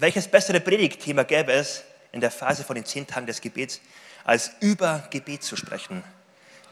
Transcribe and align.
welches 0.00 0.26
bessere 0.28 0.60
Predigtthema 0.60 1.24
gäbe 1.24 1.52
es 1.52 1.84
in 2.12 2.20
der 2.20 2.30
Phase 2.30 2.64
von 2.64 2.74
den 2.74 2.84
zehn 2.84 3.06
Tagen 3.06 3.26
des 3.26 3.40
Gebets, 3.40 3.80
als 4.24 4.52
über 4.60 5.06
Gebet 5.10 5.42
zu 5.42 5.56
sprechen? 5.56 6.02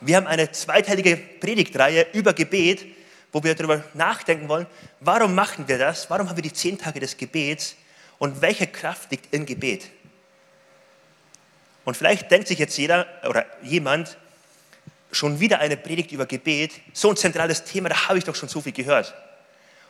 Wir 0.00 0.16
haben 0.16 0.26
eine 0.26 0.50
zweiteilige 0.52 1.16
Predigtreihe 1.16 2.06
über 2.12 2.32
Gebet, 2.32 2.86
wo 3.32 3.42
wir 3.42 3.54
darüber 3.54 3.84
nachdenken 3.94 4.48
wollen, 4.48 4.66
warum 5.00 5.34
machen 5.34 5.68
wir 5.68 5.76
das? 5.76 6.08
Warum 6.08 6.28
haben 6.28 6.36
wir 6.36 6.42
die 6.42 6.52
zehn 6.52 6.78
Tage 6.78 7.00
des 7.00 7.16
Gebets? 7.16 7.76
Und 8.18 8.40
welche 8.40 8.66
Kraft 8.66 9.10
liegt 9.10 9.32
im 9.34 9.44
Gebet? 9.44 9.90
Und 11.84 11.96
vielleicht 11.96 12.30
denkt 12.30 12.48
sich 12.48 12.58
jetzt 12.58 12.76
jeder 12.78 13.06
oder 13.28 13.44
jemand, 13.62 14.16
schon 15.10 15.40
wieder 15.40 15.58
eine 15.60 15.76
Predigt 15.76 16.12
über 16.12 16.26
Gebet, 16.26 16.72
so 16.92 17.10
ein 17.10 17.16
zentrales 17.16 17.64
Thema, 17.64 17.88
da 17.88 18.08
habe 18.08 18.18
ich 18.18 18.24
doch 18.24 18.34
schon 18.34 18.48
so 18.48 18.60
viel 18.60 18.72
gehört. 18.72 19.14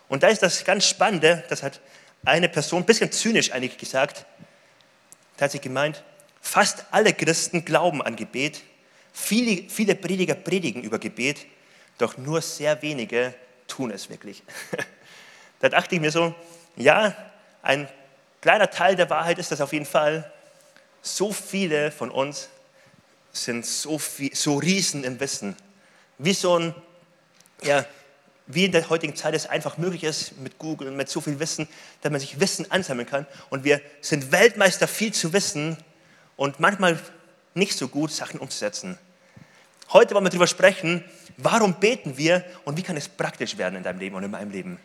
Und 0.09 0.23
da 0.23 0.29
ist 0.29 0.43
das 0.43 0.65
ganz 0.65 0.87
Spannende, 0.87 1.45
das 1.49 1.63
hat 1.63 1.81
eine 2.25 2.49
Person, 2.49 2.83
ein 2.83 2.87
bisschen 2.87 3.13
zynisch 3.13 3.53
eigentlich 3.53 3.79
gesagt, 3.79 4.27
da 5.37 5.45
hat 5.45 5.53
sie 5.53 5.61
gemeint, 5.61 6.03
fast 6.41 6.85
alle 6.91 7.13
Christen 7.13 7.65
glauben 7.65 8.03
an 8.03 8.17
Gebet, 8.17 8.63
viele, 9.13 9.69
viele 9.69 9.95
Prediger 9.95 10.35
predigen 10.35 10.83
über 10.83 10.99
Gebet, 10.99 11.47
doch 11.99 12.17
nur 12.17 12.41
sehr 12.41 12.81
wenige 12.83 13.35
tun 13.67 13.91
es 13.91 14.09
wirklich. 14.09 14.43
da 15.61 15.69
dachte 15.69 15.95
ich 15.95 16.01
mir 16.01 16.11
so, 16.11 16.35
ja, 16.77 17.17
ein 17.63 17.89
kleiner 18.41 18.71
Teil 18.71 18.97
der 18.97 19.11
Wahrheit 19.11 19.39
ist 19.39 19.51
das 19.51 19.61
auf 19.61 19.73
jeden 19.73 19.87
Fall. 19.87 20.33
So 21.03 21.33
viele 21.33 21.91
von 21.91 22.11
uns 22.11 22.49
sind 23.33 23.67
so, 23.67 23.99
viel, 23.99 24.35
so 24.35 24.57
Riesen 24.57 25.05
im 25.05 25.21
Wissen. 25.21 25.57
Wie 26.19 26.33
so 26.33 26.59
ein, 26.59 26.75
ja, 27.63 27.85
wie 28.49 28.65
in 28.65 28.73
der 28.73 28.89
heutigen 28.89 29.15
Zeit 29.15 29.35
es 29.35 29.47
einfach 29.47 29.77
möglich 29.77 30.05
ist, 30.05 30.39
mit 30.39 30.59
Google, 30.59 30.91
mit 30.91 31.09
so 31.09 31.21
viel 31.21 31.39
Wissen, 31.39 31.69
dass 32.01 32.11
man 32.11 32.21
sich 32.21 32.41
Wissen 32.41 32.71
ansammeln 32.71 33.07
kann. 33.07 33.27
Und 33.51 33.63
wir 33.63 33.81
sind 34.01 34.33
Weltmeister, 34.33 34.89
viel 34.89 35.13
zu 35.13 35.33
wissen 35.33 35.77
und 36.37 36.59
manchmal 36.59 36.99
nicht 37.55 37.77
so 37.77 37.89
gut, 37.89 38.11
Sachen 38.11 38.41
umzusetzen. 38.41 38.99
Heute 39.93 40.15
wollen 40.15 40.25
wir 40.25 40.31
darüber 40.31 40.47
sprechen, 40.47 41.05
warum 41.37 41.75
beten 41.75 42.17
wir 42.17 42.45
und 42.65 42.77
wie 42.79 42.83
kann 42.83 42.97
es 42.97 43.09
praktisch 43.09 43.59
werden 43.59 43.77
in 43.77 43.83
deinem 43.83 43.99
Leben 43.99 44.17
und 44.17 44.25
in 44.25 44.31
meinem 44.31 44.51
Leben. 44.51 44.79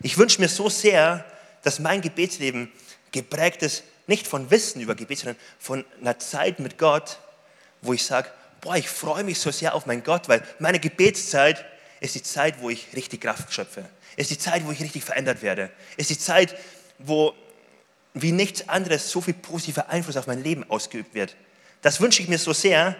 Ich 0.00 0.16
wünsche 0.16 0.40
mir 0.40 0.48
so 0.48 0.68
sehr, 0.68 1.24
dass 1.62 1.78
mein 1.78 2.00
Gebetsleben 2.00 2.72
geprägt 3.12 3.62
ist, 3.62 3.84
nicht 4.06 4.26
von 4.26 4.50
Wissen 4.50 4.80
über 4.80 4.94
Gebet, 4.94 5.18
sondern 5.18 5.36
von 5.58 5.84
einer 6.00 6.18
Zeit 6.18 6.58
mit 6.58 6.78
Gott, 6.78 7.18
wo 7.82 7.92
ich 7.92 8.04
sage, 8.04 8.28
boah, 8.60 8.76
ich 8.76 8.88
freue 8.88 9.22
mich 9.22 9.38
so 9.38 9.50
sehr 9.50 9.74
auf 9.74 9.86
meinen 9.86 10.02
Gott, 10.02 10.28
weil 10.28 10.42
meine 10.58 10.80
Gebetszeit 10.80 11.64
ist 12.02 12.14
die 12.16 12.22
Zeit, 12.22 12.60
wo 12.60 12.68
ich 12.68 12.88
richtig 12.94 13.20
Kraft 13.20 13.52
schöpfe. 13.52 13.84
Ist 14.16 14.30
die 14.30 14.38
Zeit, 14.38 14.66
wo 14.66 14.72
ich 14.72 14.82
richtig 14.82 15.04
verändert 15.04 15.40
werde. 15.40 15.70
Ist 15.96 16.10
die 16.10 16.18
Zeit, 16.18 16.56
wo 16.98 17.34
wie 18.14 18.32
nichts 18.32 18.68
anderes 18.68 19.10
so 19.10 19.20
viel 19.20 19.34
positiver 19.34 19.88
Einfluss 19.88 20.16
auf 20.16 20.26
mein 20.26 20.42
Leben 20.42 20.68
ausgeübt 20.68 21.14
wird. 21.14 21.34
Das 21.80 22.00
wünsche 22.00 22.20
ich 22.20 22.28
mir 22.28 22.38
so 22.38 22.52
sehr. 22.52 22.96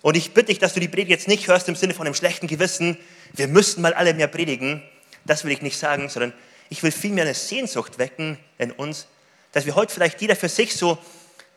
Und 0.00 0.16
ich 0.16 0.32
bitte 0.32 0.46
dich, 0.46 0.58
dass 0.58 0.72
du 0.72 0.80
die 0.80 0.88
Predigt 0.88 1.10
jetzt 1.10 1.28
nicht 1.28 1.48
hörst 1.48 1.68
im 1.68 1.76
Sinne 1.76 1.94
von 1.94 2.06
einem 2.06 2.14
schlechten 2.14 2.46
Gewissen. 2.46 2.96
Wir 3.32 3.48
müssten 3.48 3.82
mal 3.82 3.92
alle 3.92 4.14
mehr 4.14 4.28
predigen. 4.28 4.82
Das 5.24 5.44
will 5.44 5.52
ich 5.52 5.60
nicht 5.60 5.78
sagen, 5.78 6.08
sondern 6.08 6.32
ich 6.70 6.82
will 6.82 6.92
vielmehr 6.92 7.24
eine 7.24 7.34
Sehnsucht 7.34 7.98
wecken 7.98 8.38
in 8.58 8.70
uns, 8.70 9.06
dass 9.52 9.66
wir 9.66 9.74
heute 9.74 9.92
vielleicht 9.92 10.20
jeder 10.20 10.36
für 10.36 10.48
sich 10.48 10.74
so 10.74 10.98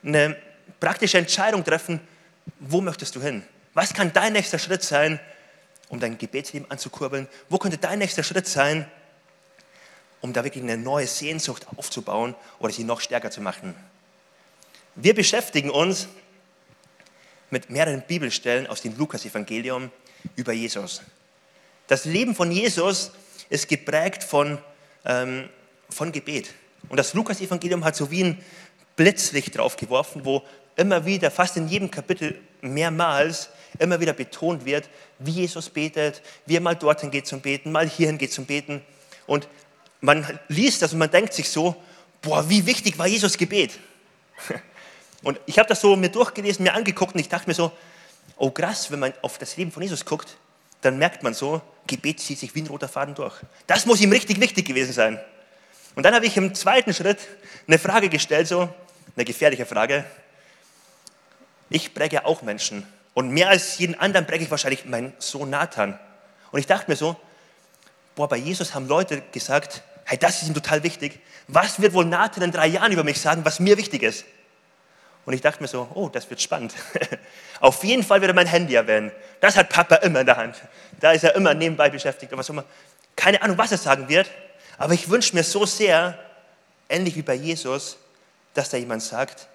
eine 0.04 0.36
praktische 0.80 1.18
Entscheidung 1.18 1.64
treffen, 1.64 2.00
wo 2.60 2.82
möchtest 2.82 3.16
du 3.16 3.22
hin? 3.22 3.44
Was 3.74 3.94
kann 3.94 4.12
dein 4.14 4.34
nächster 4.34 4.60
Schritt 4.60 4.84
sein, 4.84 5.20
um 5.90 6.00
dein 6.00 6.18
Gebetsleben 6.18 6.70
anzukurbeln? 6.70 7.28
Wo 7.50 7.58
könnte 7.58 7.78
dein 7.78 8.00
nächster 8.00 8.24
Schritt 8.24 8.48
sein, 8.48 8.90
um 10.22 10.34
da 10.34 10.44
wirklich 10.44 10.64
eine 10.64 10.78
neue 10.78 11.08
Sehnsucht 11.08 11.68
aufzubauen 11.76 12.36
oder 12.60 12.74
sie 12.74 12.84
noch 12.84 13.02
stärker 13.02 13.32
zu 13.32 13.42
machen? 13.42 13.76
Wir 14.96 15.14
beschäftigen 15.14 15.70
uns 15.70 16.08
mit 17.50 17.70
mehreren 17.70 18.02
Bibelstellen 18.02 18.68
aus 18.68 18.82
dem 18.82 18.98
Lukas-Evangelium 18.98 19.92
über 20.36 20.54
Jesus. 20.54 21.02
Das 21.88 22.06
Leben 22.06 22.36
von 22.36 22.52
Jesus 22.52 23.12
ist 23.50 23.70
geprägt 23.70 24.24
von, 24.24 24.58
ähm, 25.06 25.50
von 25.90 26.12
Gebet. 26.12 26.54
Und 26.90 26.98
das 26.98 27.14
Lukas-Evangelium 27.14 27.86
hat 27.86 27.96
so 27.96 28.12
wie 28.12 28.24
ein 28.24 28.44
Blitzlicht 28.96 29.58
drauf 29.58 29.78
geworfen, 29.78 30.26
wo 30.26 30.44
immer 30.78 31.06
wieder, 31.06 31.30
fast 31.30 31.58
in 31.58 31.68
jedem 31.68 31.92
Kapitel 31.92 32.40
mehrmals, 32.62 33.50
immer 33.80 34.00
wieder 34.00 34.14
betont 34.14 34.66
wird, 34.66 34.90
wie 35.20 35.32
Jesus 35.32 35.70
betet, 35.70 36.22
wie 36.46 36.56
er 36.56 36.62
mal 36.62 36.76
dorthin 36.76 37.12
geht 37.12 37.28
zum 37.28 37.42
Beten, 37.42 37.72
mal 37.72 37.88
hierhin 37.88 38.18
geht 38.18 38.32
zum 38.32 38.46
Beten. 38.46 38.82
Und 39.26 39.48
man 40.00 40.40
liest 40.48 40.82
das 40.82 40.94
und 40.94 41.00
man 41.00 41.12
denkt 41.12 41.34
sich 41.34 41.50
so, 41.50 41.76
boah, 42.22 42.50
wie 42.50 42.66
wichtig 42.66 42.98
war 42.98 43.08
Jesus 43.08 43.38
Gebet? 43.38 43.78
Und 45.24 45.40
ich 45.48 45.58
habe 45.58 45.68
das 45.68 45.82
so 45.82 45.96
mir 45.96 46.10
durchgelesen, 46.10 46.64
mir 46.64 46.76
angeguckt 46.76 47.16
und 47.16 47.20
ich 47.20 47.28
dachte 47.28 47.50
mir 47.50 47.56
so, 47.56 47.72
oh 48.38 48.52
krass, 48.52 48.92
wenn 48.92 49.00
man 49.00 49.14
auf 49.24 49.40
das 49.40 49.58
Leben 49.58 49.72
von 49.72 49.82
Jesus 49.82 50.06
guckt, 50.06 50.38
dann 50.82 51.00
merkt 51.00 51.24
man 51.24 51.34
so, 51.34 51.60
Gebet 51.88 52.20
zieht 52.20 52.38
sich 52.38 52.54
wie 52.54 52.62
ein 52.62 52.68
roter 52.68 52.88
Faden 52.88 53.16
durch. 53.16 53.34
Das 53.66 53.88
muss 53.88 54.00
ihm 54.00 54.12
richtig 54.12 54.40
wichtig 54.40 54.68
gewesen 54.68 54.94
sein. 54.94 55.20
Und 55.96 56.04
dann 56.04 56.14
habe 56.14 56.28
ich 56.28 56.38
im 56.38 56.54
zweiten 56.54 56.94
Schritt 56.94 57.18
eine 57.66 57.80
Frage 57.80 58.10
gestellt, 58.10 58.48
so 58.48 58.70
eine 59.16 59.26
gefährliche 59.26 59.66
Frage. 59.66 60.06
Ich 61.70 61.94
präge 61.94 62.26
auch 62.26 62.42
Menschen. 62.42 62.86
Und 63.14 63.32
mehr 63.32 63.50
als 63.50 63.78
jeden 63.80 64.00
anderen 64.00 64.28
präge 64.28 64.44
ich 64.44 64.52
wahrscheinlich 64.52 64.86
meinen 64.86 65.14
Sohn 65.20 65.50
Nathan. 65.50 66.00
Und 66.52 66.60
ich 66.60 66.68
dachte 66.68 66.90
mir 66.90 66.96
so, 66.96 67.16
boah, 68.16 68.28
bei 68.28 68.38
Jesus 68.38 68.74
haben 68.74 68.88
Leute 68.88 69.22
gesagt, 69.32 69.82
hey, 70.06 70.18
das 70.18 70.42
ist 70.42 70.48
ihm 70.48 70.54
total 70.54 70.84
wichtig. 70.84 71.20
Was 71.48 71.82
wird 71.82 71.94
wohl 71.94 72.06
Nathan 72.06 72.44
in 72.44 72.52
drei 72.52 72.68
Jahren 72.68 72.92
über 72.92 73.04
mich 73.04 73.20
sagen, 73.20 73.44
was 73.44 73.60
mir 73.60 73.78
wichtig 73.78 74.04
ist? 74.04 74.26
Und 75.26 75.34
ich 75.34 75.42
dachte 75.42 75.62
mir 75.62 75.68
so, 75.68 75.90
oh, 75.94 76.08
das 76.08 76.30
wird 76.30 76.42
spannend. 76.42 76.74
Auf 77.60 77.84
jeden 77.84 78.04
Fall 78.04 78.22
wird 78.22 78.32
er 78.32 78.36
mein 78.36 78.48
Handy 78.48 78.76
erwähnen. 78.76 79.12
Das 79.42 79.58
hat 79.58 79.70
Papa 79.70 79.98
immer 79.98 80.22
in 80.22 80.26
der 80.26 80.38
Hand. 80.38 80.56
Da 81.02 81.12
ist 81.12 81.26
er 81.26 81.36
immer 81.36 81.54
nebenbei 81.54 81.90
beschäftigt. 81.90 82.32
was 82.32 82.48
immer. 82.48 82.64
Keine 83.16 83.42
Ahnung, 83.42 83.58
was 83.58 83.72
er 83.74 83.78
sagen 83.78 84.08
wird. 84.08 84.30
Aber 84.78 84.94
ich 84.94 85.10
wünsche 85.10 85.36
mir 85.36 85.44
so 85.44 85.66
sehr, 85.66 86.18
ähnlich 86.88 87.16
wie 87.16 87.24
bei 87.24 87.34
Jesus, 87.34 87.98
dass 88.54 88.70
da 88.70 88.78
jemand 88.78 89.04
sagt, 89.04 89.48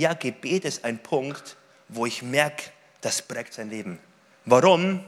ja, 0.00 0.14
Gebet 0.14 0.64
ist 0.64 0.84
ein 0.84 0.98
Punkt, 0.98 1.56
wo 1.88 2.06
ich 2.06 2.22
merke, 2.22 2.70
das 3.02 3.20
prägt 3.20 3.52
sein 3.52 3.68
Leben. 3.68 3.98
Warum? 4.46 5.04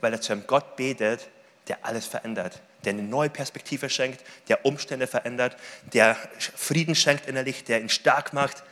Weil 0.00 0.12
er 0.12 0.20
zu 0.20 0.32
einem 0.32 0.46
Gott 0.46 0.76
betet, 0.76 1.28
der 1.68 1.84
alles 1.84 2.06
verändert, 2.06 2.62
der 2.84 2.94
eine 2.94 3.02
neue 3.02 3.28
Perspektive 3.28 3.90
schenkt, 3.90 4.24
der 4.48 4.64
Umstände 4.64 5.06
verändert, 5.06 5.56
der 5.92 6.16
Frieden 6.38 6.94
schenkt 6.94 7.26
innerlich, 7.26 7.64
der 7.64 7.80
ihn 7.80 7.90
stark 7.90 8.32
macht. 8.32 8.62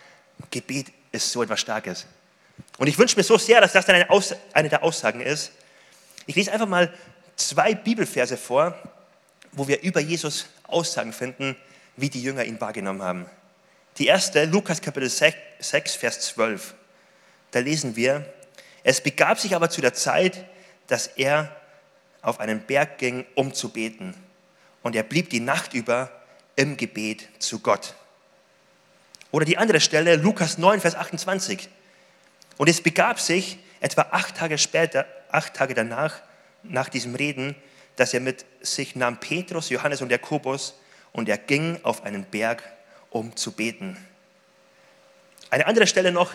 Gebet 0.50 0.86
ist 1.12 1.30
so 1.30 1.42
etwas 1.42 1.60
Starkes. 1.60 2.06
Und 2.78 2.86
ich 2.86 2.98
wünsche 2.98 3.16
mir 3.16 3.22
so 3.22 3.36
sehr, 3.36 3.60
dass 3.60 3.72
das 3.72 3.84
dann 3.84 3.96
eine, 3.96 4.08
Aus 4.08 4.34
eine 4.54 4.70
der 4.70 4.82
Aussagen 4.82 5.20
ist. 5.20 5.52
Ich 6.24 6.36
lese 6.36 6.52
einfach 6.52 6.66
mal 6.66 6.92
zwei 7.36 7.74
Bibelverse 7.74 8.38
vor, 8.38 8.74
wo 9.52 9.68
wir 9.68 9.82
über 9.82 10.00
Jesus 10.00 10.46
Aussagen 10.62 11.12
finden, 11.12 11.54
wie 11.96 12.08
die 12.08 12.22
Jünger 12.22 12.44
ihn 12.44 12.58
wahrgenommen 12.60 13.02
haben. 13.02 13.26
Die 13.98 14.06
erste, 14.06 14.44
Lukas 14.44 14.82
Kapitel 14.82 15.08
6, 15.08 15.94
Vers 15.94 16.20
12. 16.20 16.74
Da 17.50 17.60
lesen 17.60 17.96
wir, 17.96 18.30
es 18.82 19.00
begab 19.00 19.40
sich 19.40 19.54
aber 19.56 19.70
zu 19.70 19.80
der 19.80 19.94
Zeit, 19.94 20.44
dass 20.86 21.06
er 21.06 21.54
auf 22.20 22.38
einen 22.38 22.60
Berg 22.60 22.98
ging, 22.98 23.24
um 23.34 23.54
zu 23.54 23.70
beten. 23.70 24.14
Und 24.82 24.94
er 24.96 25.02
blieb 25.02 25.30
die 25.30 25.40
Nacht 25.40 25.72
über 25.72 26.10
im 26.56 26.76
Gebet 26.76 27.28
zu 27.38 27.60
Gott. 27.60 27.94
Oder 29.30 29.46
die 29.46 29.56
andere 29.56 29.80
Stelle, 29.80 30.16
Lukas 30.16 30.58
9, 30.58 30.80
Vers 30.82 30.94
28. 30.94 31.68
Und 32.58 32.68
es 32.68 32.82
begab 32.82 33.18
sich 33.18 33.58
etwa 33.80 34.08
acht 34.10 34.36
Tage 34.36 34.58
später, 34.58 35.06
acht 35.30 35.54
Tage 35.54 35.72
danach, 35.72 36.20
nach 36.62 36.90
diesem 36.90 37.14
Reden, 37.14 37.54
dass 37.96 38.12
er 38.12 38.20
mit 38.20 38.44
sich 38.60 38.94
nahm 38.94 39.20
Petrus, 39.20 39.70
Johannes 39.70 40.02
und 40.02 40.10
Jakobus 40.10 40.74
und 41.12 41.30
er 41.30 41.38
ging 41.38 41.80
auf 41.82 42.04
einen 42.04 42.24
Berg 42.24 42.62
um 43.10 43.36
zu 43.36 43.52
beten. 43.52 43.96
Eine 45.50 45.66
andere 45.66 45.86
Stelle 45.86 46.12
noch, 46.12 46.34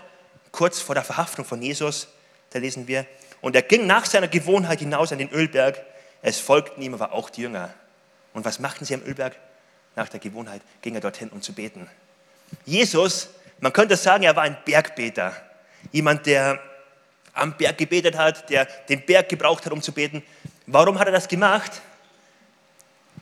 kurz 0.51 0.79
vor 0.79 0.95
der 0.95 1.03
Verhaftung 1.03 1.45
von 1.45 1.61
Jesus, 1.61 2.07
da 2.51 2.59
lesen 2.59 2.87
wir, 2.87 3.05
und 3.41 3.55
er 3.55 3.61
ging 3.61 3.87
nach 3.87 4.05
seiner 4.05 4.27
Gewohnheit 4.27 4.79
hinaus 4.79 5.11
an 5.11 5.17
den 5.17 5.31
Ölberg. 5.31 5.81
Es 6.21 6.39
folgten 6.39 6.81
ihm 6.81 6.93
aber 6.93 7.11
auch 7.13 7.29
die 7.29 7.41
Jünger. 7.41 7.73
Und 8.33 8.45
was 8.45 8.59
machten 8.59 8.85
sie 8.85 8.93
am 8.93 9.03
Ölberg? 9.03 9.35
Nach 9.95 10.07
der 10.07 10.19
Gewohnheit 10.19 10.61
ging 10.81 10.95
er 10.95 11.01
dorthin, 11.01 11.29
um 11.29 11.41
zu 11.41 11.53
beten. 11.53 11.89
Jesus, 12.65 13.29
man 13.59 13.73
könnte 13.73 13.97
sagen, 13.97 14.23
er 14.23 14.35
war 14.35 14.43
ein 14.43 14.57
Bergbeter. 14.63 15.35
Jemand, 15.91 16.25
der 16.25 16.59
am 17.33 17.57
Berg 17.57 17.77
gebetet 17.77 18.17
hat, 18.17 18.49
der 18.49 18.65
den 18.65 19.05
Berg 19.05 19.29
gebraucht 19.29 19.65
hat, 19.65 19.73
um 19.73 19.81
zu 19.81 19.91
beten. 19.91 20.23
Warum 20.67 20.99
hat 20.99 21.07
er 21.07 21.13
das 21.13 21.27
gemacht? 21.27 21.81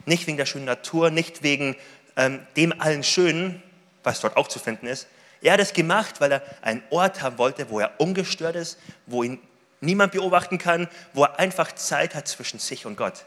Nicht 0.05 0.27
wegen 0.27 0.37
der 0.37 0.45
schönen 0.45 0.65
Natur, 0.65 1.11
nicht 1.11 1.43
wegen 1.43 1.75
ähm, 2.19 2.41
dem 2.57 2.79
allen 2.79 3.01
Schönen, 3.01 3.63
was 4.03 4.19
dort 4.19 4.35
auch 4.35 4.49
zu 4.49 4.59
finden 4.59 4.87
ist. 4.87 5.07
Er 5.41 5.53
hat 5.53 5.61
es 5.61 5.71
gemacht, 5.71 6.19
weil 6.19 6.33
er 6.33 6.41
einen 6.61 6.83
Ort 6.89 7.21
haben 7.21 7.37
wollte, 7.37 7.69
wo 7.69 7.79
er 7.79 7.93
ungestört 7.97 8.57
ist, 8.57 8.77
wo 9.05 9.23
ihn 9.23 9.39
niemand 9.79 10.11
beobachten 10.11 10.57
kann, 10.57 10.89
wo 11.13 11.23
er 11.23 11.39
einfach 11.39 11.71
Zeit 11.71 12.15
hat 12.15 12.27
zwischen 12.27 12.59
sich 12.59 12.85
und 12.85 12.97
Gott. 12.97 13.23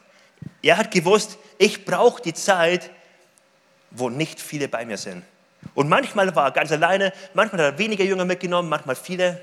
Er 0.61 0.77
hat 0.77 0.91
gewusst, 0.91 1.39
ich 1.57 1.87
brauche 1.87 2.21
die 2.21 2.35
Zeit, 2.35 2.91
wo 3.91 4.11
nicht 4.11 4.41
viele 4.41 4.69
bei 4.69 4.85
mir 4.85 4.99
sind. 4.99 5.23
Und 5.75 5.89
manchmal 5.89 6.35
war 6.37 6.49
er 6.49 6.51
ganz 6.51 6.71
alleine, 6.71 7.15
manchmal 7.33 7.65
hat 7.65 7.75
er 7.75 7.79
weniger 7.79 8.05
Jünger 8.05 8.27
mitgenommen, 8.27 8.69
manchmal 8.69 8.97
viele. 8.97 9.41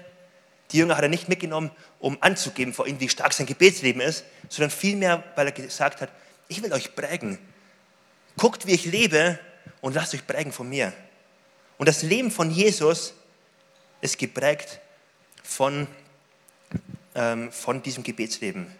Die 0.71 0.77
Jünger 0.77 0.95
hat 0.95 1.03
er 1.03 1.09
nicht 1.09 1.27
mitgenommen, 1.27 1.71
um 1.97 2.17
anzugeben 2.21 2.73
vor 2.73 2.85
ihm, 2.85 2.99
wie 2.99 3.09
stark 3.09 3.33
sein 3.33 3.47
Gebetsleben 3.47 4.01
ist, 4.01 4.25
sondern 4.47 4.69
vielmehr, 4.69 5.23
weil 5.35 5.47
er 5.47 5.51
gesagt 5.53 6.01
hat, 6.01 6.09
ich 6.47 6.61
will 6.61 6.71
euch 6.71 6.93
prägen. 6.93 7.39
Guckt, 8.39 8.65
wie 8.67 8.71
ich 8.71 8.85
lebe 8.85 9.37
und 9.81 9.95
lasst 9.95 10.13
euch 10.13 10.25
prägen 10.25 10.53
von 10.53 10.69
mir. 10.69 10.93
Und 11.77 11.89
das 11.89 12.03
Leben 12.03 12.31
von 12.31 12.49
Jesus 12.49 13.13
ist 13.99 14.17
geprägt 14.17 14.79
von, 15.43 15.87
ähm, 17.15 17.51
von 17.51 17.83
diesem 17.83 18.01
Gebetsleben. 18.01 18.73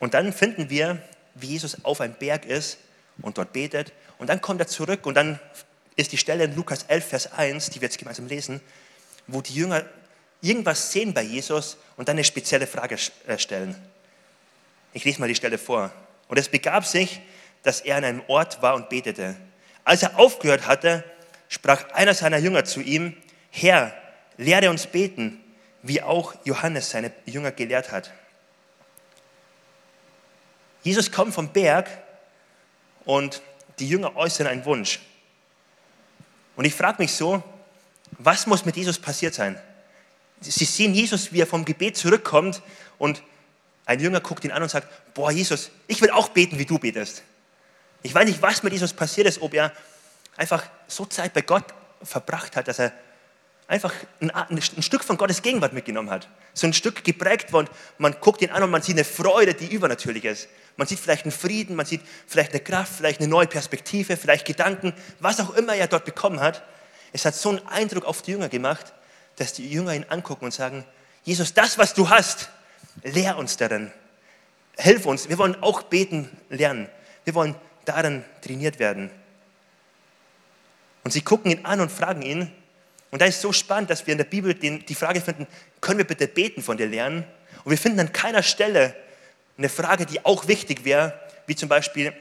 Und 0.00 0.14
dann 0.14 0.32
finden 0.32 0.70
wir, 0.70 0.98
wie 1.34 1.48
Jesus 1.48 1.84
auf 1.84 2.00
einem 2.00 2.14
Berg 2.14 2.46
ist 2.46 2.78
und 3.20 3.36
dort 3.36 3.52
betet. 3.52 3.92
Und 4.16 4.28
dann 4.28 4.40
kommt 4.40 4.62
er 4.62 4.66
zurück 4.66 5.04
und 5.04 5.12
dann 5.12 5.38
ist 5.94 6.12
die 6.12 6.16
Stelle 6.16 6.44
in 6.44 6.56
Lukas 6.56 6.84
11, 6.84 7.06
Vers 7.06 7.32
1, 7.34 7.68
die 7.68 7.82
wir 7.82 7.88
jetzt 7.88 7.98
gemeinsam 7.98 8.28
lesen, 8.28 8.62
wo 9.26 9.42
die 9.42 9.52
Jünger 9.52 9.84
irgendwas 10.40 10.90
sehen 10.90 11.12
bei 11.12 11.20
Jesus 11.20 11.76
und 11.98 12.08
dann 12.08 12.16
eine 12.16 12.24
spezielle 12.24 12.66
Frage 12.66 12.96
äh, 13.26 13.38
stellen. 13.38 13.76
Ich 14.94 15.04
lese 15.04 15.20
mal 15.20 15.28
die 15.28 15.34
Stelle 15.34 15.58
vor. 15.58 15.92
Und 16.28 16.38
es 16.38 16.48
begab 16.48 16.86
sich, 16.86 17.20
dass 17.62 17.80
er 17.80 17.96
an 17.96 18.04
einem 18.04 18.22
Ort 18.28 18.62
war 18.62 18.74
und 18.74 18.88
betete. 18.88 19.36
Als 19.84 20.02
er 20.02 20.18
aufgehört 20.18 20.66
hatte, 20.66 21.04
sprach 21.48 21.90
einer 21.92 22.14
seiner 22.14 22.38
Jünger 22.38 22.64
zu 22.64 22.80
ihm, 22.80 23.16
Herr, 23.50 23.94
lehre 24.36 24.70
uns 24.70 24.86
beten, 24.86 25.42
wie 25.82 26.02
auch 26.02 26.34
Johannes 26.44 26.90
seine 26.90 27.12
Jünger 27.26 27.52
gelehrt 27.52 27.92
hat. 27.92 28.10
Jesus 30.82 31.10
kommt 31.10 31.34
vom 31.34 31.48
Berg 31.52 31.88
und 33.04 33.42
die 33.78 33.88
Jünger 33.88 34.16
äußern 34.16 34.46
einen 34.46 34.64
Wunsch. 34.64 35.00
Und 36.56 36.64
ich 36.64 36.74
frage 36.74 37.02
mich 37.02 37.12
so, 37.12 37.42
was 38.18 38.46
muss 38.46 38.64
mit 38.64 38.76
Jesus 38.76 38.98
passiert 38.98 39.34
sein? 39.34 39.58
Sie 40.40 40.64
sehen 40.64 40.94
Jesus, 40.94 41.32
wie 41.32 41.40
er 41.40 41.46
vom 41.46 41.64
Gebet 41.64 41.96
zurückkommt 41.96 42.62
und 42.98 43.22
ein 43.86 44.00
Jünger 44.00 44.20
guckt 44.20 44.44
ihn 44.44 44.52
an 44.52 44.62
und 44.62 44.68
sagt, 44.68 44.88
boah 45.14 45.30
Jesus, 45.30 45.70
ich 45.86 46.00
will 46.00 46.10
auch 46.10 46.28
beten, 46.28 46.58
wie 46.58 46.64
du 46.64 46.78
betest. 46.78 47.22
Ich 48.02 48.14
weiß 48.14 48.26
nicht, 48.26 48.40
was 48.42 48.62
mit 48.62 48.72
Jesus 48.72 48.92
passiert 48.92 49.26
ist, 49.26 49.40
ob 49.40 49.54
er 49.54 49.72
einfach 50.36 50.64
so 50.88 51.06
Zeit 51.06 51.32
bei 51.32 51.42
Gott 51.42 51.64
verbracht 52.02 52.56
hat, 52.56 52.68
dass 52.68 52.78
er 52.78 52.92
einfach 53.66 53.92
ein, 54.20 54.30
ein, 54.30 54.60
Stück 54.60 55.04
von 55.04 55.16
Gottes 55.16 55.42
Gegenwart 55.42 55.72
mitgenommen 55.72 56.10
hat. 56.10 56.28
So 56.52 56.66
ein 56.66 56.72
Stück 56.72 57.02
geprägt 57.02 57.52
und 57.52 57.70
man 57.98 58.16
guckt 58.20 58.42
ihn 58.42 58.50
an 58.50 58.62
und 58.62 58.70
man 58.70 58.82
sieht 58.82 58.96
eine 58.96 59.04
Freude, 59.04 59.54
die 59.54 59.66
übernatürlich 59.66 60.24
ist. 60.24 60.48
Man 60.76 60.86
sieht 60.86 60.98
vielleicht 60.98 61.24
einen 61.24 61.32
Frieden, 61.32 61.76
man 61.76 61.86
sieht 61.86 62.02
vielleicht 62.26 62.50
eine 62.50 62.60
Kraft, 62.60 62.92
vielleicht 62.96 63.20
eine 63.20 63.28
neue 63.28 63.46
Perspektive, 63.46 64.16
vielleicht 64.16 64.46
Gedanken, 64.46 64.92
was 65.20 65.40
auch 65.40 65.54
immer 65.54 65.74
er 65.74 65.86
dort 65.86 66.04
bekommen 66.04 66.40
hat. 66.40 66.62
Es 67.12 67.24
hat 67.24 67.34
so 67.34 67.50
einen 67.50 67.66
Eindruck 67.68 68.04
auf 68.04 68.22
die 68.22 68.32
Jünger 68.32 68.48
gemacht, 68.48 68.92
dass 69.36 69.52
die 69.52 69.68
Jünger 69.68 69.94
ihn 69.94 70.04
angucken 70.08 70.44
und 70.46 70.54
sagen, 70.54 70.84
Jesus, 71.22 71.54
das, 71.54 71.78
was 71.78 71.94
du 71.94 72.10
hast, 72.10 72.50
lehr 73.02 73.36
uns 73.36 73.56
darin. 73.56 73.90
Hilf 74.76 75.06
uns. 75.06 75.28
Wir 75.28 75.38
wollen 75.38 75.56
auch 75.62 75.82
beten 75.82 76.28
lernen. 76.48 76.88
Wir 77.24 77.34
wollen 77.34 77.54
darin 77.84 78.24
trainiert 78.42 78.78
werden. 78.78 79.10
Und 81.04 81.12
sie 81.12 81.20
gucken 81.20 81.50
ihn 81.50 81.64
an 81.64 81.80
und 81.80 81.92
fragen 81.92 82.22
ihn. 82.22 82.50
Und 83.10 83.20
da 83.20 83.26
ist 83.26 83.40
so 83.40 83.52
spannend, 83.52 83.90
dass 83.90 84.06
wir 84.06 84.12
in 84.12 84.18
der 84.18 84.24
Bibel 84.24 84.54
den, 84.54 84.84
die 84.86 84.94
Frage 84.94 85.20
finden, 85.20 85.46
können 85.80 85.98
wir 85.98 86.06
bitte 86.06 86.26
beten 86.26 86.62
von 86.62 86.76
dir 86.76 86.86
lernen? 86.86 87.24
Und 87.62 87.70
wir 87.70 87.78
finden 87.78 88.00
an 88.00 88.12
keiner 88.12 88.42
Stelle 88.42 88.96
eine 89.56 89.68
Frage, 89.68 90.06
die 90.06 90.24
auch 90.24 90.48
wichtig 90.48 90.84
wäre, 90.84 91.18
wie 91.46 91.54
zum 91.54 91.68
Beispiel, 91.68 92.12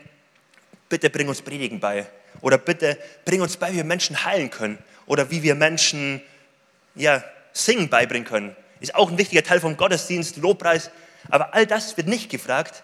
bitte 0.90 1.10
bring 1.10 1.28
uns 1.28 1.42
Predigen 1.42 1.80
bei. 1.80 2.06
Oder 2.42 2.58
bitte 2.58 3.00
bring 3.26 3.42
uns 3.42 3.58
bei, 3.58 3.72
wie 3.72 3.78
wir 3.78 3.84
Menschen 3.84 4.24
heilen 4.24 4.50
können. 4.50 4.78
Oder 5.06 5.31
wie 5.31 5.42
wir 5.42 5.56
Menschen 5.56 6.22
ja, 6.96 7.24
Singen 7.54 7.90
beibringen 7.90 8.28
können. 8.28 8.56
Ist 8.83 8.95
auch 8.95 9.09
ein 9.09 9.18
wichtiger 9.18 9.44
Teil 9.44 9.62
vom 9.62 9.77
Gottesdienst, 9.77 10.35
Lobpreis. 10.35 10.91
Aber 11.30 11.53
all 11.53 11.65
das 11.65 11.95
wird 11.95 12.07
nicht 12.07 12.30
gefragt. 12.30 12.83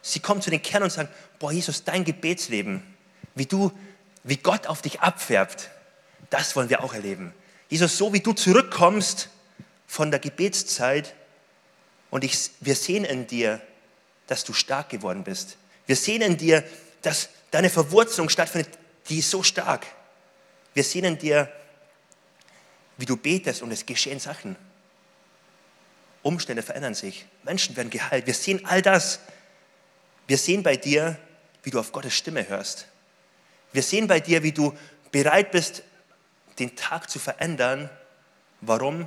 Sie 0.00 0.18
kommen 0.18 0.40
zu 0.40 0.48
den 0.48 0.62
Kern 0.62 0.82
und 0.82 0.90
sagen, 0.90 1.10
boah 1.38 1.52
Jesus, 1.52 1.84
dein 1.84 2.04
Gebetsleben, 2.04 2.82
wie 3.34 3.44
du, 3.44 3.70
wie 4.24 4.38
Gott 4.38 4.66
auf 4.66 4.80
dich 4.80 5.00
abfärbt, 5.00 5.68
das 6.30 6.56
wollen 6.56 6.70
wir 6.70 6.82
auch 6.82 6.94
erleben. 6.94 7.34
Jesus, 7.68 7.98
so 7.98 8.14
wie 8.14 8.20
du 8.20 8.32
zurückkommst 8.32 9.28
von 9.86 10.10
der 10.10 10.20
Gebetszeit 10.20 11.14
und 12.08 12.24
ich, 12.24 12.52
wir 12.60 12.74
sehen 12.74 13.04
in 13.04 13.26
dir, 13.26 13.60
dass 14.28 14.42
du 14.42 14.54
stark 14.54 14.88
geworden 14.88 15.22
bist. 15.22 15.58
Wir 15.84 15.96
sehen 15.96 16.22
in 16.22 16.38
dir, 16.38 16.64
dass 17.02 17.28
deine 17.50 17.68
Verwurzelung 17.68 18.30
stattfindet, 18.30 18.70
die 19.10 19.18
ist 19.18 19.30
so 19.30 19.42
stark. 19.42 19.86
Wir 20.72 20.82
sehen 20.82 21.04
in 21.04 21.18
dir, 21.18 21.52
wie 22.96 23.04
du 23.04 23.18
betest 23.18 23.60
und 23.60 23.70
es 23.70 23.84
geschehen 23.84 24.18
Sachen. 24.18 24.56
Umstände 26.26 26.62
verändern 26.62 26.94
sich, 26.94 27.26
Menschen 27.44 27.76
werden 27.76 27.90
geheilt. 27.90 28.26
Wir 28.26 28.34
sehen 28.34 28.64
all 28.64 28.82
das. 28.82 29.20
Wir 30.26 30.38
sehen 30.38 30.62
bei 30.62 30.76
dir, 30.76 31.16
wie 31.62 31.70
du 31.70 31.78
auf 31.78 31.92
Gottes 31.92 32.14
Stimme 32.14 32.48
hörst. 32.48 32.86
Wir 33.72 33.82
sehen 33.82 34.08
bei 34.08 34.20
dir, 34.20 34.42
wie 34.42 34.52
du 34.52 34.76
bereit 35.12 35.52
bist, 35.52 35.82
den 36.58 36.74
Tag 36.74 37.08
zu 37.10 37.18
verändern. 37.18 37.90
Warum? 38.60 39.06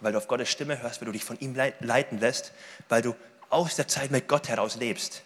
Weil 0.00 0.12
du 0.12 0.18
auf 0.18 0.28
Gottes 0.28 0.50
Stimme 0.50 0.82
hörst, 0.82 1.00
weil 1.00 1.06
du 1.06 1.12
dich 1.12 1.24
von 1.24 1.38
ihm 1.38 1.54
leiten 1.54 2.18
lässt, 2.18 2.52
weil 2.88 3.02
du 3.02 3.14
aus 3.50 3.76
der 3.76 3.88
Zeit 3.88 4.10
mit 4.10 4.28
Gott 4.28 4.48
heraus 4.48 4.76
lebst. 4.76 5.22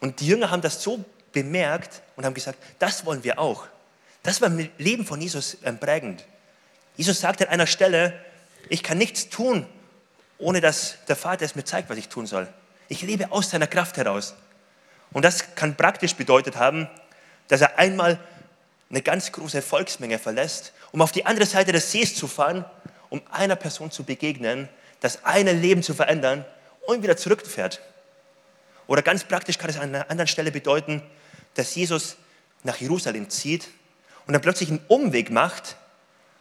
Und 0.00 0.20
die 0.20 0.26
Jünger 0.26 0.50
haben 0.50 0.62
das 0.62 0.82
so 0.82 1.04
bemerkt 1.32 2.02
und 2.16 2.24
haben 2.24 2.34
gesagt, 2.34 2.58
das 2.78 3.04
wollen 3.04 3.24
wir 3.24 3.38
auch. 3.38 3.66
Das 4.22 4.40
war 4.40 4.48
im 4.48 4.70
Leben 4.78 5.04
von 5.04 5.20
Jesus 5.20 5.56
ähm, 5.64 5.78
prägend. 5.78 6.24
Jesus 6.96 7.20
sagt 7.20 7.42
an 7.42 7.48
einer 7.48 7.66
Stelle, 7.66 8.18
ich 8.68 8.82
kann 8.82 8.98
nichts 8.98 9.28
tun, 9.28 9.66
ohne 10.42 10.60
dass 10.60 10.96
der 11.08 11.16
Vater 11.16 11.44
es 11.44 11.54
mir 11.54 11.64
zeigt, 11.64 11.88
was 11.88 11.96
ich 11.96 12.08
tun 12.08 12.26
soll. 12.26 12.48
Ich 12.88 13.02
lebe 13.02 13.30
aus 13.30 13.50
seiner 13.50 13.68
Kraft 13.68 13.96
heraus. 13.96 14.34
Und 15.12 15.24
das 15.24 15.54
kann 15.54 15.76
praktisch 15.76 16.16
bedeutet 16.16 16.56
haben, 16.56 16.88
dass 17.48 17.60
er 17.60 17.78
einmal 17.78 18.18
eine 18.90 19.02
ganz 19.02 19.30
große 19.32 19.62
Volksmenge 19.62 20.18
verlässt, 20.18 20.72
um 20.90 21.00
auf 21.00 21.12
die 21.12 21.24
andere 21.24 21.46
Seite 21.46 21.72
des 21.72 21.90
Sees 21.92 22.14
zu 22.14 22.26
fahren, 22.26 22.64
um 23.08 23.22
einer 23.30 23.56
Person 23.56 23.90
zu 23.90 24.04
begegnen, 24.04 24.68
das 25.00 25.24
eine 25.24 25.52
Leben 25.52 25.82
zu 25.82 25.94
verändern 25.94 26.44
und 26.86 27.02
wieder 27.02 27.16
zurückfährt. 27.16 27.80
Oder 28.86 29.02
ganz 29.02 29.24
praktisch 29.24 29.58
kann 29.58 29.70
es 29.70 29.76
an 29.76 29.94
einer 29.94 30.10
anderen 30.10 30.28
Stelle 30.28 30.50
bedeuten, 30.50 31.02
dass 31.54 31.74
Jesus 31.74 32.16
nach 32.64 32.76
Jerusalem 32.78 33.30
zieht 33.30 33.68
und 34.26 34.32
dann 34.32 34.42
plötzlich 34.42 34.70
einen 34.70 34.84
Umweg 34.88 35.30
macht, 35.30 35.76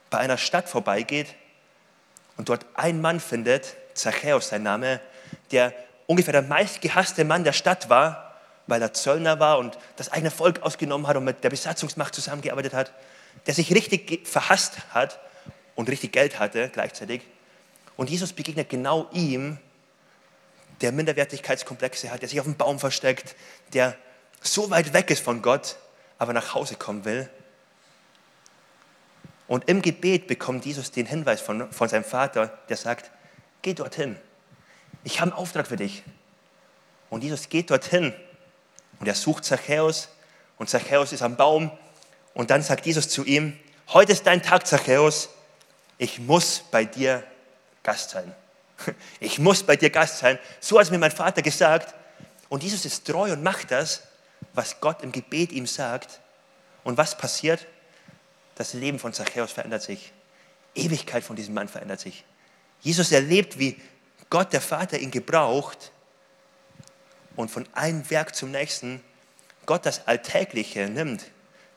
bei 0.10 0.18
einer 0.18 0.38
Stadt 0.38 0.68
vorbeigeht 0.68 1.36
und 2.38 2.50
dort 2.50 2.66
einen 2.74 3.02
Mann 3.02 3.20
findet, 3.20 3.76
Zachäus 3.94 4.50
sein 4.50 4.64
Name, 4.64 5.00
der 5.52 5.74
ungefähr 6.08 6.34
der 6.34 6.42
meistgehasste 6.42 7.24
Mann 7.26 7.44
der 7.44 7.54
Stadt 7.54 7.90
war, 7.90 8.36
weil 8.68 8.82
er 8.82 8.94
Zöllner 8.94 9.40
war 9.40 9.60
und 9.60 9.78
das 9.96 10.12
eigene 10.12 10.32
Volk 10.32 10.62
ausgenommen 10.62 11.08
hat 11.08 11.18
und 11.18 11.24
mit 11.24 11.44
der 11.44 11.50
Besatzungsmacht 11.50 12.14
zusammengearbeitet 12.14 12.74
hat, 12.74 12.94
der 13.48 13.54
sich 13.54 13.74
richtig 13.74 14.28
verhasst 14.28 14.78
hat 14.94 15.20
und 15.76 15.90
richtig 15.90 16.12
Geld 16.12 16.40
hatte 16.40 16.70
gleichzeitig. 16.70 17.22
Und 17.98 18.10
Jesus 18.10 18.34
begegnet 18.34 18.70
genau 18.70 19.10
ihm 19.12 19.58
der 20.82 20.92
Minderwertigkeitskomplexe 20.92 22.12
hat, 22.12 22.22
der 22.22 22.30
sich 22.30 22.40
auf 22.40 22.46
dem 22.46 22.56
Baum 22.56 22.80
versteckt, 22.80 23.36
der 23.74 23.96
so 24.42 24.70
weit 24.70 24.94
weg 24.94 25.12
ist 25.12 25.24
von 25.24 25.42
Gott, 25.42 25.78
aber 26.18 26.34
nach 26.34 26.56
Hause 26.56 26.76
kommen 26.76 27.06
will. 27.06 27.30
Und 29.48 29.68
im 29.68 29.82
Gebet 29.82 30.28
bekommt 30.28 30.66
Jesus 30.66 30.92
den 30.92 31.06
Hinweis 31.06 31.42
von, 31.42 31.72
von 31.72 31.90
seinem 31.90 32.04
Vater, 32.04 32.58
der 32.70 32.78
sagt, 32.78 33.12
geh 33.62 33.74
dorthin. 33.74 34.18
Ich 35.04 35.20
habe 35.20 35.32
einen 35.32 35.40
Auftrag 35.40 35.68
für 35.68 35.78
dich. 35.78 36.04
Und 37.10 37.24
Jesus 37.24 37.50
geht 37.50 37.70
dorthin 37.70 38.14
und 39.00 39.08
er 39.08 39.16
sucht 39.16 39.44
Zachäus 39.44 40.10
und 40.58 40.70
Zachäus 40.70 41.12
ist 41.12 41.22
am 41.22 41.36
Baum 41.36 41.72
und 42.34 42.50
dann 42.52 42.62
sagt 42.62 42.86
Jesus 42.86 43.10
zu 43.10 43.26
ihm, 43.26 43.58
heute 43.90 44.14
ist 44.14 44.26
dein 44.26 44.42
Tag, 44.42 44.66
Zachäus, 44.66 45.30
ich 45.98 46.20
muss 46.20 46.64
bei 46.72 46.86
dir 46.86 47.24
Gast 47.84 48.12
sein. 48.12 48.34
Ich 49.20 49.38
muss 49.38 49.62
bei 49.62 49.76
dir 49.76 49.92
Gast 49.92 50.18
sein. 50.18 50.40
So 50.60 50.80
hat 50.80 50.86
es 50.86 50.92
mir 50.92 50.98
mein 50.98 51.12
Vater 51.12 51.44
gesagt. 51.44 51.94
Und 52.50 52.64
Jesus 52.64 52.86
ist 52.86 53.06
treu 53.06 53.32
und 53.32 53.44
macht 53.44 53.70
das, 53.70 54.02
was 54.54 54.82
Gott 54.82 55.04
im 55.04 55.12
Gebet 55.12 55.52
ihm 55.52 55.68
sagt. 55.68 56.20
Und 56.84 56.98
was 56.98 57.16
passiert? 57.16 57.68
Das 58.56 58.74
Leben 58.74 58.98
von 58.98 59.14
Zachäus 59.14 59.52
verändert 59.52 59.84
sich. 59.84 60.12
Ewigkeit 60.74 61.24
von 61.24 61.36
diesem 61.36 61.54
Mann 61.54 61.68
verändert 61.68 62.00
sich. 62.00 62.24
Jesus 62.82 63.12
erlebt, 63.12 63.58
wie 63.58 63.80
Gott, 64.30 64.54
der 64.54 64.62
Vater, 64.62 64.98
ihn 65.00 65.12
gebraucht 65.12 65.92
und 67.36 67.50
von 67.50 67.68
einem 67.74 68.10
Werk 68.10 68.36
zum 68.36 68.52
nächsten 68.52 69.02
Gott 69.66 69.86
das 69.86 70.08
Alltägliche 70.08 70.90
nimmt, 70.90 71.26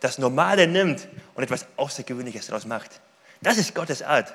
das 0.00 0.18
Normale 0.18 0.66
nimmt 0.66 1.08
und 1.34 1.42
etwas 1.42 1.66
Außergewöhnliches 1.76 2.46
daraus 2.46 2.64
macht. 2.64 3.00
Das 3.42 3.58
ist 3.58 3.74
Gottes 3.74 4.02
Art. 4.02 4.34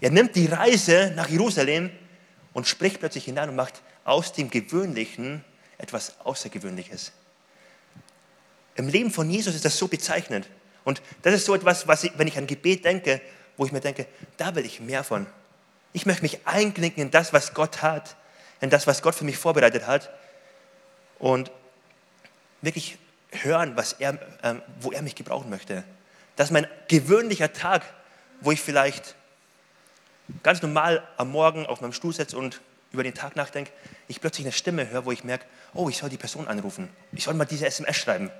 Er 0.00 0.10
nimmt 0.10 0.36
die 0.36 0.46
Reise 0.46 1.12
nach 1.14 1.28
Jerusalem 1.28 1.90
und 2.52 2.66
spricht 2.66 3.00
plötzlich 3.00 3.24
hinein 3.24 3.48
und 3.48 3.56
macht 3.56 3.82
aus 4.04 4.32
dem 4.32 4.50
Gewöhnlichen 4.50 5.44
etwas 5.76 6.18
Außergewöhnliches. 6.20 7.12
Im 8.74 8.88
Leben 8.88 9.10
von 9.10 9.28
Jesus 9.28 9.54
ist 9.54 9.64
das 9.64 9.76
so 9.76 9.88
bezeichnend. 9.88 10.48
Und 10.84 11.02
das 11.22 11.34
ist 11.34 11.44
so 11.44 11.54
etwas, 11.54 11.86
was 11.86 12.04
ich, 12.04 12.12
wenn 12.16 12.28
ich 12.28 12.38
an 12.38 12.46
Gebet 12.46 12.84
denke, 12.84 13.20
wo 13.56 13.66
ich 13.66 13.72
mir 13.72 13.80
denke, 13.80 14.06
da 14.36 14.54
will 14.54 14.64
ich 14.64 14.80
mehr 14.80 15.04
von. 15.04 15.26
Ich 15.92 16.06
möchte 16.06 16.22
mich 16.22 16.46
einklinken 16.46 17.02
in 17.02 17.10
das, 17.10 17.32
was 17.32 17.54
Gott 17.54 17.82
hat, 17.82 18.16
in 18.60 18.70
das, 18.70 18.86
was 18.86 19.02
Gott 19.02 19.14
für 19.14 19.24
mich 19.24 19.38
vorbereitet 19.38 19.86
hat 19.86 20.10
und 21.18 21.50
wirklich 22.60 22.98
hören, 23.30 23.76
was 23.76 23.94
er, 23.94 24.18
ähm, 24.42 24.62
wo 24.80 24.90
er 24.92 25.02
mich 25.02 25.14
gebrauchen 25.14 25.50
möchte. 25.50 25.84
Das 26.36 26.48
ist 26.48 26.52
mein 26.52 26.66
gewöhnlicher 26.88 27.52
Tag, 27.52 27.82
wo 28.40 28.52
ich 28.52 28.60
vielleicht 28.60 29.14
ganz 30.42 30.62
normal 30.62 31.06
am 31.16 31.30
Morgen 31.30 31.66
auf 31.66 31.80
meinem 31.80 31.92
Stuhl 31.92 32.14
sitze 32.14 32.36
und 32.36 32.60
über 32.92 33.02
den 33.02 33.14
Tag 33.14 33.36
nachdenke, 33.36 33.70
ich 34.06 34.20
plötzlich 34.20 34.46
eine 34.46 34.52
Stimme 34.52 34.88
höre, 34.88 35.04
wo 35.04 35.12
ich 35.12 35.24
merke, 35.24 35.44
oh, 35.74 35.88
ich 35.88 35.98
soll 35.98 36.08
die 36.08 36.16
Person 36.16 36.48
anrufen. 36.48 36.88
Ich 37.12 37.24
soll 37.24 37.34
mal 37.34 37.44
diese 37.44 37.66
SMS 37.66 37.96
schreiben. 37.96 38.30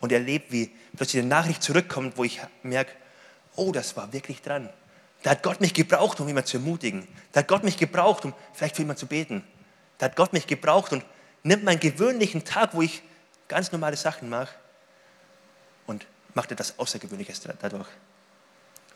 Und 0.00 0.12
erlebe, 0.12 0.46
wie 0.48 0.72
plötzlich 0.96 1.20
eine 1.20 1.28
Nachricht 1.28 1.62
zurückkommt, 1.62 2.16
wo 2.16 2.24
ich 2.24 2.40
merke, 2.62 2.92
oh, 3.54 3.70
das 3.70 3.96
war 3.96 4.12
wirklich 4.12 4.40
dran. 4.42 4.70
Da 5.22 5.30
hat 5.30 5.42
Gott 5.42 5.60
mich 5.60 5.74
gebraucht, 5.74 6.20
um 6.20 6.26
jemanden 6.26 6.48
zu 6.48 6.56
ermutigen. 6.56 7.06
Da 7.32 7.40
hat 7.40 7.48
Gott 7.48 7.62
mich 7.62 7.76
gebraucht, 7.76 8.24
um 8.24 8.34
vielleicht 8.52 8.76
für 8.76 8.82
jemanden 8.82 9.00
zu 9.00 9.06
beten. 9.06 9.44
Da 9.98 10.06
hat 10.06 10.16
Gott 10.16 10.32
mich 10.32 10.46
gebraucht 10.46 10.92
und 10.92 11.04
nimmt 11.44 11.64
meinen 11.64 11.80
gewöhnlichen 11.80 12.44
Tag, 12.44 12.74
wo 12.74 12.82
ich 12.82 13.02
ganz 13.48 13.70
normale 13.70 13.96
Sachen 13.96 14.28
mache 14.28 14.52
und 15.86 16.06
macht 16.34 16.50
etwas 16.50 16.78
Außergewöhnliches 16.78 17.40
dadurch. 17.60 17.88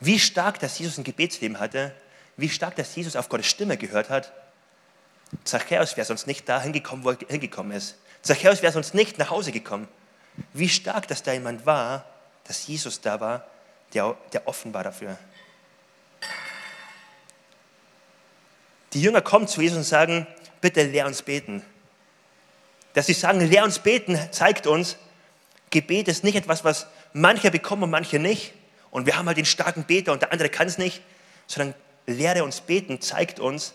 Wie 0.01 0.19
stark, 0.19 0.59
dass 0.61 0.79
Jesus 0.79 0.99
ein 0.99 1.05
Gebetsleben 1.05 1.61
hatte, 1.61 1.95
wie 2.37 2.49
stark, 2.49 2.77
dass 2.77 2.95
Jesus 2.95 3.17
auf 3.17 3.29
Gottes 3.29 3.47
Stimme 3.47 3.77
gehört 3.77 4.11
hat. 4.11 4.33
Zachäus 5.45 5.97
wäre 5.97 6.07
sonst 6.07 6.27
nicht 6.27 6.49
da 6.49 6.61
hingekommen, 6.61 7.05
wo 7.05 7.11
er 7.11 7.19
hingekommen 7.29 7.73
ist. 7.73 7.97
Zachäus 8.23 8.63
wäre 8.63 8.73
sonst 8.73 8.95
nicht 8.95 9.19
nach 9.19 9.31
Hause 9.31 9.53
gekommen. 9.53 9.89
Wie 10.53 10.69
stark, 10.69 11.09
dass 11.09 11.23
da 11.23 11.33
jemand 11.33 11.65
war, 11.67 12.05
dass 12.45 12.67
Jesus 12.67 13.01
da 13.01 13.21
war, 13.21 13.47
der, 13.95 14.17
der 14.33 14.47
offen 14.47 14.75
war 14.75 14.85
dafür. 14.85 15.17
Die 18.97 19.03
Jünger 19.03 19.21
kommen 19.21 19.47
zu 19.47 19.61
Jesus 19.61 19.77
und 19.77 19.85
sagen, 19.85 20.27
bitte 20.63 20.83
lehr 20.83 21.05
uns 21.05 21.21
beten. 21.21 21.63
Dass 22.95 23.05
sie 23.05 23.13
sagen, 23.13 23.43
lehr 23.43 23.63
uns 23.63 23.79
beten, 23.79 24.19
zeigt 24.31 24.67
uns, 24.67 24.97
Gebet 25.69 26.09
ist 26.09 26.25
nicht 26.25 26.35
etwas, 26.35 26.65
was 26.65 26.87
manche 27.13 27.51
bekommen 27.51 27.83
und 27.83 27.91
manche 27.91 28.19
nicht. 28.19 28.55
Und 28.91 29.05
wir 29.05 29.19
haben 29.19 29.27
halt 29.27 29.37
den 29.37 29.45
starken 29.45 29.85
Beter 29.85 30.15
und 30.15 30.23
der 30.23 30.33
andere 30.33 30.49
kann 30.49 30.67
es 30.67 30.79
nicht, 30.79 31.03
sondern 31.47 31.75
lehre 32.07 32.43
uns 32.43 32.63
beten 32.63 33.03
zeigt 33.03 33.39
uns, 33.39 33.75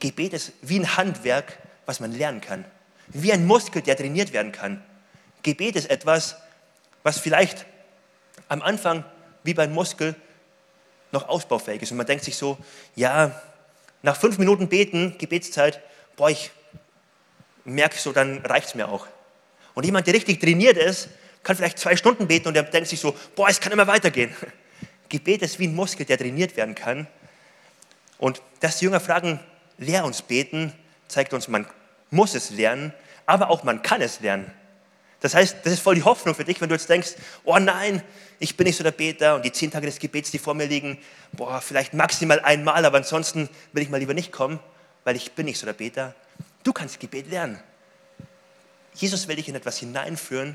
Gebet 0.00 0.32
ist 0.32 0.50
wie 0.62 0.80
ein 0.80 0.96
Handwerk, 0.96 1.58
was 1.84 2.00
man 2.00 2.10
lernen 2.10 2.40
kann. 2.40 2.64
Wie 3.06 3.32
ein 3.32 3.46
Muskel, 3.46 3.82
der 3.82 3.96
trainiert 3.96 4.32
werden 4.32 4.50
kann. 4.50 4.82
Gebet 5.44 5.76
ist 5.76 5.90
etwas, 5.90 6.38
was 7.04 7.20
vielleicht 7.20 7.66
am 8.48 8.62
Anfang 8.62 9.04
wie 9.44 9.54
beim 9.54 9.72
Muskel 9.72 10.16
noch 11.12 11.28
ausbaufähig 11.28 11.82
ist. 11.82 11.92
Und 11.92 11.98
man 11.98 12.06
denkt 12.06 12.24
sich 12.24 12.36
so, 12.36 12.58
ja, 12.96 13.40
nach 14.06 14.16
fünf 14.16 14.38
Minuten 14.38 14.68
Beten, 14.68 15.18
Gebetszeit, 15.18 15.80
boah, 16.14 16.30
ich 16.30 16.52
merke 17.64 17.98
so, 17.98 18.12
dann 18.12 18.38
reicht 18.46 18.68
es 18.68 18.74
mir 18.76 18.88
auch. 18.88 19.08
Und 19.74 19.84
jemand, 19.84 20.06
der 20.06 20.14
richtig 20.14 20.40
trainiert 20.40 20.76
ist, 20.76 21.08
kann 21.42 21.56
vielleicht 21.56 21.80
zwei 21.80 21.96
Stunden 21.96 22.28
beten 22.28 22.46
und 22.46 22.54
der 22.54 22.62
denkt 22.62 22.88
sich 22.88 23.00
so, 23.00 23.16
boah, 23.34 23.48
es 23.48 23.60
kann 23.60 23.72
immer 23.72 23.88
weitergehen. 23.88 24.32
Gebet 25.08 25.42
ist 25.42 25.58
wie 25.58 25.66
ein 25.66 25.74
Muskel, 25.74 26.06
der 26.06 26.18
trainiert 26.18 26.56
werden 26.56 26.76
kann. 26.76 27.08
Und 28.18 28.40
dass 28.60 28.78
die 28.78 28.84
Jünger 28.84 29.00
fragen, 29.00 29.40
lehr 29.76 30.04
uns 30.04 30.22
beten, 30.22 30.72
zeigt 31.08 31.34
uns, 31.34 31.48
man 31.48 31.66
muss 32.10 32.36
es 32.36 32.50
lernen, 32.50 32.92
aber 33.26 33.50
auch 33.50 33.64
man 33.64 33.82
kann 33.82 34.00
es 34.02 34.20
lernen. 34.20 34.52
Das 35.26 35.34
heißt, 35.34 35.56
das 35.64 35.72
ist 35.72 35.80
voll 35.80 35.96
die 35.96 36.04
Hoffnung 36.04 36.36
für 36.36 36.44
dich, 36.44 36.60
wenn 36.60 36.68
du 36.68 36.76
jetzt 36.76 36.88
denkst, 36.88 37.16
oh 37.42 37.58
nein, 37.58 38.00
ich 38.38 38.56
bin 38.56 38.64
nicht 38.64 38.76
so 38.76 38.84
der 38.84 38.92
Beter 38.92 39.34
und 39.34 39.44
die 39.44 39.50
zehn 39.50 39.72
Tage 39.72 39.84
des 39.84 39.98
Gebets, 39.98 40.30
die 40.30 40.38
vor 40.38 40.54
mir 40.54 40.66
liegen, 40.66 40.98
boah, 41.32 41.60
vielleicht 41.60 41.94
maximal 41.94 42.38
einmal, 42.38 42.84
aber 42.84 42.98
ansonsten 42.98 43.48
will 43.72 43.82
ich 43.82 43.88
mal 43.88 43.98
lieber 43.98 44.14
nicht 44.14 44.30
kommen, 44.30 44.60
weil 45.02 45.16
ich 45.16 45.32
bin 45.32 45.46
nicht 45.46 45.58
so 45.58 45.66
der 45.66 45.72
Beter. 45.72 46.14
Du 46.62 46.72
kannst 46.72 47.00
Gebet 47.00 47.28
lernen. 47.28 47.60
Jesus 48.94 49.26
will 49.26 49.34
dich 49.34 49.48
in 49.48 49.56
etwas 49.56 49.78
hineinführen, 49.78 50.54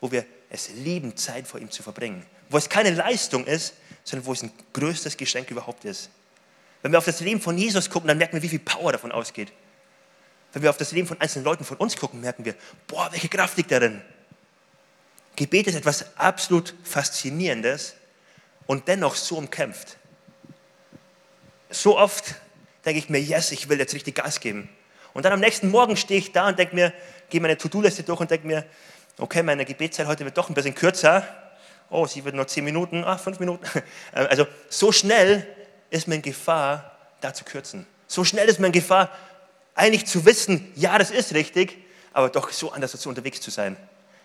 wo 0.00 0.10
wir 0.10 0.24
es 0.48 0.70
lieben, 0.70 1.14
Zeit 1.18 1.46
vor 1.46 1.60
ihm 1.60 1.70
zu 1.70 1.82
verbringen. 1.82 2.24
Wo 2.48 2.56
es 2.56 2.70
keine 2.70 2.92
Leistung 2.92 3.44
ist, 3.44 3.74
sondern 4.02 4.24
wo 4.24 4.32
es 4.32 4.42
ein 4.42 4.50
größtes 4.72 5.18
Geschenk 5.18 5.50
überhaupt 5.50 5.84
ist. 5.84 6.08
Wenn 6.80 6.90
wir 6.90 6.96
auf 6.96 7.04
das 7.04 7.20
Leben 7.20 7.42
von 7.42 7.58
Jesus 7.58 7.90
gucken, 7.90 8.08
dann 8.08 8.16
merken 8.16 8.32
wir, 8.32 8.42
wie 8.42 8.48
viel 8.48 8.60
Power 8.60 8.92
davon 8.92 9.12
ausgeht. 9.12 9.52
Wenn 10.56 10.62
wir 10.62 10.70
auf 10.70 10.78
das 10.78 10.92
Leben 10.92 11.06
von 11.06 11.20
einzelnen 11.20 11.44
Leuten 11.44 11.64
von 11.64 11.76
uns 11.76 11.98
gucken, 11.98 12.22
merken 12.22 12.46
wir, 12.46 12.54
boah, 12.86 13.12
welche 13.12 13.28
Kraft 13.28 13.58
liegt 13.58 13.70
darin. 13.70 14.00
Gebet 15.36 15.66
ist 15.66 15.74
etwas 15.74 16.16
absolut 16.16 16.74
Faszinierendes 16.82 17.94
und 18.66 18.88
dennoch 18.88 19.16
so 19.16 19.36
umkämpft. 19.36 19.98
So 21.68 21.98
oft 21.98 22.36
denke 22.86 23.00
ich 23.00 23.10
mir, 23.10 23.20
yes, 23.20 23.52
ich 23.52 23.68
will 23.68 23.78
jetzt 23.78 23.92
richtig 23.92 24.14
Gas 24.14 24.40
geben. 24.40 24.70
Und 25.12 25.26
dann 25.26 25.34
am 25.34 25.40
nächsten 25.40 25.68
Morgen 25.68 25.94
stehe 25.94 26.20
ich 26.20 26.32
da 26.32 26.48
und 26.48 26.58
denke 26.58 26.74
mir, 26.74 26.90
gehe 27.28 27.42
meine 27.42 27.58
To-Do-Liste 27.58 28.04
durch 28.04 28.20
und 28.20 28.30
denke 28.30 28.46
mir, 28.46 28.64
okay, 29.18 29.42
meine 29.42 29.66
Gebetszeit 29.66 30.06
heute 30.06 30.24
wird 30.24 30.38
doch 30.38 30.48
ein 30.48 30.54
bisschen 30.54 30.74
kürzer. 30.74 31.22
Oh, 31.90 32.06
sie 32.06 32.24
wird 32.24 32.34
nur 32.34 32.46
zehn 32.46 32.64
Minuten, 32.64 33.04
ah, 33.04 33.18
fünf 33.18 33.40
Minuten. 33.40 33.66
Also 34.12 34.46
so 34.70 34.90
schnell 34.90 35.46
ist 35.90 36.08
man 36.08 36.16
in 36.16 36.22
Gefahr, 36.22 36.96
da 37.20 37.34
zu 37.34 37.44
kürzen. 37.44 37.86
So 38.06 38.24
schnell 38.24 38.48
ist 38.48 38.58
man 38.58 38.68
in 38.68 38.72
Gefahr, 38.72 39.10
eigentlich 39.76 40.06
zu 40.06 40.24
wissen, 40.24 40.72
ja, 40.74 40.98
das 40.98 41.10
ist 41.10 41.34
richtig, 41.34 41.78
aber 42.12 42.30
doch 42.30 42.50
so 42.50 42.72
anders 42.72 42.92
dazu 42.92 43.08
unterwegs 43.08 43.40
zu 43.40 43.50
sein. 43.50 43.76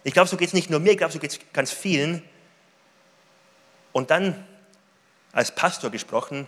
Ich 0.04 0.14
glaube, 0.14 0.30
so 0.30 0.38
geht 0.38 0.48
es 0.48 0.54
nicht 0.54 0.70
nur 0.70 0.80
mir, 0.80 0.94
ich 0.94 0.98
glaube, 0.98 1.14
so 1.14 1.20
geht 1.20 1.32
es 1.32 1.40
ganz 1.54 1.72
vielen. 1.72 2.24
Und 3.92 4.10
dann, 4.10 4.48
als 5.34 5.54
Pastor 5.54 5.92
gesprochen, 5.92 6.48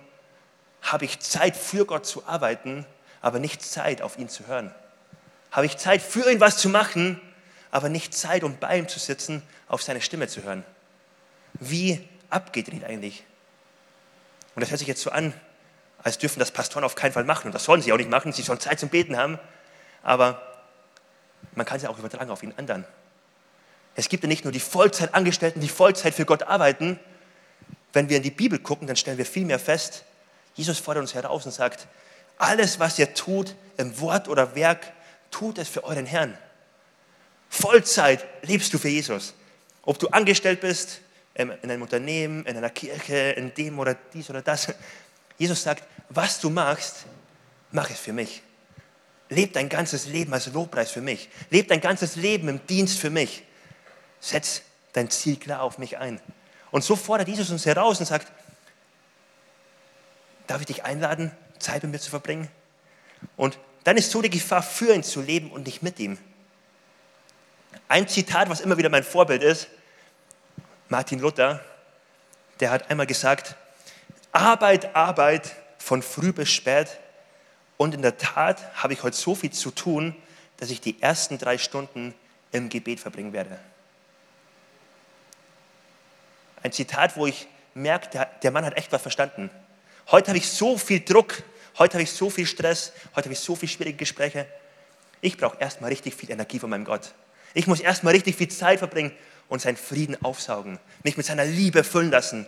habe 0.82 1.06
ich 1.06 1.20
Zeit 1.20 1.56
für 1.56 1.86
Gott 1.86 2.06
zu 2.06 2.26
arbeiten, 2.26 2.86
aber 3.22 3.40
nicht 3.40 3.62
Zeit, 3.62 4.02
auf 4.02 4.18
ihn 4.18 4.30
zu 4.30 4.48
hören. 4.48 4.74
Habe 5.52 5.66
ich 5.66 5.78
Zeit, 5.78 6.02
für 6.02 6.32
ihn 6.32 6.40
was 6.40 6.58
zu 6.58 6.70
machen, 6.70 7.22
aber 7.72 7.90
nicht 7.90 8.14
Zeit, 8.14 8.44
um 8.44 8.58
bei 8.58 8.80
ihm 8.80 8.88
zu 8.88 9.00
sitzen, 9.00 9.44
auf 9.68 9.84
seine 9.84 10.02
Stimme 10.02 10.28
zu 10.28 10.44
hören. 10.44 10.64
Wie 11.54 12.08
abgedreht 12.30 12.84
eigentlich. 12.84 13.24
Und 14.56 14.62
das 14.62 14.72
hört 14.72 14.80
sich 14.80 14.88
jetzt 14.88 15.02
so 15.02 15.12
an, 15.12 15.34
als 16.04 16.18
dürfen 16.18 16.40
das 16.40 16.52
Pastoren 16.52 16.84
auf 16.84 16.96
keinen 16.96 17.14
Fall 17.14 17.24
machen. 17.24 17.48
Und 17.48 17.56
das 17.56 17.64
sollen 17.64 17.82
sie 17.82 17.94
auch 17.94 17.98
nicht 17.98 18.10
machen. 18.10 18.34
Sie 18.34 18.42
sollen 18.42 18.60
Zeit 18.60 18.80
zum 18.80 18.90
Beten 18.90 19.18
haben. 19.18 19.40
Aber 20.02 20.42
man 21.56 21.66
kann 21.66 21.78
es 21.78 21.84
ja 21.84 21.90
auch 21.90 21.98
übertragen 21.98 22.30
auf 22.30 22.42
den 22.42 22.58
anderen. 22.58 22.86
Es 23.96 24.10
gibt 24.10 24.24
ja 24.24 24.28
nicht 24.28 24.44
nur 24.44 24.52
die 24.52 24.60
Vollzeitangestellten, 24.60 25.62
die 25.62 25.70
Vollzeit 25.70 26.14
für 26.14 26.26
Gott 26.26 26.44
arbeiten. 26.44 27.00
Wenn 27.94 28.10
wir 28.10 28.18
in 28.18 28.24
die 28.24 28.32
Bibel 28.32 28.60
gucken, 28.60 28.88
dann 28.88 28.96
stellen 28.96 29.18
wir 29.18 29.26
viel 29.26 29.46
mehr 29.46 29.60
fest, 29.60 30.04
Jesus 30.56 30.80
fordert 30.80 31.02
uns 31.02 31.14
heraus 31.14 31.46
und 31.46 31.52
sagt, 31.52 31.88
alles, 32.38 32.80
was 32.80 33.00
ihr 33.00 33.14
tut, 33.14 33.56
im 33.78 34.00
Wort 34.00 34.28
oder 34.28 34.56
Werk, 34.56 34.92
tut 35.32 35.58
es 35.58 35.70
für 35.70 35.84
euren 35.84 36.06
Herrn. 36.06 36.38
Vollzeit 37.50 38.26
lebst 38.42 38.74
du 38.74 38.78
für 38.78 38.90
Jesus. 38.90 39.34
Ob 39.84 40.00
du 40.00 40.08
angestellt 40.08 40.62
bist, 40.62 41.02
in 41.36 41.52
einem 41.52 41.82
Unternehmen, 41.82 42.46
in 42.46 42.58
einer 42.58 42.70
Kirche, 42.70 43.32
in 43.32 43.54
dem 43.56 43.80
oder 43.80 43.96
dies 44.14 44.30
oder 44.30 44.42
das. 44.42 44.68
Jesus 45.44 45.62
sagt, 45.62 45.84
was 46.08 46.40
du 46.40 46.50
machst, 46.50 47.06
mach 47.72 47.90
es 47.90 48.00
für 48.00 48.14
mich. 48.14 48.42
Leb 49.28 49.52
dein 49.52 49.68
ganzes 49.68 50.06
Leben 50.06 50.34
als 50.34 50.48
Lobpreis 50.48 50.92
für 50.92 51.02
mich. 51.02 51.28
Leb 51.50 51.68
dein 51.68 51.82
ganzes 51.82 52.16
Leben 52.16 52.48
im 52.48 52.66
Dienst 52.66 52.98
für 52.98 53.10
mich. 53.10 53.44
Setz 54.22 54.62
dein 54.94 55.10
Ziel 55.10 55.36
klar 55.36 55.62
auf 55.62 55.78
mich 55.78 55.98
ein. 55.98 56.22
Und 56.72 56.86
so 56.86 56.96
fordert 56.96 57.28
Jesus 57.28 57.50
uns 57.50 57.66
heraus 57.66 58.00
und 58.00 58.06
sagt, 58.06 58.32
darf 60.48 60.62
ich 60.62 60.68
dich 60.68 60.86
einladen, 60.86 61.32
Zeit 61.60 61.84
mit 61.84 61.92
mir 61.92 62.00
zu 62.00 62.10
verbringen? 62.10 62.48
Und 63.36 63.60
dann 63.84 63.98
ist 63.98 64.12
so 64.12 64.22
die 64.22 64.30
Gefahr, 64.30 64.64
für 64.64 64.96
ihn 64.96 65.04
zu 65.04 65.20
leben 65.20 65.52
und 65.52 65.66
nicht 65.66 65.84
mit 65.84 66.00
ihm. 66.00 66.18
Ein 67.90 68.08
Zitat, 68.08 68.50
was 68.50 68.62
immer 68.62 68.78
wieder 68.78 68.90
mein 68.90 69.04
Vorbild 69.04 69.44
ist, 69.44 69.68
Martin 70.88 71.20
Luther, 71.20 71.60
der 72.62 72.72
hat 72.72 72.90
einmal 72.90 73.08
gesagt, 73.08 73.58
Arbeit, 74.34 74.96
Arbeit 74.96 75.56
von 75.78 76.02
früh 76.02 76.34
bis 76.34 76.50
spät. 76.50 77.00
Und 77.78 77.94
in 77.94 78.02
der 78.02 78.18
Tat 78.18 78.62
habe 78.76 78.94
ich 78.94 79.04
heute 79.04 79.16
so 79.16 79.36
viel 79.36 79.52
zu 79.52 79.72
tun, 79.72 80.16
dass 80.58 80.70
ich 80.72 80.82
die 80.82 81.02
ersten 81.02 81.38
drei 81.38 81.58
Stunden 81.58 82.14
im 82.52 82.70
Gebet 82.70 83.00
verbringen 83.00 83.34
werde. 83.34 83.60
Ein 86.62 86.72
Zitat, 86.72 87.16
wo 87.18 87.28
ich 87.28 87.48
merke, 87.74 88.10
der, 88.10 88.26
der 88.42 88.52
Mann 88.52 88.66
hat 88.66 88.78
echt 88.78 88.92
was 88.92 89.02
verstanden. 89.02 89.50
Heute 90.12 90.30
habe 90.30 90.38
ich 90.38 90.50
so 90.50 90.78
viel 90.78 91.00
Druck, 91.02 91.44
heute 91.78 91.94
habe 91.94 92.04
ich 92.04 92.12
so 92.12 92.30
viel 92.30 92.46
Stress, 92.46 92.94
heute 93.16 93.26
habe 93.26 93.34
ich 93.34 93.40
so 93.40 93.56
viele 93.56 93.72
schwierige 93.72 93.98
Gespräche. 93.98 94.48
Ich 95.22 95.38
brauche 95.38 95.58
erstmal 95.60 95.90
richtig 95.90 96.16
viel 96.16 96.32
Energie 96.32 96.60
von 96.60 96.70
meinem 96.70 96.86
Gott. 96.86 97.14
Ich 97.54 97.68
muss 97.68 97.80
erstmal 97.80 98.14
richtig 98.14 98.36
viel 98.36 98.48
Zeit 98.48 98.80
verbringen 98.80 99.12
und 99.50 99.62
seinen 99.62 99.78
Frieden 99.78 100.18
aufsaugen, 100.24 100.80
mich 101.04 101.18
mit 101.18 101.26
seiner 101.26 101.46
Liebe 101.46 101.84
füllen 101.84 102.12
lassen. 102.12 102.48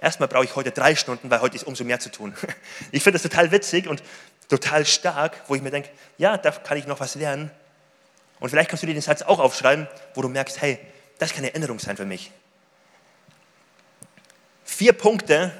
Erstmal 0.00 0.28
brauche 0.28 0.44
ich 0.44 0.56
heute 0.56 0.70
drei 0.70 0.96
Stunden, 0.96 1.30
weil 1.30 1.40
heute 1.40 1.56
ist 1.56 1.64
umso 1.64 1.84
mehr 1.84 2.00
zu 2.00 2.10
tun. 2.10 2.34
Ich 2.92 3.02
finde 3.02 3.18
das 3.18 3.22
total 3.22 3.50
witzig 3.52 3.86
und 3.86 4.02
total 4.48 4.86
stark, 4.86 5.42
wo 5.46 5.54
ich 5.54 5.62
mir 5.62 5.70
denke, 5.70 5.90
ja, 6.18 6.38
da 6.38 6.50
kann 6.50 6.78
ich 6.78 6.86
noch 6.86 7.00
was 7.00 7.14
lernen. 7.14 7.50
Und 8.40 8.48
vielleicht 8.48 8.70
kannst 8.70 8.82
du 8.82 8.86
dir 8.86 8.94
den 8.94 9.02
Satz 9.02 9.22
auch 9.22 9.38
aufschreiben, 9.38 9.86
wo 10.14 10.22
du 10.22 10.28
merkst, 10.28 10.60
hey, 10.62 10.78
das 11.18 11.30
kann 11.30 11.40
eine 11.40 11.50
Erinnerung 11.50 11.78
sein 11.78 11.96
für 11.96 12.06
mich. 12.06 12.32
Vier 14.64 14.94
Punkte, 14.94 15.52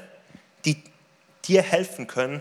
die 0.65 0.83
dir 1.45 1.63
helfen 1.63 2.07
können, 2.07 2.41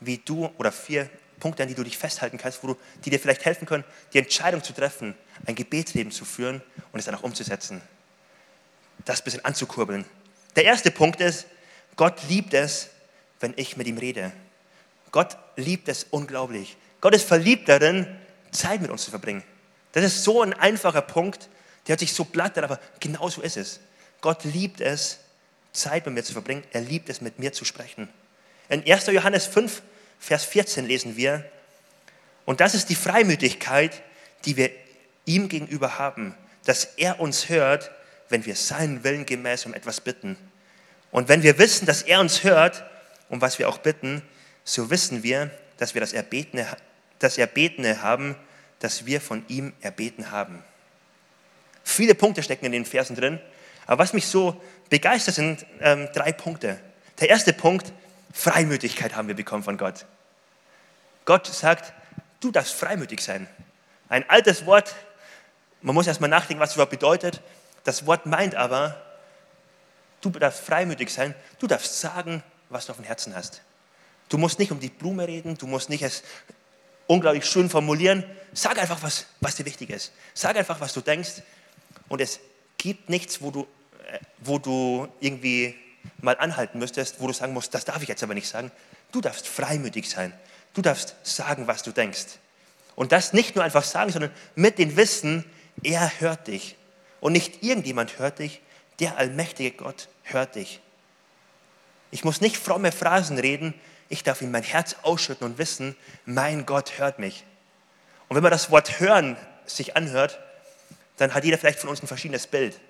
wie 0.00 0.18
du, 0.18 0.50
oder 0.56 0.72
vier 0.72 1.10
Punkte, 1.38 1.62
an 1.62 1.68
die 1.68 1.74
du 1.74 1.84
dich 1.84 1.98
festhalten 1.98 2.38
kannst, 2.38 2.62
wo 2.62 2.68
du, 2.68 2.76
die 3.04 3.10
dir 3.10 3.20
vielleicht 3.20 3.44
helfen 3.44 3.66
können, 3.66 3.84
die 4.14 4.18
Entscheidung 4.18 4.62
zu 4.62 4.72
treffen, 4.72 5.14
ein 5.44 5.54
Gebetsleben 5.54 6.10
zu 6.10 6.24
führen 6.24 6.62
und 6.92 6.98
es 6.98 7.04
dann 7.04 7.14
auch 7.14 7.22
umzusetzen. 7.22 7.82
Das 9.04 9.20
ein 9.20 9.24
bisschen 9.24 9.44
anzukurbeln. 9.44 10.06
Der 10.56 10.64
erste 10.64 10.90
Punkt 10.90 11.20
ist, 11.20 11.46
Gott 11.96 12.16
liebt 12.28 12.54
es, 12.54 12.88
wenn 13.40 13.54
ich 13.56 13.76
mit 13.76 13.86
ihm 13.86 13.98
rede. 13.98 14.32
Gott 15.12 15.36
liebt 15.56 15.88
es 15.88 16.04
unglaublich. 16.10 16.76
Gott 17.00 17.14
ist 17.14 17.26
verliebt 17.26 17.68
darin, 17.68 18.06
Zeit 18.50 18.80
mit 18.80 18.90
uns 18.90 19.04
zu 19.04 19.10
verbringen. 19.10 19.44
Das 19.92 20.04
ist 20.04 20.24
so 20.24 20.42
ein 20.42 20.52
einfacher 20.54 21.02
Punkt, 21.02 21.48
der 21.86 21.92
hört 21.92 22.00
sich 22.00 22.12
so 22.12 22.24
platt 22.24 22.58
an, 22.58 22.64
aber 22.64 22.80
genau 23.00 23.28
so 23.28 23.42
ist 23.42 23.56
es. 23.56 23.80
Gott 24.20 24.44
liebt 24.44 24.80
es, 24.80 25.20
Zeit 25.72 26.06
mit 26.06 26.14
mir 26.14 26.24
zu 26.24 26.32
verbringen. 26.32 26.64
Er 26.72 26.80
liebt 26.80 27.08
es, 27.10 27.20
mit 27.20 27.38
mir 27.38 27.52
zu 27.52 27.64
sprechen. 27.64 28.08
In 28.68 28.82
1. 28.90 29.06
Johannes 29.06 29.46
5, 29.46 29.82
Vers 30.18 30.44
14 30.44 30.86
lesen 30.86 31.16
wir, 31.16 31.44
und 32.46 32.60
das 32.60 32.74
ist 32.74 32.88
die 32.88 32.94
Freimütigkeit, 32.94 34.02
die 34.44 34.56
wir 34.56 34.70
ihm 35.26 35.48
gegenüber 35.48 35.98
haben, 35.98 36.34
dass 36.64 36.84
er 36.96 37.20
uns 37.20 37.48
hört, 37.48 37.90
wenn 38.28 38.44
wir 38.44 38.56
seinen 38.56 39.04
Willen 39.04 39.26
gemäß 39.26 39.66
um 39.66 39.74
etwas 39.74 40.00
bitten. 40.00 40.36
Und 41.10 41.28
wenn 41.28 41.42
wir 41.42 41.58
wissen, 41.58 41.86
dass 41.86 42.02
er 42.02 42.20
uns 42.20 42.44
hört, 42.44 42.84
um 43.28 43.40
was 43.40 43.58
wir 43.58 43.68
auch 43.68 43.78
bitten, 43.78 44.22
so 44.64 44.90
wissen 44.90 45.22
wir, 45.22 45.50
dass 45.78 45.94
wir 45.94 46.00
das 46.00 46.12
Erbetene, 46.12 46.66
das 47.18 47.38
Erbetene 47.38 48.02
haben, 48.02 48.36
das 48.78 49.06
wir 49.06 49.20
von 49.20 49.44
ihm 49.48 49.72
erbeten 49.80 50.30
haben. 50.30 50.62
Viele 51.84 52.14
Punkte 52.14 52.42
stecken 52.42 52.66
in 52.66 52.72
den 52.72 52.84
Versen 52.84 53.16
drin, 53.16 53.40
aber 53.86 54.02
was 54.02 54.12
mich 54.12 54.26
so 54.26 54.60
begeistert, 54.90 55.36
sind 55.36 55.66
ähm, 55.80 56.08
drei 56.12 56.32
Punkte. 56.32 56.78
Der 57.20 57.30
erste 57.30 57.52
Punkt, 57.52 57.92
Freimütigkeit 58.32 59.14
haben 59.14 59.28
wir 59.28 59.36
bekommen 59.36 59.62
von 59.62 59.78
Gott. 59.78 60.04
Gott 61.24 61.46
sagt, 61.46 61.92
du 62.40 62.50
darfst 62.50 62.74
freimütig 62.74 63.20
sein. 63.20 63.46
Ein 64.08 64.28
altes 64.28 64.66
Wort, 64.66 64.94
man 65.80 65.94
muss 65.94 66.06
erstmal 66.06 66.30
nachdenken, 66.30 66.60
was 66.60 66.70
es 66.70 66.76
überhaupt 66.76 66.90
bedeutet. 66.90 67.40
Das 67.86 68.04
Wort 68.04 68.26
meint 68.26 68.56
aber, 68.56 69.00
du 70.20 70.30
darfst 70.30 70.60
freimütig 70.60 71.08
sein, 71.08 71.36
du 71.60 71.68
darfst 71.68 72.00
sagen, 72.00 72.42
was 72.68 72.86
du 72.86 72.90
auf 72.90 72.96
dem 72.96 73.04
Herzen 73.04 73.32
hast. 73.32 73.62
Du 74.28 74.38
musst 74.38 74.58
nicht 74.58 74.72
um 74.72 74.80
die 74.80 74.88
Blume 74.88 75.28
reden, 75.28 75.56
du 75.56 75.68
musst 75.68 75.88
nicht 75.88 76.02
es 76.02 76.24
unglaublich 77.06 77.46
schön 77.46 77.70
formulieren. 77.70 78.24
Sag 78.52 78.80
einfach, 78.80 79.04
was, 79.04 79.26
was 79.40 79.54
dir 79.54 79.64
wichtig 79.66 79.90
ist. 79.90 80.10
Sag 80.34 80.56
einfach, 80.56 80.80
was 80.80 80.94
du 80.94 81.00
denkst. 81.00 81.42
Und 82.08 82.20
es 82.20 82.40
gibt 82.76 83.08
nichts, 83.08 83.40
wo 83.40 83.52
du, 83.52 83.68
äh, 84.10 84.18
wo 84.38 84.58
du 84.58 85.06
irgendwie 85.20 85.76
mal 86.20 86.36
anhalten 86.40 86.80
müsstest, 86.80 87.20
wo 87.20 87.28
du 87.28 87.32
sagen 87.32 87.52
musst, 87.52 87.72
das 87.72 87.84
darf 87.84 88.02
ich 88.02 88.08
jetzt 88.08 88.24
aber 88.24 88.34
nicht 88.34 88.48
sagen. 88.48 88.72
Du 89.12 89.20
darfst 89.20 89.46
freimütig 89.46 90.10
sein. 90.10 90.32
Du 90.74 90.82
darfst 90.82 91.14
sagen, 91.22 91.68
was 91.68 91.84
du 91.84 91.92
denkst. 91.92 92.40
Und 92.96 93.12
das 93.12 93.32
nicht 93.32 93.54
nur 93.54 93.62
einfach 93.62 93.84
sagen, 93.84 94.10
sondern 94.10 94.32
mit 94.56 94.76
dem 94.80 94.96
Wissen, 94.96 95.44
er 95.84 96.10
hört 96.18 96.48
dich. 96.48 96.76
Und 97.20 97.32
nicht 97.32 97.62
irgendjemand 97.62 98.18
hört 98.18 98.38
dich, 98.38 98.60
der 99.00 99.16
allmächtige 99.18 99.72
Gott 99.72 100.08
hört 100.22 100.54
dich. 100.54 100.80
Ich 102.10 102.24
muss 102.24 102.40
nicht 102.40 102.56
fromme 102.56 102.92
Phrasen 102.92 103.38
reden, 103.38 103.74
ich 104.08 104.22
darf 104.22 104.40
in 104.40 104.50
mein 104.50 104.62
Herz 104.62 104.96
ausschütten 105.02 105.46
und 105.46 105.58
wissen, 105.58 105.96
mein 106.24 106.64
Gott 106.66 106.98
hört 106.98 107.18
mich. 107.18 107.44
Und 108.28 108.36
wenn 108.36 108.42
man 108.42 108.52
das 108.52 108.70
Wort 108.70 109.00
hören 109.00 109.36
sich 109.66 109.96
anhört, 109.96 110.38
dann 111.16 111.34
hat 111.34 111.44
jeder 111.44 111.58
vielleicht 111.58 111.80
von 111.80 111.90
uns 111.90 112.02
ein 112.02 112.06
verschiedenes 112.06 112.46
Bild. 112.46 112.80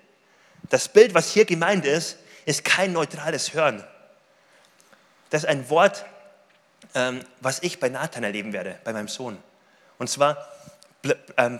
Das 0.69 0.89
Bild, 0.89 1.13
was 1.13 1.31
hier 1.31 1.45
gemeint 1.45 1.85
ist, 1.85 2.17
ist 2.45 2.63
kein 2.63 2.93
neutrales 2.93 3.53
Hören. 3.53 3.83
Das 5.29 5.43
ist 5.43 5.49
ein 5.49 5.69
Wort, 5.69 6.05
ähm, 6.93 7.21
was 7.41 7.61
ich 7.63 7.79
bei 7.79 7.89
Nathan 7.89 8.23
erleben 8.23 8.53
werde, 8.53 8.79
bei 8.83 8.93
meinem 8.93 9.07
Sohn. 9.07 9.37
Und 9.97 10.09
zwar 10.09 10.47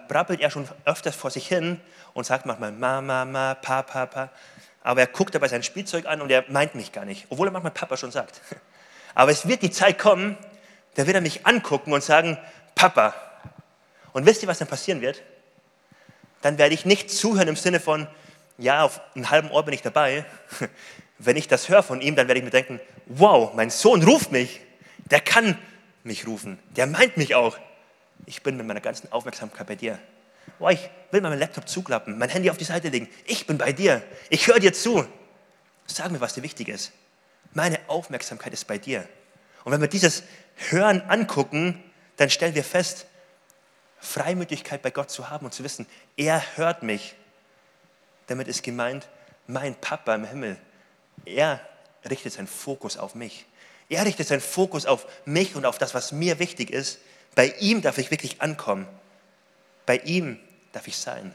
brabbelt 0.07 0.41
er 0.41 0.49
schon 0.49 0.67
öfters 0.85 1.15
vor 1.15 1.31
sich 1.31 1.47
hin 1.47 1.79
und 2.13 2.25
sagt 2.25 2.45
manchmal 2.45 2.71
Mama, 2.71 3.25
Mama, 3.25 3.55
Papa, 3.55 4.05
Papa. 4.05 4.29
Aber 4.83 5.01
er 5.01 5.07
guckt 5.07 5.35
dabei 5.35 5.47
sein 5.47 5.63
Spielzeug 5.63 6.05
an 6.05 6.21
und 6.21 6.31
er 6.31 6.45
meint 6.47 6.75
mich 6.75 6.91
gar 6.91 7.05
nicht, 7.05 7.25
obwohl 7.29 7.47
er 7.47 7.51
manchmal 7.51 7.73
Papa 7.73 7.97
schon 7.97 8.11
sagt. 8.11 8.41
Aber 9.15 9.31
es 9.31 9.47
wird 9.47 9.61
die 9.61 9.71
Zeit 9.71 9.99
kommen, 9.99 10.37
da 10.95 11.05
wird 11.05 11.15
er 11.15 11.21
mich 11.21 11.45
angucken 11.45 11.91
und 11.91 12.03
sagen, 12.03 12.37
Papa. 12.75 13.13
Und 14.13 14.25
wisst 14.25 14.43
ihr, 14.43 14.47
was 14.47 14.59
dann 14.59 14.67
passieren 14.67 15.01
wird? 15.01 15.23
Dann 16.41 16.57
werde 16.57 16.73
ich 16.73 16.85
nicht 16.85 17.11
zuhören 17.11 17.47
im 17.47 17.55
Sinne 17.55 17.79
von, 17.79 18.07
ja, 18.57 18.83
auf 18.83 19.01
einem 19.15 19.29
halben 19.29 19.51
Ohr 19.51 19.63
bin 19.63 19.73
ich 19.73 19.81
dabei. 19.81 20.25
Wenn 21.19 21.35
ich 21.35 21.47
das 21.47 21.69
höre 21.69 21.83
von 21.83 22.01
ihm, 22.01 22.15
dann 22.15 22.27
werde 22.27 22.39
ich 22.39 22.45
mir 22.45 22.51
denken, 22.51 22.79
wow, 23.07 23.53
mein 23.53 23.69
Sohn 23.69 24.03
ruft 24.03 24.31
mich. 24.31 24.61
Der 25.11 25.19
kann 25.19 25.57
mich 26.03 26.27
rufen. 26.27 26.59
Der 26.75 26.87
meint 26.87 27.17
mich 27.17 27.35
auch. 27.35 27.57
Ich 28.25 28.43
bin 28.43 28.57
mit 28.57 28.65
meiner 28.65 28.81
ganzen 28.81 29.11
Aufmerksamkeit 29.11 29.67
bei 29.67 29.75
dir. 29.75 29.99
Wow, 30.59 30.71
ich 30.71 30.89
will 31.11 31.21
meinen 31.21 31.39
Laptop 31.39 31.67
zuklappen, 31.67 32.17
mein 32.17 32.29
Handy 32.29 32.49
auf 32.49 32.57
die 32.57 32.63
Seite 32.63 32.89
legen. 32.89 33.07
Ich 33.25 33.45
bin 33.47 33.57
bei 33.57 33.73
dir. 33.73 34.01
Ich 34.29 34.47
höre 34.47 34.59
dir 34.59 34.73
zu. 34.73 35.05
Sag 35.85 36.11
mir, 36.11 36.19
was 36.19 36.33
dir 36.33 36.43
wichtig 36.43 36.67
ist. 36.67 36.91
Meine 37.53 37.79
Aufmerksamkeit 37.87 38.53
ist 38.53 38.65
bei 38.65 38.77
dir. 38.77 39.07
Und 39.63 39.71
wenn 39.71 39.81
wir 39.81 39.87
dieses 39.87 40.23
Hören 40.55 41.01
angucken, 41.01 41.83
dann 42.17 42.29
stellen 42.29 42.55
wir 42.55 42.63
fest, 42.63 43.05
Freimütigkeit 43.99 44.81
bei 44.81 44.91
Gott 44.91 45.09
zu 45.09 45.29
haben 45.29 45.45
und 45.45 45.53
zu 45.53 45.63
wissen, 45.63 45.87
er 46.15 46.41
hört 46.55 46.83
mich. 46.83 47.15
Damit 48.27 48.47
ist 48.47 48.63
gemeint, 48.63 49.07
mein 49.47 49.75
Papa 49.75 50.13
im 50.15 50.25
Himmel, 50.25 50.57
er 51.25 51.61
richtet 52.09 52.33
seinen 52.33 52.47
Fokus 52.47 52.97
auf 52.97 53.15
mich. 53.15 53.45
Er 53.89 54.05
richtet 54.05 54.27
seinen 54.27 54.41
Fokus 54.41 54.85
auf 54.85 55.05
mich 55.25 55.55
und 55.55 55.65
auf 55.65 55.77
das, 55.77 55.93
was 55.93 56.11
mir 56.11 56.39
wichtig 56.39 56.69
ist. 56.69 56.99
Bei 57.37 57.53
ihm 57.59 57.83
darf 57.83 57.99
ich 57.99 58.09
wirklich 58.09 58.41
ankommen. 58.41 58.87
Bei 59.85 59.97
ihm 59.97 60.39
darf 60.71 60.87
ich 60.87 60.97
sein. 60.97 61.31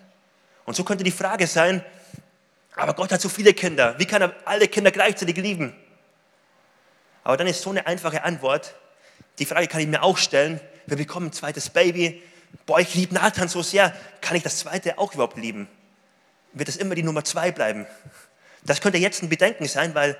Und 0.64 0.74
so 0.74 0.82
könnte 0.82 1.04
die 1.04 1.12
Frage 1.12 1.46
sein, 1.46 1.84
aber 2.74 2.94
Gott 2.94 3.12
hat 3.12 3.20
so 3.20 3.28
viele 3.28 3.54
Kinder. 3.54 3.96
Wie 4.00 4.04
kann 4.04 4.20
er 4.20 4.34
alle 4.44 4.66
Kinder 4.66 4.90
gleichzeitig 4.90 5.36
lieben? 5.36 5.72
Aber 7.22 7.36
dann 7.36 7.46
ist 7.46 7.62
so 7.62 7.70
eine 7.70 7.86
einfache 7.86 8.24
Antwort. 8.24 8.74
Die 9.38 9.44
Frage 9.44 9.68
kann 9.68 9.80
ich 9.80 9.86
mir 9.86 10.02
auch 10.02 10.18
stellen. 10.18 10.60
Wir 10.86 10.96
bekommen 10.96 11.26
ein 11.28 11.32
zweites 11.32 11.70
Baby. 11.70 12.20
Boah, 12.66 12.80
ich 12.80 12.92
liebe 12.96 13.14
Nathan 13.14 13.46
so 13.46 13.62
sehr. 13.62 13.94
Kann 14.20 14.36
ich 14.36 14.42
das 14.42 14.58
zweite 14.58 14.98
auch 14.98 15.14
überhaupt 15.14 15.38
lieben? 15.38 15.68
Wird 16.52 16.66
das 16.66 16.78
immer 16.78 16.96
die 16.96 17.04
Nummer 17.04 17.22
zwei 17.22 17.52
bleiben? 17.52 17.86
Das 18.64 18.80
könnte 18.80 18.98
jetzt 18.98 19.22
ein 19.22 19.28
Bedenken 19.28 19.68
sein, 19.68 19.94
weil 19.94 20.18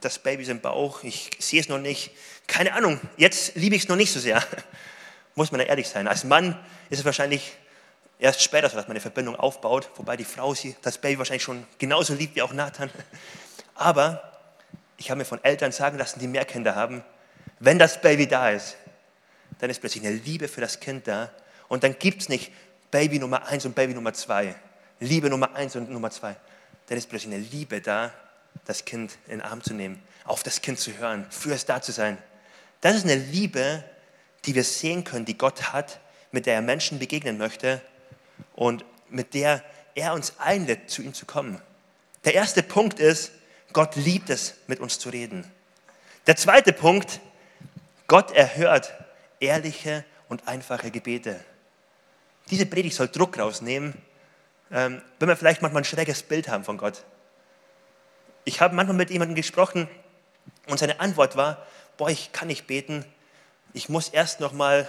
das 0.00 0.18
Baby 0.18 0.42
ist 0.42 0.48
im 0.48 0.60
Bauch, 0.60 1.02
ich 1.04 1.30
sehe 1.38 1.60
es 1.60 1.68
noch 1.68 1.78
nicht. 1.78 2.10
Keine 2.46 2.74
Ahnung, 2.74 3.00
jetzt 3.16 3.54
liebe 3.56 3.76
ich 3.76 3.82
es 3.82 3.88
noch 3.88 3.96
nicht 3.96 4.12
so 4.12 4.20
sehr. 4.20 4.42
Muss 5.34 5.52
man 5.52 5.60
ja 5.60 5.66
ehrlich 5.66 5.88
sein. 5.88 6.08
Als 6.08 6.24
Mann 6.24 6.58
ist 6.88 6.98
es 6.98 7.04
wahrscheinlich 7.04 7.56
erst 8.18 8.42
später 8.42 8.68
so, 8.68 8.76
dass 8.76 8.86
man 8.86 8.92
eine 8.92 9.00
Verbindung 9.00 9.36
aufbaut, 9.36 9.90
wobei 9.96 10.16
die 10.16 10.24
Frau 10.24 10.54
sie, 10.54 10.76
das 10.82 10.98
Baby 10.98 11.18
wahrscheinlich 11.18 11.42
schon 11.42 11.66
genauso 11.78 12.14
liebt 12.14 12.36
wie 12.36 12.42
auch 12.42 12.52
Nathan. 12.52 12.90
Aber 13.74 14.22
ich 14.96 15.10
habe 15.10 15.18
mir 15.18 15.24
von 15.24 15.42
Eltern 15.42 15.72
sagen 15.72 15.98
lassen, 15.98 16.18
die 16.20 16.26
mehr 16.26 16.44
Kinder 16.44 16.74
haben, 16.74 17.02
wenn 17.58 17.78
das 17.78 18.00
Baby 18.00 18.26
da 18.26 18.50
ist, 18.50 18.76
dann 19.58 19.70
ist 19.70 19.80
plötzlich 19.80 20.04
eine 20.04 20.14
Liebe 20.14 20.48
für 20.48 20.60
das 20.60 20.80
Kind 20.80 21.06
da 21.06 21.30
und 21.68 21.84
dann 21.84 21.98
gibt 21.98 22.22
es 22.22 22.28
nicht 22.28 22.52
Baby 22.90 23.18
Nummer 23.18 23.46
eins 23.46 23.64
und 23.64 23.74
Baby 23.74 23.94
Nummer 23.94 24.12
zwei, 24.12 24.54
Liebe 24.98 25.30
Nummer 25.30 25.54
eins 25.54 25.76
und 25.76 25.90
Nummer 25.90 26.10
zwei. 26.10 26.36
Dann 26.86 26.98
ist 26.98 27.08
plötzlich 27.08 27.32
eine 27.32 27.42
Liebe 27.42 27.80
da, 27.80 28.12
das 28.64 28.84
Kind 28.84 29.18
in 29.26 29.38
den 29.38 29.42
Arm 29.42 29.62
zu 29.62 29.74
nehmen, 29.74 30.02
auf 30.24 30.42
das 30.42 30.62
Kind 30.62 30.78
zu 30.78 30.96
hören, 30.96 31.26
für 31.30 31.52
es 31.52 31.66
da 31.66 31.82
zu 31.82 31.92
sein. 31.92 32.18
Das 32.80 32.96
ist 32.96 33.04
eine 33.04 33.16
Liebe, 33.16 33.84
die 34.44 34.54
wir 34.54 34.64
sehen 34.64 35.04
können, 35.04 35.24
die 35.24 35.36
Gott 35.36 35.72
hat, 35.72 36.00
mit 36.32 36.46
der 36.46 36.54
er 36.54 36.62
Menschen 36.62 36.98
begegnen 36.98 37.38
möchte 37.38 37.80
und 38.54 38.84
mit 39.08 39.34
der 39.34 39.62
er 39.94 40.14
uns 40.14 40.34
einlädt, 40.38 40.88
zu 40.88 41.02
ihm 41.02 41.14
zu 41.14 41.26
kommen. 41.26 41.60
Der 42.24 42.34
erste 42.34 42.62
Punkt 42.62 43.00
ist, 43.00 43.32
Gott 43.72 43.96
liebt 43.96 44.30
es, 44.30 44.54
mit 44.66 44.80
uns 44.80 44.98
zu 44.98 45.10
reden. 45.10 45.50
Der 46.26 46.36
zweite 46.36 46.72
Punkt, 46.72 47.20
Gott 48.06 48.30
erhört 48.32 48.92
ehrliche 49.40 50.04
und 50.28 50.46
einfache 50.46 50.90
Gebete. 50.90 51.40
Diese 52.50 52.66
Predigt 52.66 52.96
soll 52.96 53.08
Druck 53.08 53.38
rausnehmen, 53.38 53.94
ähm, 54.70 55.02
wenn 55.18 55.28
wir 55.28 55.36
vielleicht 55.36 55.62
manchmal 55.62 55.82
ein 55.82 55.86
schräges 55.86 56.22
Bild 56.22 56.48
haben 56.48 56.64
von 56.64 56.76
Gott. 56.78 57.04
Ich 58.44 58.60
habe 58.60 58.74
manchmal 58.74 58.96
mit 58.96 59.10
jemandem 59.10 59.34
gesprochen 59.34 59.88
und 60.66 60.78
seine 60.78 61.00
Antwort 61.00 61.36
war, 61.36 61.66
boah, 61.96 62.10
ich 62.10 62.32
kann 62.32 62.48
nicht 62.48 62.66
beten, 62.66 63.04
ich 63.72 63.88
muss 63.88 64.08
erst 64.08 64.40
noch 64.40 64.52
mal 64.52 64.88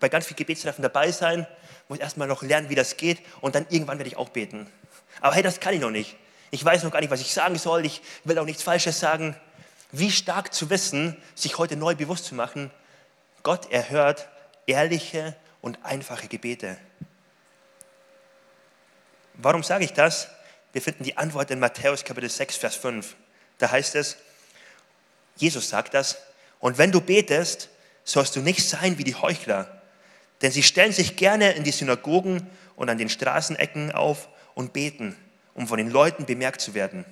bei 0.00 0.08
ganz 0.08 0.26
vielen 0.26 0.36
Gebetstreffen 0.36 0.82
dabei 0.82 1.10
sein, 1.12 1.46
muss 1.88 1.98
erst 1.98 2.16
mal 2.16 2.26
noch 2.28 2.42
lernen, 2.42 2.68
wie 2.68 2.74
das 2.74 2.96
geht 2.96 3.20
und 3.40 3.54
dann 3.54 3.66
irgendwann 3.70 3.98
werde 3.98 4.08
ich 4.08 4.16
auch 4.16 4.28
beten. 4.28 4.66
Aber 5.20 5.34
hey, 5.34 5.42
das 5.42 5.60
kann 5.60 5.74
ich 5.74 5.80
noch 5.80 5.90
nicht. 5.90 6.16
Ich 6.50 6.64
weiß 6.64 6.82
noch 6.82 6.90
gar 6.90 7.00
nicht, 7.00 7.10
was 7.10 7.20
ich 7.20 7.32
sagen 7.32 7.56
soll, 7.56 7.86
ich 7.86 8.02
will 8.24 8.38
auch 8.38 8.44
nichts 8.44 8.62
Falsches 8.62 9.00
sagen. 9.00 9.36
Wie 9.90 10.10
stark 10.10 10.52
zu 10.52 10.70
wissen, 10.70 11.16
sich 11.34 11.58
heute 11.58 11.76
neu 11.76 11.94
bewusst 11.94 12.26
zu 12.26 12.34
machen, 12.34 12.70
Gott 13.42 13.70
erhört 13.72 14.28
ehrliche 14.66 15.34
und 15.60 15.84
einfache 15.84 16.28
Gebete. 16.28 16.76
Warum 19.34 19.62
sage 19.62 19.84
ich 19.84 19.92
das? 19.92 20.28
Wir 20.72 20.80
finden 20.80 21.04
die 21.04 21.18
Antwort 21.18 21.50
in 21.50 21.58
Matthäus 21.58 22.04
Kapitel 22.04 22.30
6, 22.30 22.56
Vers 22.56 22.76
5. 22.76 23.14
Da 23.58 23.70
heißt 23.70 23.94
es, 23.94 24.16
Jesus 25.36 25.68
sagt 25.68 25.94
das, 25.94 26.18
und 26.60 26.78
wenn 26.78 26.92
du 26.92 27.00
betest, 27.00 27.68
sollst 28.04 28.36
du 28.36 28.40
nicht 28.40 28.66
sein 28.66 28.98
wie 28.98 29.04
die 29.04 29.14
Heuchler, 29.14 29.82
denn 30.40 30.50
sie 30.50 30.62
stellen 30.62 30.92
sich 30.92 31.16
gerne 31.16 31.52
in 31.52 31.64
die 31.64 31.72
Synagogen 31.72 32.46
und 32.74 32.88
an 32.88 32.98
den 32.98 33.08
Straßenecken 33.08 33.92
auf 33.92 34.28
und 34.54 34.72
beten, 34.72 35.16
um 35.54 35.68
von 35.68 35.78
den 35.78 35.90
Leuten 35.90 36.24
bemerkt 36.24 36.60
zu 36.60 36.74
werden. 36.74 37.04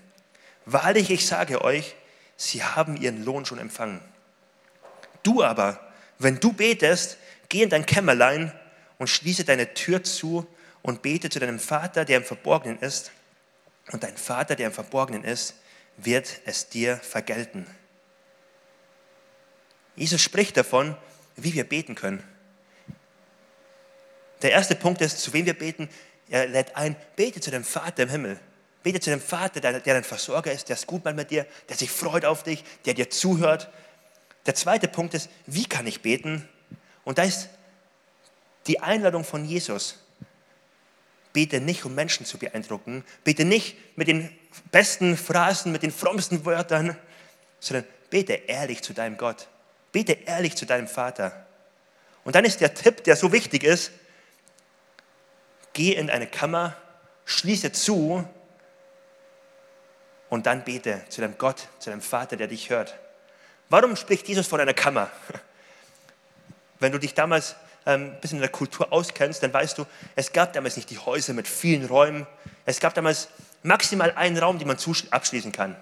Wahrlich, 0.65 1.11
ich 1.11 1.27
sage 1.27 1.63
euch, 1.63 1.95
sie 2.37 2.65
haben 2.65 2.97
ihren 2.97 3.25
Lohn 3.25 3.45
schon 3.45 3.59
empfangen. 3.59 4.01
Du 5.23 5.43
aber, 5.43 5.81
wenn 6.19 6.41
du 6.41 6.53
betest, 6.53 7.19
geh 7.49 7.63
in 7.63 7.71
dein 7.71 7.87
Kämmerlein 7.87 8.53
und 8.99 9.09
schließe 9.09 9.45
deine 9.45 9.75
Tür 9.75 10.03
zu 10.03 10.47
und 10.83 11.03
bete 11.03 11.29
zu 11.29 11.39
deinem 11.39 11.59
Vater, 11.59 12.05
der 12.05 12.19
im 12.19 12.25
Verborgenen 12.25 12.79
ist. 12.79 13.13
Und 13.93 14.03
dein 14.03 14.17
Vater, 14.17 14.55
der 14.55 14.69
im 14.69 14.73
Verborgenen 14.73 15.25
ist, 15.25 15.55
wird 15.97 16.41
es 16.45 16.69
dir 16.69 16.97
vergelten. 16.97 17.67
Jesus 19.97 20.21
spricht 20.21 20.57
davon, 20.57 20.97
wie 21.37 21.55
wir 21.55 21.65
beten 21.65 21.95
können. 21.95 22.23
Der 24.43 24.53
erste 24.53 24.75
Punkt 24.75 25.01
ist, 25.03 25.19
zu 25.19 25.33
wem 25.33 25.47
wir 25.47 25.59
beten. 25.59 25.89
Er 26.29 26.47
lädt 26.47 26.77
ein, 26.77 26.97
bete 27.17 27.41
zu 27.41 27.51
dem 27.51 27.65
Vater 27.65 28.05
im 28.05 28.09
Himmel. 28.09 28.41
Bete 28.83 29.01
zu 29.01 29.11
dem 29.11 29.21
Vater, 29.21 29.61
der, 29.61 29.81
dein 29.81 30.05
Versorger 30.05 30.53
ist, 30.53 30.69
der 30.69 30.77
es 30.77 30.87
gut 30.87 31.05
meint 31.05 31.17
mit 31.17 31.31
dir, 31.31 31.47
der 31.69 31.77
sich 31.77 31.91
freut 31.91 32.25
auf 32.25 32.45
dich, 32.45 32.65
der 32.87 32.95
dir 32.95 33.11
zuhört. 33.11 33.71
Der 34.47 34.55
zweite 34.55 34.89
Punkt 34.89 35.13
ist, 35.13 35.29
wie 35.47 35.67
kann 35.67 35.87
ich 35.87 36.01
beten? 36.01 36.49
Und 37.05 37.19
da 37.19 37.25
ist 37.25 37.51
die 38.67 38.81
Einladung 38.81 39.25
von 39.25 39.45
Jesus. 39.45 39.99
Bete 41.33 41.61
nicht, 41.61 41.85
um 41.85 41.95
Menschen 41.95 42.27
zu 42.27 42.39
beeindrucken. 42.39 43.05
Bete 43.25 43.45
nicht 43.45 43.77
mit 43.97 44.09
den 44.09 44.37
besten 44.73 45.17
Phrasen, 45.17 45.73
mit 45.73 45.83
den 45.83 45.93
frommsten 45.93 46.45
Wörtern, 46.45 46.97
sondern 47.61 47.85
bete 48.11 48.33
ehrlich 48.33 48.83
zu 48.83 48.93
deinem 48.93 49.17
Gott. 49.17 49.47
Bete 49.93 50.13
ehrlich 50.13 50.57
zu 50.57 50.67
deinem 50.67 50.89
Vater. 50.89 51.47
Und 52.25 52.35
dann 52.35 52.45
ist 52.45 52.61
der 52.61 52.75
Tipp, 52.75 53.05
der 53.05 53.17
so 53.17 53.33
wichtig 53.33 53.65
ist, 53.65 53.93
geh 55.73 55.93
in 55.93 56.11
eine 56.11 56.27
Kammer, 56.27 56.77
schließe 57.25 57.73
zu 57.73 58.27
und 60.29 60.47
dann 60.47 60.65
bete 60.65 61.03
zu 61.09 61.21
deinem 61.21 61.39
Gott, 61.39 61.69
zu 61.79 61.91
deinem 61.91 62.03
Vater, 62.03 62.37
der 62.37 62.49
dich 62.49 62.71
hört. 62.71 62.99
Warum 63.69 63.97
spricht 63.97 64.29
Jesus 64.29 64.47
von 64.47 64.61
einer 64.61 64.75
Kammer? 64.75 65.11
Wenn 66.81 66.93
du 66.93 66.99
dich 66.99 67.15
damals 67.15 67.57
ein 67.85 68.21
bisschen 68.21 68.37
in 68.37 68.43
der 68.43 68.51
Kultur 68.51 68.93
auskennst, 68.93 69.43
dann 69.43 69.53
weißt 69.53 69.79
du, 69.79 69.87
es 70.17 70.33
gab 70.33 70.53
damals 70.53 70.77
nicht 70.77 70.91
die 70.91 70.99
Häuser 70.99 71.33
mit 71.33 71.49
vielen 71.49 71.87
Räumen. 71.87 72.27
Es 72.67 72.81
gab 72.81 72.95
damals 72.95 73.29
maximal 73.63 74.13
einen 74.13 74.39
Raum, 74.39 74.59
den 74.59 74.69
man 74.69 74.79
abschließen 75.11 75.53
kann. 75.53 75.77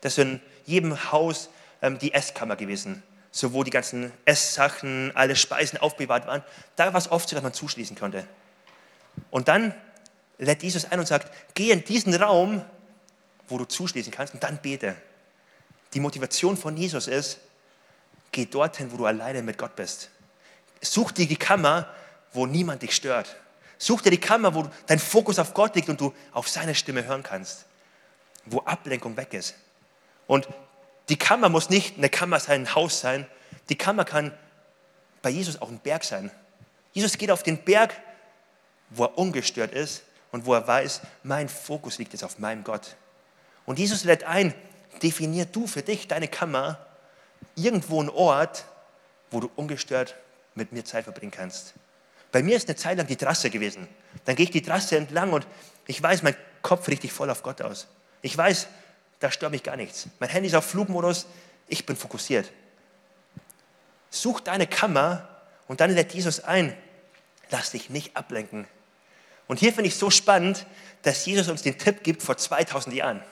Das 0.00 0.14
ist 0.14 0.18
in 0.18 0.40
jedem 0.66 1.12
Haus 1.12 1.48
ähm, 1.82 1.98
die 1.98 2.12
Esskammer 2.12 2.56
gewesen, 2.56 3.02
so 3.30 3.52
wo 3.52 3.62
die 3.62 3.70
ganzen 3.70 4.12
Esssachen, 4.24 5.12
alle 5.14 5.36
Speisen 5.36 5.78
aufbewahrt 5.78 6.26
waren. 6.26 6.42
Da 6.76 6.92
war 6.92 6.98
es 6.98 7.10
oft 7.10 7.28
so, 7.28 7.36
dass 7.36 7.42
man 7.42 7.54
zuschließen 7.54 7.96
konnte. 7.96 8.26
Und 9.30 9.48
dann 9.48 9.74
lädt 10.38 10.62
Jesus 10.62 10.90
ein 10.90 10.98
und 10.98 11.06
sagt, 11.06 11.32
geh 11.54 11.70
in 11.70 11.84
diesen 11.84 12.14
Raum, 12.14 12.64
wo 13.48 13.58
du 13.58 13.64
zuschließen 13.64 14.12
kannst 14.12 14.34
und 14.34 14.42
dann 14.42 14.58
bete. 14.58 14.96
Die 15.92 16.00
Motivation 16.00 16.56
von 16.56 16.76
Jesus 16.76 17.06
ist, 17.06 17.38
geh 18.32 18.46
dorthin, 18.46 18.90
wo 18.92 18.96
du 18.96 19.06
alleine 19.06 19.42
mit 19.42 19.58
Gott 19.58 19.76
bist. 19.76 20.10
Such 20.80 21.12
dir 21.12 21.26
die 21.26 21.36
Kammer, 21.36 21.88
wo 22.32 22.46
niemand 22.46 22.82
dich 22.82 22.94
stört. 22.94 23.36
Such 23.78 24.02
dir 24.02 24.10
die 24.10 24.20
Kammer, 24.20 24.54
wo 24.54 24.68
dein 24.86 24.98
Fokus 24.98 25.38
auf 25.38 25.54
Gott 25.54 25.74
liegt 25.74 25.88
und 25.88 26.00
du 26.00 26.14
auf 26.32 26.48
seine 26.48 26.74
Stimme 26.74 27.04
hören 27.04 27.22
kannst. 27.22 27.66
Wo 28.46 28.60
Ablenkung 28.60 29.16
weg 29.16 29.34
ist. 29.34 29.54
Und 30.26 30.48
die 31.08 31.16
Kammer 31.16 31.48
muss 31.48 31.70
nicht 31.70 31.98
eine 31.98 32.08
Kammer 32.08 32.40
sein, 32.40 32.62
ein 32.62 32.74
Haus 32.74 33.00
sein. 33.00 33.26
Die 33.68 33.76
Kammer 33.76 34.04
kann 34.04 34.32
bei 35.22 35.30
Jesus 35.30 35.60
auch 35.60 35.68
ein 35.68 35.78
Berg 35.78 36.04
sein. 36.04 36.30
Jesus 36.92 37.18
geht 37.18 37.30
auf 37.30 37.42
den 37.42 37.62
Berg, 37.62 37.94
wo 38.90 39.04
er 39.04 39.18
ungestört 39.18 39.72
ist 39.72 40.02
und 40.32 40.46
wo 40.46 40.54
er 40.54 40.66
weiß, 40.66 41.00
mein 41.22 41.48
Fokus 41.48 41.98
liegt 41.98 42.12
jetzt 42.12 42.24
auf 42.24 42.38
meinem 42.38 42.64
Gott. 42.64 42.96
Und 43.66 43.78
Jesus 43.78 44.04
lädt 44.04 44.24
ein, 44.24 44.54
definier 45.02 45.46
du 45.46 45.66
für 45.66 45.82
dich 45.82 46.08
deine 46.08 46.28
Kammer, 46.28 46.86
irgendwo 47.56 48.00
einen 48.00 48.10
Ort, 48.10 48.64
wo 49.30 49.40
du 49.40 49.50
ungestört 49.56 50.14
mit 50.54 50.72
mir 50.72 50.84
Zeit 50.84 51.04
verbringen 51.04 51.32
kannst. 51.32 51.74
Bei 52.32 52.42
mir 52.42 52.56
ist 52.56 52.68
eine 52.68 52.76
Zeit 52.76 52.98
lang 52.98 53.06
die 53.06 53.16
Trasse 53.16 53.50
gewesen. 53.50 53.86
Dann 54.24 54.36
gehe 54.36 54.44
ich 54.44 54.50
die 54.50 54.62
Trasse 54.62 54.96
entlang 54.96 55.32
und 55.32 55.46
ich 55.86 56.02
weiß, 56.02 56.22
mein 56.22 56.36
Kopf 56.62 56.88
richtig 56.88 57.12
voll 57.12 57.30
auf 57.30 57.42
Gott 57.42 57.62
aus. 57.62 57.86
Ich 58.22 58.36
weiß, 58.36 58.68
da 59.20 59.30
stört 59.30 59.52
mich 59.52 59.62
gar 59.62 59.76
nichts. 59.76 60.08
Mein 60.18 60.30
Handy 60.30 60.48
ist 60.48 60.54
auf 60.54 60.64
Flugmodus, 60.64 61.26
ich 61.68 61.86
bin 61.86 61.96
fokussiert. 61.96 62.50
Such 64.10 64.40
deine 64.40 64.66
Kammer 64.66 65.28
und 65.68 65.80
dann 65.80 65.92
lädt 65.92 66.12
Jesus 66.12 66.40
ein. 66.40 66.76
Lass 67.50 67.70
dich 67.70 67.90
nicht 67.90 68.16
ablenken. 68.16 68.66
Und 69.46 69.58
hier 69.60 69.72
finde 69.72 69.88
ich 69.88 69.96
so 69.96 70.10
spannend, 70.10 70.66
dass 71.02 71.26
Jesus 71.26 71.48
uns 71.48 71.62
den 71.62 71.78
Tipp 71.78 72.02
gibt 72.02 72.22
vor 72.22 72.36
2000 72.36 72.94
Jahren. 72.94 73.22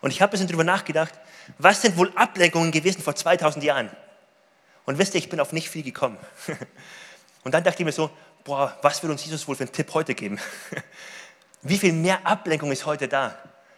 Und 0.00 0.10
ich 0.10 0.20
habe 0.20 0.30
ein 0.30 0.32
bisschen 0.32 0.48
darüber 0.48 0.64
nachgedacht, 0.64 1.14
was 1.58 1.82
sind 1.82 1.96
wohl 1.96 2.12
Ablenkungen 2.16 2.72
gewesen 2.72 3.02
vor 3.02 3.14
2000 3.14 3.64
Jahren? 3.64 3.90
Und 4.86 4.98
wisst 4.98 5.14
ihr, 5.14 5.18
ich 5.18 5.28
bin 5.28 5.40
auf 5.40 5.52
nicht 5.52 5.68
viel 5.68 5.82
gekommen. 5.82 6.16
Und 7.44 7.52
dann 7.52 7.62
dachte 7.62 7.82
ich 7.82 7.84
mir 7.84 7.92
so, 7.92 8.10
boah, 8.44 8.76
was 8.82 9.02
will 9.02 9.10
uns 9.10 9.24
Jesus 9.24 9.46
wohl 9.46 9.56
für 9.56 9.64
einen 9.64 9.72
Tipp 9.72 9.92
heute 9.92 10.14
geben? 10.14 10.38
Wie 11.62 11.78
viel 11.78 11.92
mehr 11.92 12.26
Ablenkung 12.26 12.70
ist 12.72 12.86
heute 12.86 13.08
da? 13.08 13.36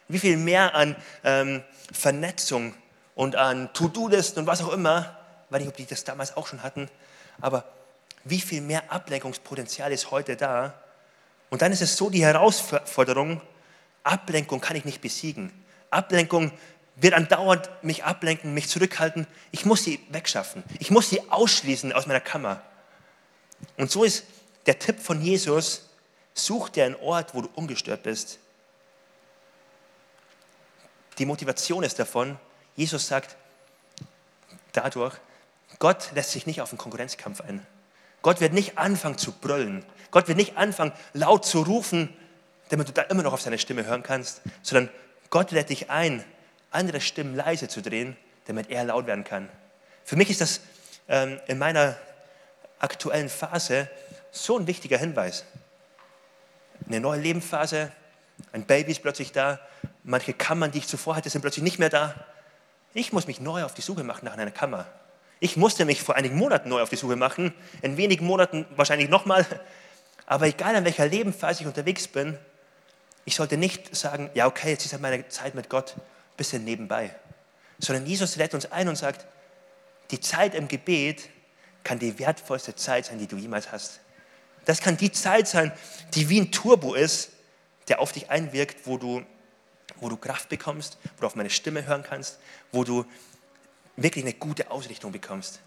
Wie 0.08 0.18
viel 0.18 0.36
mehr 0.36 0.74
an 0.74 0.96
ähm, 1.24 1.62
Vernetzung 1.92 2.74
und 3.14 3.36
an 3.36 3.72
To-Do-Listen 3.72 4.40
und 4.40 4.46
was 4.46 4.62
auch 4.62 4.72
immer, 4.72 5.16
weiß 5.50 5.60
nicht, 5.60 5.68
ob 5.68 5.76
die 5.76 5.86
das 5.86 6.04
damals 6.04 6.36
auch 6.36 6.46
schon 6.46 6.62
hatten, 6.62 6.88
aber 7.40 7.64
wie 8.24 8.40
viel 8.40 8.60
mehr 8.60 8.92
Ablenkungspotenzial 8.92 9.92
ist 9.92 10.10
heute 10.10 10.36
da? 10.36 10.74
Und 11.50 11.62
dann 11.62 11.72
ist 11.72 11.80
es 11.80 11.96
so 11.96 12.10
die 12.10 12.24
Herausforderung, 12.24 13.40
Ablenkung 14.02 14.60
kann 14.60 14.76
ich 14.76 14.84
nicht 14.84 15.00
besiegen. 15.00 15.52
Ablenkung 15.90 16.52
wird 17.00 17.14
andauernd 17.14 17.70
mich 17.82 18.04
ablenken, 18.04 18.54
mich 18.54 18.68
zurückhalten. 18.68 19.26
Ich 19.52 19.64
muss 19.64 19.84
sie 19.84 20.00
wegschaffen. 20.10 20.64
Ich 20.78 20.90
muss 20.90 21.08
sie 21.08 21.30
ausschließen 21.30 21.92
aus 21.92 22.06
meiner 22.06 22.20
Kammer. 22.20 22.62
Und 23.76 23.90
so 23.90 24.04
ist 24.04 24.24
der 24.66 24.78
Tipp 24.78 25.00
von 25.00 25.22
Jesus, 25.22 25.88
such 26.34 26.68
dir 26.70 26.84
einen 26.84 26.96
Ort, 26.96 27.34
wo 27.34 27.42
du 27.42 27.48
ungestört 27.54 28.02
bist. 28.02 28.38
Die 31.18 31.26
Motivation 31.26 31.82
ist 31.82 31.98
davon, 31.98 32.38
Jesus 32.76 33.08
sagt 33.08 33.36
dadurch, 34.72 35.14
Gott 35.78 36.10
lässt 36.14 36.32
sich 36.32 36.46
nicht 36.46 36.60
auf 36.60 36.70
einen 36.70 36.78
Konkurrenzkampf 36.78 37.40
ein. 37.40 37.66
Gott 38.22 38.40
wird 38.40 38.52
nicht 38.52 38.78
anfangen 38.78 39.18
zu 39.18 39.32
brüllen. 39.32 39.84
Gott 40.10 40.28
wird 40.28 40.38
nicht 40.38 40.56
anfangen 40.56 40.92
laut 41.12 41.44
zu 41.44 41.62
rufen, 41.62 42.14
damit 42.68 42.88
du 42.88 42.92
da 42.92 43.02
immer 43.02 43.22
noch 43.22 43.32
auf 43.32 43.40
seine 43.40 43.58
Stimme 43.58 43.84
hören 43.84 44.02
kannst, 44.02 44.42
sondern 44.62 44.90
Gott 45.30 45.50
lädt 45.50 45.70
dich 45.70 45.90
ein, 45.90 46.24
andere 46.70 47.00
Stimmen 47.00 47.34
leise 47.34 47.68
zu 47.68 47.82
drehen, 47.82 48.16
damit 48.46 48.70
er 48.70 48.84
laut 48.84 49.06
werden 49.06 49.24
kann. 49.24 49.48
Für 50.04 50.16
mich 50.16 50.30
ist 50.30 50.40
das 50.40 50.60
ähm, 51.08 51.40
in 51.46 51.58
meiner 51.58 51.96
aktuellen 52.78 53.28
Phase 53.28 53.88
so 54.30 54.58
ein 54.58 54.66
wichtiger 54.66 54.98
Hinweis. 54.98 55.44
Eine 56.86 57.00
neue 57.00 57.20
Lebensphase, 57.20 57.92
ein 58.52 58.64
Baby 58.64 58.92
ist 58.92 59.02
plötzlich 59.02 59.32
da, 59.32 59.58
manche 60.04 60.32
Kammern, 60.32 60.70
die 60.70 60.78
ich 60.78 60.86
zuvor 60.86 61.16
hatte, 61.16 61.28
sind 61.28 61.42
plötzlich 61.42 61.62
nicht 61.62 61.78
mehr 61.78 61.90
da. 61.90 62.14
Ich 62.94 63.12
muss 63.12 63.26
mich 63.26 63.40
neu 63.40 63.64
auf 63.64 63.74
die 63.74 63.82
Suche 63.82 64.04
machen 64.04 64.24
nach 64.24 64.32
einer 64.32 64.50
Kammer. 64.50 64.86
Ich 65.40 65.56
musste 65.56 65.84
mich 65.84 66.02
vor 66.02 66.16
einigen 66.16 66.36
Monaten 66.36 66.68
neu 66.68 66.82
auf 66.82 66.88
die 66.88 66.96
Suche 66.96 67.16
machen, 67.16 67.54
in 67.82 67.96
wenigen 67.96 68.26
Monaten 68.26 68.66
wahrscheinlich 68.76 69.08
nochmal. 69.08 69.46
Aber 70.26 70.46
egal 70.46 70.74
in 70.74 70.84
welcher 70.84 71.06
Lebensphase 71.06 71.62
ich 71.62 71.66
unterwegs 71.66 72.08
bin, 72.08 72.38
ich 73.24 73.36
sollte 73.36 73.56
nicht 73.56 73.94
sagen, 73.94 74.30
ja 74.34 74.46
okay, 74.46 74.70
jetzt 74.70 74.84
ist 74.86 74.92
halt 74.92 75.02
meine 75.02 75.28
Zeit 75.28 75.54
mit 75.54 75.68
Gott 75.68 75.96
bisschen 76.38 76.64
nebenbei, 76.64 77.14
sondern 77.78 78.06
Jesus 78.06 78.36
lädt 78.36 78.54
uns 78.54 78.72
ein 78.72 78.88
und 78.88 78.96
sagt, 78.96 79.26
die 80.10 80.20
Zeit 80.20 80.54
im 80.54 80.68
Gebet 80.68 81.28
kann 81.84 81.98
die 81.98 82.18
wertvollste 82.18 82.74
Zeit 82.74 83.06
sein, 83.06 83.18
die 83.18 83.26
du 83.26 83.36
jemals 83.36 83.70
hast. 83.70 84.00
Das 84.64 84.80
kann 84.80 84.96
die 84.96 85.12
Zeit 85.12 85.46
sein, 85.46 85.72
die 86.14 86.28
wie 86.30 86.40
ein 86.40 86.50
Turbo 86.50 86.94
ist, 86.94 87.30
der 87.88 88.00
auf 88.00 88.12
dich 88.12 88.30
einwirkt, 88.30 88.86
wo 88.86 88.96
du, 88.98 89.22
wo 89.96 90.08
du 90.08 90.16
Kraft 90.16 90.48
bekommst, 90.48 90.98
wo 91.16 91.20
du 91.20 91.26
auf 91.26 91.34
meine 91.34 91.50
Stimme 91.50 91.86
hören 91.86 92.02
kannst, 92.02 92.38
wo 92.72 92.84
du 92.84 93.04
wirklich 93.96 94.24
eine 94.24 94.34
gute 94.34 94.70
Ausrichtung 94.70 95.12
bekommst, 95.12 95.60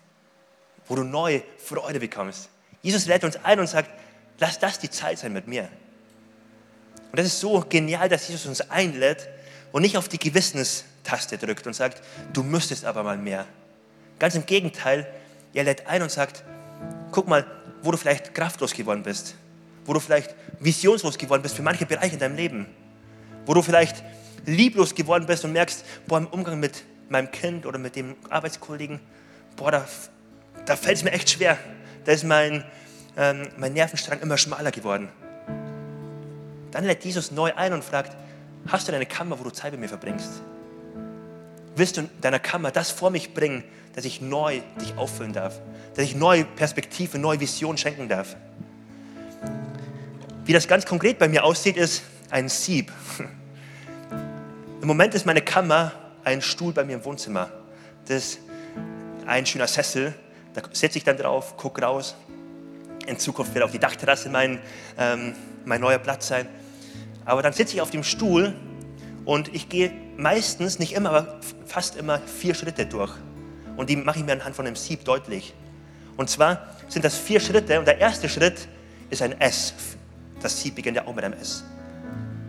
wo 0.87 0.95
du 0.95 1.03
neue 1.03 1.43
Freude 1.57 1.99
bekommst. 1.99 2.49
Jesus 2.81 3.05
lädt 3.05 3.23
uns 3.23 3.37
ein 3.37 3.59
und 3.59 3.67
sagt, 3.67 3.89
lass 4.39 4.59
das 4.59 4.79
die 4.79 4.89
Zeit 4.89 5.19
sein 5.19 5.33
mit 5.33 5.47
mir. 5.47 5.69
Und 7.11 7.19
das 7.19 7.27
ist 7.27 7.39
so 7.39 7.59
genial, 7.67 8.07
dass 8.07 8.27
Jesus 8.27 8.45
uns 8.45 8.61
einlädt, 8.69 9.27
und 9.71 9.81
nicht 9.81 9.97
auf 9.97 10.09
die 10.09 10.19
Gewissenstaste 10.19 11.37
drückt 11.37 11.67
und 11.67 11.73
sagt, 11.73 12.01
du 12.33 12.43
müsstest 12.43 12.85
aber 12.85 13.03
mal 13.03 13.17
mehr. 13.17 13.45
Ganz 14.19 14.35
im 14.35 14.45
Gegenteil, 14.45 15.07
er 15.53 15.63
lädt 15.63 15.87
ein 15.87 16.01
und 16.01 16.11
sagt, 16.11 16.43
guck 17.11 17.27
mal, 17.27 17.45
wo 17.81 17.91
du 17.91 17.97
vielleicht 17.97 18.33
kraftlos 18.33 18.73
geworden 18.73 19.03
bist, 19.03 19.35
wo 19.85 19.93
du 19.93 19.99
vielleicht 19.99 20.35
visionslos 20.59 21.17
geworden 21.17 21.41
bist 21.41 21.55
für 21.55 21.63
manche 21.63 21.85
Bereiche 21.85 22.13
in 22.13 22.19
deinem 22.19 22.35
Leben, 22.35 22.67
wo 23.45 23.53
du 23.53 23.61
vielleicht 23.61 24.03
lieblos 24.45 24.95
geworden 24.95 25.25
bist 25.25 25.43
und 25.45 25.53
merkst, 25.53 25.83
boah, 26.07 26.19
im 26.19 26.27
Umgang 26.27 26.59
mit 26.59 26.83
meinem 27.09 27.31
Kind 27.31 27.65
oder 27.65 27.77
mit 27.77 27.95
dem 27.95 28.15
Arbeitskollegen, 28.29 28.99
boah, 29.55 29.71
da, 29.71 29.87
da 30.65 30.75
fällt 30.75 30.97
es 30.97 31.03
mir 31.03 31.11
echt 31.11 31.29
schwer. 31.29 31.57
Da 32.05 32.11
ist 32.11 32.23
mein, 32.23 32.63
ähm, 33.17 33.47
mein 33.57 33.73
Nervenstrang 33.73 34.19
immer 34.21 34.37
schmaler 34.37 34.71
geworden. 34.71 35.09
Dann 36.71 36.85
lädt 36.85 37.03
Jesus 37.03 37.31
neu 37.31 37.53
ein 37.53 37.73
und 37.73 37.83
fragt, 37.83 38.15
hast 38.67 38.87
du 38.87 38.93
eine 38.93 39.05
Kammer, 39.05 39.39
wo 39.39 39.43
du 39.43 39.49
Zeit 39.49 39.71
mit 39.71 39.81
mir 39.81 39.89
verbringst? 39.89 40.41
Willst 41.75 41.97
du 41.97 42.01
in 42.01 42.09
deiner 42.21 42.39
Kammer 42.39 42.71
das 42.71 42.91
vor 42.91 43.09
mich 43.09 43.33
bringen, 43.33 43.63
dass 43.95 44.05
ich 44.05 44.21
neu 44.21 44.61
dich 44.79 44.97
auffüllen 44.97 45.33
darf? 45.33 45.59
Dass 45.95 46.05
ich 46.05 46.15
neue 46.15 46.45
Perspektive, 46.45 47.17
neue 47.17 47.39
Vision 47.39 47.77
schenken 47.77 48.09
darf? 48.09 48.35
Wie 50.45 50.53
das 50.53 50.67
ganz 50.67 50.85
konkret 50.85 51.17
bei 51.19 51.27
mir 51.27 51.43
aussieht, 51.43 51.77
ist 51.77 52.03
ein 52.29 52.49
Sieb. 52.49 52.91
Im 54.81 54.87
Moment 54.87 55.13
ist 55.13 55.25
meine 55.25 55.41
Kammer 55.41 55.91
ein 56.23 56.41
Stuhl 56.41 56.73
bei 56.73 56.83
mir 56.83 56.95
im 56.95 57.05
Wohnzimmer. 57.05 57.49
Das 58.07 58.17
ist 58.17 58.39
ein 59.25 59.45
schöner 59.45 59.67
Sessel. 59.67 60.13
Da 60.53 60.61
setze 60.73 60.97
ich 60.97 61.03
dann 61.03 61.17
drauf, 61.17 61.55
gucke 61.55 61.81
raus. 61.81 62.15
In 63.05 63.17
Zukunft 63.17 63.53
wird 63.53 63.63
auch 63.63 63.71
die 63.71 63.79
Dachterrasse 63.79 64.29
mein, 64.29 64.59
ähm, 64.97 65.33
mein 65.65 65.81
neuer 65.81 65.99
Platz 65.99 66.27
sein. 66.27 66.47
Aber 67.25 67.41
dann 67.41 67.53
sitze 67.53 67.75
ich 67.75 67.81
auf 67.81 67.91
dem 67.91 68.03
Stuhl 68.03 68.53
und 69.25 69.53
ich 69.53 69.69
gehe 69.69 69.91
meistens, 70.17 70.79
nicht 70.79 70.93
immer, 70.93 71.09
aber 71.09 71.39
fast 71.65 71.95
immer 71.95 72.19
vier 72.19 72.53
Schritte 72.55 72.85
durch. 72.85 73.11
Und 73.77 73.89
die 73.89 73.95
mache 73.95 74.19
ich 74.19 74.25
mir 74.25 74.33
anhand 74.33 74.55
von 74.55 74.65
einem 74.65 74.75
Sieb 74.75 75.05
deutlich. 75.05 75.53
Und 76.17 76.29
zwar 76.29 76.67
sind 76.87 77.05
das 77.05 77.17
vier 77.17 77.39
Schritte 77.39 77.79
und 77.79 77.87
der 77.87 77.99
erste 77.99 78.27
Schritt 78.27 78.67
ist 79.09 79.21
ein 79.21 79.39
S. 79.39 79.73
Das 80.41 80.61
Sieb 80.61 80.75
beginnt 80.75 80.97
ja 80.97 81.05
auch 81.05 81.15
mit 81.15 81.23
einem 81.23 81.39
S. 81.39 81.63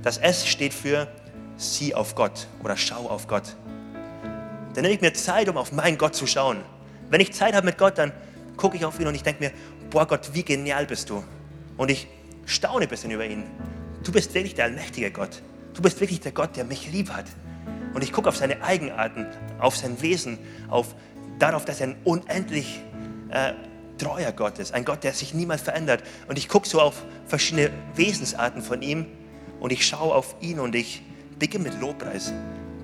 Das 0.02 0.18
S 0.18 0.46
steht 0.46 0.74
für 0.74 1.08
Sieh 1.56 1.94
auf 1.94 2.14
Gott 2.14 2.48
oder 2.62 2.76
Schau 2.76 3.08
auf 3.08 3.28
Gott. 3.28 3.56
Dann 4.74 4.82
nehme 4.82 4.94
ich 4.94 5.00
mir 5.00 5.12
Zeit, 5.12 5.48
um 5.48 5.56
auf 5.56 5.70
meinen 5.72 5.98
Gott 5.98 6.14
zu 6.14 6.26
schauen. 6.26 6.58
Wenn 7.10 7.20
ich 7.20 7.32
Zeit 7.32 7.54
habe 7.54 7.66
mit 7.66 7.78
Gott, 7.78 7.98
dann 7.98 8.12
gucke 8.56 8.76
ich 8.76 8.84
auf 8.84 8.98
ihn 8.98 9.06
und 9.06 9.14
ich 9.14 9.22
denke 9.22 9.44
mir, 9.44 9.52
boah 9.90 10.06
Gott, 10.06 10.30
wie 10.32 10.42
genial 10.42 10.86
bist 10.86 11.10
du. 11.10 11.22
Und 11.76 11.90
ich 11.90 12.08
staune 12.46 12.84
ein 12.84 12.88
bisschen 12.88 13.10
über 13.10 13.26
ihn. 13.26 13.44
Du 14.02 14.10
bist 14.10 14.34
wirklich 14.34 14.54
der 14.54 14.64
allmächtige 14.66 15.10
Gott. 15.10 15.42
Du 15.74 15.82
bist 15.82 16.00
wirklich 16.00 16.20
der 16.20 16.32
Gott, 16.32 16.56
der 16.56 16.64
mich 16.64 16.90
lieb 16.90 17.10
hat. 17.10 17.26
Und 17.94 18.02
ich 18.02 18.12
gucke 18.12 18.28
auf 18.28 18.36
seine 18.36 18.62
Eigenarten, 18.62 19.26
auf 19.58 19.76
sein 19.76 20.00
Wesen, 20.02 20.38
auf 20.68 20.94
darauf, 21.38 21.64
dass 21.64 21.80
er 21.80 21.88
ein 21.88 21.96
unendlich 22.04 22.80
äh, 23.30 23.52
treuer 23.98 24.32
Gott 24.32 24.58
ist, 24.58 24.74
ein 24.74 24.84
Gott, 24.84 25.04
der 25.04 25.12
sich 25.12 25.34
niemals 25.34 25.62
verändert. 25.62 26.02
Und 26.28 26.38
ich 26.38 26.48
gucke 26.48 26.68
so 26.68 26.80
auf 26.80 27.04
verschiedene 27.26 27.70
Wesensarten 27.94 28.62
von 28.62 28.82
ihm 28.82 29.06
und 29.60 29.72
ich 29.72 29.86
schaue 29.86 30.14
auf 30.14 30.34
ihn 30.40 30.58
und 30.58 30.74
ich 30.74 31.02
beginne 31.38 31.64
mit 31.64 31.80
Lobpreis. 31.80 32.32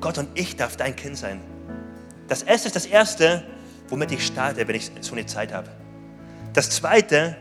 Gott 0.01 0.19
und 0.19 0.29
ich 0.35 0.57
darf 0.57 0.77
dein 0.77 0.95
Kind 0.95 1.17
sein. 1.17 1.41
Das 2.29 2.43
S 2.43 2.67
ist 2.67 2.77
das 2.77 2.87
Erste, 2.87 3.43
womit 3.89 4.13
ich 4.13 4.25
starte, 4.25 4.69
wenn 4.69 4.77
ich 4.77 4.91
so 5.01 5.13
eine 5.13 5.27
Zeit 5.27 5.53
habe. 5.53 5.71
Das 6.53 6.71
Zweite 6.71 7.37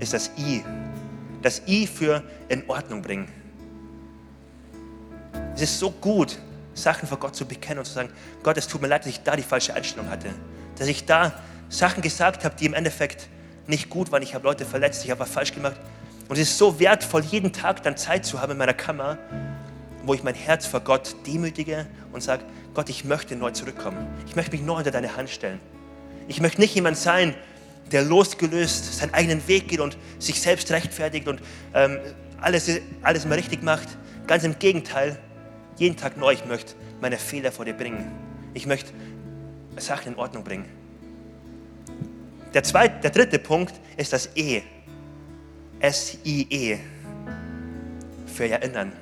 ist 0.00 0.12
das 0.12 0.30
I. 0.38 0.62
Das 1.44 1.60
I 1.68 1.86
für 1.86 2.22
in 2.48 2.68
Ordnung 2.70 3.02
bringen. 3.02 3.28
Es 5.54 5.60
ist 5.60 5.78
so 5.78 5.90
gut, 5.90 6.38
Sachen 6.72 7.06
vor 7.06 7.18
Gott 7.18 7.36
zu 7.36 7.44
bekennen 7.44 7.80
und 7.80 7.84
zu 7.84 7.92
sagen, 7.92 8.08
Gott, 8.42 8.56
es 8.56 8.66
tut 8.66 8.80
mir 8.80 8.88
leid, 8.88 9.02
dass 9.02 9.10
ich 9.10 9.22
da 9.22 9.36
die 9.36 9.42
falsche 9.42 9.74
Einstellung 9.74 10.08
hatte. 10.08 10.30
Dass 10.78 10.88
ich 10.88 11.04
da 11.04 11.34
Sachen 11.68 12.02
gesagt 12.02 12.46
habe, 12.46 12.56
die 12.56 12.64
im 12.64 12.72
Endeffekt 12.72 13.28
nicht 13.66 13.90
gut 13.90 14.10
waren. 14.10 14.22
Ich 14.22 14.34
habe 14.34 14.44
Leute 14.44 14.64
verletzt, 14.64 15.04
ich 15.04 15.10
habe 15.10 15.20
was 15.20 15.30
falsch 15.30 15.52
gemacht. 15.52 15.76
Und 16.28 16.36
es 16.36 16.48
ist 16.48 16.56
so 16.56 16.80
wertvoll, 16.80 17.22
jeden 17.22 17.52
Tag 17.52 17.82
dann 17.82 17.98
Zeit 17.98 18.24
zu 18.24 18.40
haben 18.40 18.52
in 18.52 18.58
meiner 18.58 18.72
Kammer, 18.72 19.18
wo 20.02 20.14
ich 20.14 20.22
mein 20.22 20.34
Herz 20.34 20.64
vor 20.64 20.80
Gott 20.80 21.14
demütige 21.26 21.86
und 22.12 22.22
sage, 22.22 22.42
Gott, 22.72 22.88
ich 22.88 23.04
möchte 23.04 23.36
neu 23.36 23.50
zurückkommen. 23.50 24.06
Ich 24.26 24.34
möchte 24.34 24.52
mich 24.52 24.62
neu 24.62 24.78
unter 24.78 24.90
deine 24.90 25.14
Hand 25.14 25.28
stellen. 25.28 25.60
Ich 26.26 26.40
möchte 26.40 26.62
nicht 26.62 26.74
jemand 26.74 26.96
sein, 26.96 27.34
der 27.92 28.02
losgelöst 28.02 28.98
seinen 28.98 29.14
eigenen 29.14 29.46
Weg 29.46 29.68
geht 29.68 29.80
und 29.80 29.96
sich 30.18 30.40
selbst 30.40 30.70
rechtfertigt 30.70 31.28
und 31.28 31.40
ähm, 31.74 31.98
alles, 32.40 32.70
alles 33.02 33.24
immer 33.24 33.36
richtig 33.36 33.62
macht. 33.62 33.88
Ganz 34.26 34.44
im 34.44 34.58
Gegenteil, 34.58 35.18
jeden 35.76 35.96
Tag 35.96 36.16
neu, 36.16 36.32
ich 36.32 36.44
möchte 36.44 36.74
meine 37.00 37.18
Fehler 37.18 37.52
vor 37.52 37.64
dir 37.64 37.74
bringen. 37.74 38.10
Ich 38.54 38.66
möchte 38.66 38.92
Sachen 39.76 40.12
in 40.12 40.18
Ordnung 40.18 40.44
bringen. 40.44 40.66
Der, 42.54 42.62
zweite, 42.62 43.00
der 43.00 43.10
dritte 43.10 43.38
Punkt 43.38 43.74
ist 43.96 44.12
das 44.12 44.30
E. 44.36 44.62
S-I-E. 45.80 46.78
Für 48.26 48.48
Erinnern. 48.48 48.92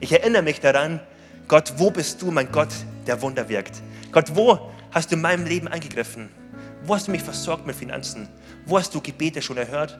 Ich 0.00 0.12
erinnere 0.12 0.42
mich 0.42 0.60
daran, 0.60 1.00
Gott, 1.48 1.74
wo 1.78 1.90
bist 1.90 2.20
du, 2.22 2.30
mein 2.30 2.52
Gott, 2.52 2.68
der 3.06 3.20
Wunder 3.22 3.48
wirkt? 3.48 3.82
Gott, 4.12 4.36
wo 4.36 4.70
hast 4.90 5.10
du 5.10 5.16
in 5.16 5.22
meinem 5.22 5.46
Leben 5.46 5.68
eingegriffen? 5.68 6.28
Wo 6.84 6.94
hast 6.94 7.08
du 7.08 7.10
mich 7.10 7.22
versorgt 7.22 7.66
mit 7.66 7.76
Finanzen? 7.76 8.28
Wo 8.66 8.78
hast 8.78 8.94
du 8.94 9.00
Gebete 9.00 9.42
schon 9.42 9.56
erhört? 9.56 9.98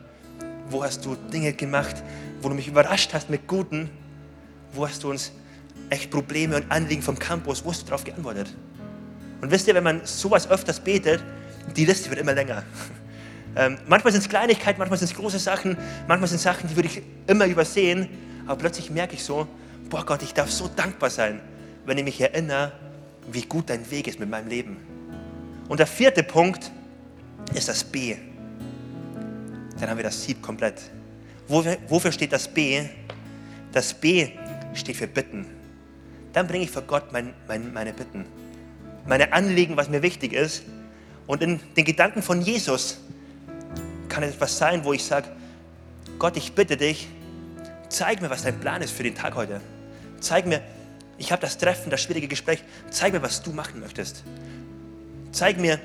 Wo 0.70 0.82
hast 0.82 1.04
du 1.04 1.14
Dinge 1.32 1.52
gemacht, 1.52 2.02
wo 2.42 2.48
du 2.48 2.54
mich 2.54 2.68
überrascht 2.68 3.12
hast 3.14 3.30
mit 3.30 3.46
Guten? 3.46 3.90
Wo 4.72 4.86
hast 4.86 5.02
du 5.02 5.10
uns 5.10 5.32
echt 5.90 6.10
Probleme 6.10 6.56
und 6.56 6.70
Anliegen 6.70 7.02
vom 7.02 7.18
Campus, 7.18 7.64
wo 7.64 7.70
hast 7.70 7.82
du 7.82 7.86
darauf 7.86 8.04
geantwortet? 8.04 8.54
Und 9.40 9.50
wisst 9.50 9.68
ihr, 9.68 9.74
wenn 9.74 9.84
man 9.84 10.00
sowas 10.04 10.48
öfters 10.50 10.80
betet, 10.80 11.22
die 11.76 11.84
Liste 11.84 12.10
wird 12.10 12.20
immer 12.20 12.34
länger. 12.34 12.62
Ähm, 13.56 13.78
manchmal 13.88 14.12
sind 14.12 14.20
es 14.20 14.28
Kleinigkeiten, 14.28 14.78
manchmal 14.78 14.98
sind 14.98 15.10
es 15.10 15.16
große 15.16 15.38
Sachen, 15.38 15.76
manchmal 16.06 16.28
sind 16.28 16.36
es 16.36 16.42
Sachen, 16.44 16.68
die 16.68 16.76
würde 16.76 16.88
ich 16.88 17.02
immer 17.26 17.46
übersehen, 17.46 18.08
aber 18.46 18.56
plötzlich 18.56 18.90
merke 18.90 19.14
ich 19.14 19.24
so, 19.24 19.48
boah 19.88 20.04
Gott, 20.04 20.22
ich 20.22 20.32
darf 20.32 20.50
so 20.50 20.68
dankbar 20.68 21.10
sein, 21.10 21.40
wenn 21.84 21.98
ich 21.98 22.04
mich 22.04 22.20
erinnere, 22.20 22.72
wie 23.32 23.42
gut 23.42 23.70
dein 23.70 23.90
Weg 23.90 24.06
ist 24.06 24.20
mit 24.20 24.28
meinem 24.28 24.48
Leben. 24.48 24.76
Und 25.68 25.80
der 25.80 25.86
vierte 25.86 26.22
Punkt 26.22 26.70
ist 27.54 27.68
das 27.68 27.84
B. 27.84 28.16
Dann 29.78 29.90
haben 29.90 29.96
wir 29.96 30.04
das 30.04 30.22
Sieb 30.22 30.42
komplett. 30.42 30.80
Wofür 31.46 32.12
steht 32.12 32.32
das 32.32 32.48
B? 32.48 32.84
Das 33.72 33.94
B 33.94 34.30
steht 34.74 34.96
für 34.96 35.06
Bitten. 35.06 35.46
Dann 36.32 36.46
bringe 36.46 36.64
ich 36.64 36.70
vor 36.70 36.82
Gott 36.82 37.12
mein, 37.12 37.34
mein, 37.46 37.72
meine 37.72 37.92
Bitten, 37.92 38.24
meine 39.06 39.32
Anliegen, 39.32 39.76
was 39.76 39.88
mir 39.88 40.02
wichtig 40.02 40.32
ist. 40.32 40.62
Und 41.26 41.42
in 41.42 41.60
den 41.76 41.84
Gedanken 41.84 42.22
von 42.22 42.40
Jesus 42.40 42.98
kann 44.08 44.22
es 44.22 44.34
etwas 44.34 44.56
sein, 44.56 44.84
wo 44.84 44.92
ich 44.92 45.04
sage, 45.04 45.28
Gott, 46.18 46.36
ich 46.36 46.54
bitte 46.54 46.76
dich, 46.76 47.08
zeig 47.88 48.20
mir, 48.20 48.30
was 48.30 48.42
dein 48.42 48.58
Plan 48.58 48.82
ist 48.82 48.92
für 48.92 49.02
den 49.02 49.14
Tag 49.14 49.34
heute. 49.34 49.60
Zeig 50.20 50.46
mir, 50.46 50.62
ich 51.16 51.32
habe 51.32 51.42
das 51.42 51.58
Treffen, 51.58 51.90
das 51.90 52.02
schwierige 52.02 52.28
Gespräch. 52.28 52.62
Zeig 52.90 53.12
mir, 53.12 53.22
was 53.22 53.42
du 53.42 53.52
machen 53.52 53.80
möchtest. 53.80 54.24
Zeig 55.32 55.58
mir, 55.58 55.78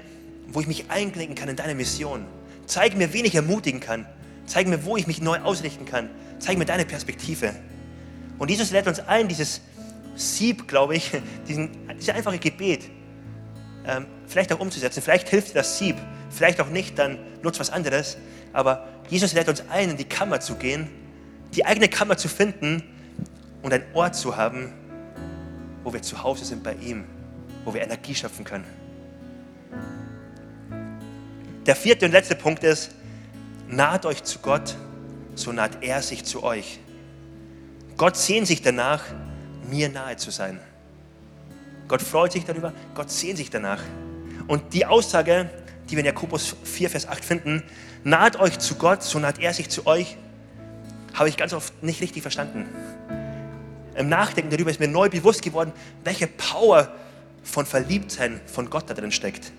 wo 0.47 0.61
ich 0.61 0.67
mich 0.67 0.89
einklinken 0.89 1.35
kann 1.35 1.49
in 1.49 1.55
deine 1.55 1.75
Mission. 1.75 2.25
Zeig 2.65 2.95
mir, 2.95 3.13
wen 3.13 3.25
ich 3.25 3.35
ermutigen 3.35 3.79
kann. 3.79 4.05
Zeig 4.45 4.67
mir, 4.67 4.85
wo 4.85 4.97
ich 4.97 5.07
mich 5.07 5.21
neu 5.21 5.39
ausrichten 5.39 5.85
kann. 5.85 6.09
Zeig 6.39 6.57
mir 6.57 6.65
deine 6.65 6.85
Perspektive. 6.85 7.53
Und 8.37 8.49
Jesus 8.49 8.71
lädt 8.71 8.87
uns 8.87 8.99
ein, 8.99 9.27
dieses 9.27 9.61
Sieb, 10.15 10.67
glaube 10.67 10.95
ich, 10.95 11.11
diesen, 11.47 11.69
dieses 11.97 12.09
einfache 12.09 12.39
Gebet 12.39 12.89
ähm, 13.85 14.05
vielleicht 14.27 14.51
auch 14.53 14.59
umzusetzen. 14.59 15.01
Vielleicht 15.01 15.29
hilft 15.29 15.49
dir 15.49 15.55
das 15.55 15.77
Sieb, 15.77 15.95
vielleicht 16.29 16.61
auch 16.61 16.69
nicht, 16.69 16.97
dann 16.99 17.17
nutzt 17.41 17.59
was 17.59 17.69
anderes. 17.69 18.17
Aber 18.53 18.87
Jesus 19.09 19.33
lädt 19.33 19.49
uns 19.49 19.63
ein, 19.69 19.91
in 19.91 19.97
die 19.97 20.05
Kammer 20.05 20.39
zu 20.39 20.55
gehen, 20.55 20.89
die 21.55 21.65
eigene 21.65 21.87
Kammer 21.87 22.17
zu 22.17 22.27
finden 22.27 22.83
und 23.61 23.73
einen 23.73 23.83
Ort 23.93 24.15
zu 24.15 24.37
haben, 24.37 24.73
wo 25.83 25.93
wir 25.93 26.01
zu 26.01 26.23
Hause 26.23 26.45
sind 26.45 26.63
bei 26.63 26.73
ihm, 26.75 27.05
wo 27.65 27.73
wir 27.73 27.81
Energie 27.81 28.15
schöpfen 28.15 28.45
können. 28.45 28.65
Der 31.65 31.75
vierte 31.77 32.05
und 32.05 32.11
letzte 32.11 32.35
Punkt 32.35 32.63
ist, 32.63 32.91
naht 33.69 34.05
euch 34.05 34.23
zu 34.23 34.39
Gott, 34.39 34.75
so 35.35 35.53
naht 35.53 35.81
er 35.81 36.01
sich 36.01 36.25
zu 36.25 36.43
euch. 36.43 36.79
Gott 37.95 38.17
sehnt 38.17 38.47
sich 38.47 38.61
danach, 38.61 39.03
mir 39.69 39.87
nahe 39.87 40.17
zu 40.17 40.29
sein. 40.29 40.59
Gott 41.87 42.01
freut 42.01 42.33
sich 42.33 42.43
darüber, 42.43 42.73
Gott 42.95 43.09
sehnt 43.09 43.37
sich 43.37 43.49
danach. 43.49 43.81
Und 44.47 44.73
die 44.73 44.85
Aussage, 44.85 45.49
die 45.85 45.91
wir 45.91 45.99
in 45.99 46.05
Jakobus 46.05 46.55
4, 46.63 46.89
Vers 46.89 47.07
8 47.07 47.23
finden, 47.23 47.63
naht 48.03 48.35
euch 48.35 48.59
zu 48.59 48.75
Gott, 48.75 49.01
so 49.01 49.19
naht 49.19 49.39
er 49.39 49.53
sich 49.53 49.69
zu 49.69 49.87
euch, 49.87 50.17
habe 51.13 51.29
ich 51.29 51.37
ganz 51.37 51.53
oft 51.53 51.81
nicht 51.81 52.01
richtig 52.01 52.23
verstanden. 52.23 52.65
Im 53.95 54.09
Nachdenken 54.09 54.49
darüber 54.49 54.69
ist 54.69 54.81
mir 54.81 54.87
neu 54.89 55.07
bewusst 55.07 55.41
geworden, 55.43 55.71
welche 56.03 56.27
Power 56.27 56.91
von 57.43 57.65
Verliebtsein 57.65 58.41
von 58.47 58.69
Gott 58.69 58.89
da 58.89 58.93
drin 58.93 59.11
steckt. 59.11 59.53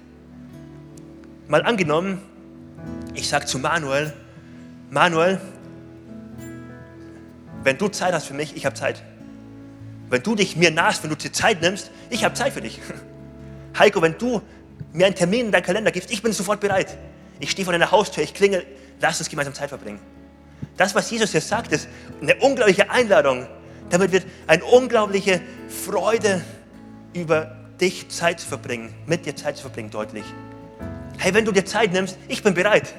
Mal 1.46 1.62
angenommen, 1.62 2.22
ich 3.14 3.28
sage 3.28 3.44
zu 3.44 3.59
Manuel, 3.59 4.12
Manuel, 4.90 5.40
wenn 7.62 7.76
du 7.76 7.88
Zeit 7.88 8.14
hast 8.14 8.26
für 8.26 8.35
mich, 8.35 8.57
ich 8.57 8.64
habe 8.64 8.74
Zeit. 8.74 9.02
Wenn 10.09 10.22
du 10.22 10.35
dich 10.35 10.57
mir 10.57 10.70
nahst, 10.70 11.02
wenn 11.02 11.11
du 11.11 11.16
dir 11.16 11.33
Zeit 11.33 11.61
nimmst, 11.61 11.90
ich 12.11 12.24
habe 12.24 12.35
Zeit 12.35 12.52
für 12.52 12.61
dich. 12.61 12.80
Heiko, 13.78 14.00
wenn 14.00 14.16
du 14.16 14.40
mir 14.92 15.07
einen 15.07 15.14
Termin 15.14 15.46
in 15.46 15.52
deinen 15.52 15.62
Kalender 15.62 15.90
gibst, 15.90 16.11
ich 16.11 16.22
bin 16.22 16.33
sofort 16.33 16.61
bereit. 16.61 16.96
Ich 17.40 17.50
stehe 17.50 17.64
vor 17.64 17.72
deiner 17.72 17.90
Haustür, 17.90 18.22
ich 18.22 18.33
klingel, 18.33 18.64
lass 19.00 19.18
uns 19.18 19.28
gemeinsam 19.28 19.54
Zeit 19.54 19.68
verbringen. 19.68 20.00
Das, 20.76 20.94
was 20.94 21.11
Jesus 21.11 21.33
hier 21.33 21.40
sagt, 21.40 21.72
ist 21.72 21.88
eine 22.22 22.37
unglaubliche 22.37 22.90
Einladung. 22.90 23.46
Damit 23.90 24.12
wird 24.12 24.26
eine 24.46 24.64
unglaubliche 24.64 25.40
Freude 25.68 26.42
über 27.12 27.57
dich 27.80 28.09
Zeit 28.09 28.40
zu 28.40 28.46
verbringen, 28.46 28.94
mit 29.07 29.26
dir 29.26 29.37
Zeit 29.37 29.57
zu 29.57 29.62
verbringen, 29.62 29.90
deutlich. 29.90 30.24
Hey, 31.18 31.33
wenn 31.33 31.44
du 31.44 31.53
dir 31.53 31.64
Zeit 31.64 31.92
nimmst, 31.92 32.18
ich 32.29 32.42
bin 32.42 32.55
bereit. 32.55 32.92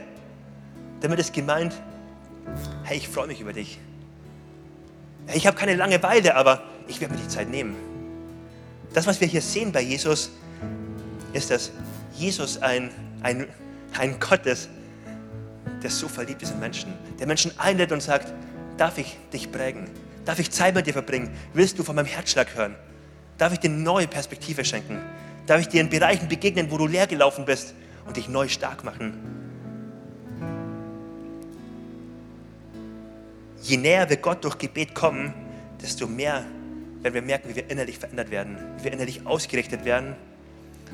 Damit 1.02 1.20
ist 1.20 1.34
gemeint, 1.34 1.74
hey, 2.84 2.98
ich 2.98 3.08
freue 3.08 3.28
mich 3.28 3.42
über 3.42 3.54
dich. 3.54 3.80
Hey, 5.28 5.38
ich 5.38 5.48
habe 5.48 5.58
keine 5.58 5.76
Langeweile, 5.76 6.36
aber 6.36 6.64
ich 6.88 7.02
werde 7.02 7.14
mir 7.14 7.22
die 7.22 7.28
Zeit 7.28 7.50
nehmen. 7.50 7.76
Das, 8.94 9.06
was 9.08 9.20
wir 9.20 9.28
hier 9.28 9.42
sehen 9.42 9.72
bei 9.72 9.82
Jesus, 9.82 10.32
ist, 11.34 11.52
dass 11.52 11.72
Jesus 12.16 12.62
ein, 12.62 12.90
ein, 13.22 13.48
ein 13.98 14.20
Gott 14.20 14.46
ist, 14.46 14.70
der 15.84 15.90
so 15.90 16.08
verliebt 16.08 16.42
ist 16.42 16.52
in 16.52 16.60
Menschen, 16.60 16.94
der 17.20 17.28
Menschen 17.28 17.52
einlädt 17.60 17.92
und 17.92 18.02
sagt, 18.02 18.32
darf 18.78 18.98
ich 18.98 19.18
dich 19.34 19.52
prägen? 19.52 19.90
Darf 20.24 20.40
ich 20.40 20.50
Zeit 20.50 20.74
mit 20.74 20.88
dir 20.88 20.94
verbringen? 20.94 21.30
Willst 21.54 21.78
du 21.78 21.84
von 21.84 21.96
meinem 21.96 22.08
Herzschlag 22.08 22.56
hören? 22.56 22.76
Darf 23.38 23.54
ich 23.54 23.60
dir 23.60 23.70
neue 23.70 24.08
Perspektive 24.08 24.66
schenken? 24.66 25.00
Darf 25.46 25.62
ich 25.62 25.68
dir 25.68 25.82
in 25.82 25.90
Bereichen 25.90 26.28
begegnen, 26.28 26.72
wo 26.72 26.78
du 26.78 26.88
leer 26.88 27.06
gelaufen 27.06 27.46
bist 27.46 27.76
und 28.06 28.18
dich 28.18 28.30
neu 28.30 28.48
stark 28.48 28.84
machen? 28.84 29.14
Je 33.62 33.78
näher 33.78 34.10
wir 34.10 34.18
Gott 34.18 34.44
durch 34.44 34.58
Gebet 34.58 34.94
kommen, 34.94 35.34
desto 35.82 36.08
mehr 36.08 36.46
werden 37.02 37.14
wir 37.14 37.22
merken, 37.22 37.50
wie 37.50 37.56
wir 37.56 37.70
innerlich 37.70 37.98
verändert 37.98 38.32
werden, 38.32 38.58
wie 38.78 38.86
wir 38.86 38.94
innerlich 38.94 39.26
ausgerichtet 39.26 39.86
werden. 39.86 40.16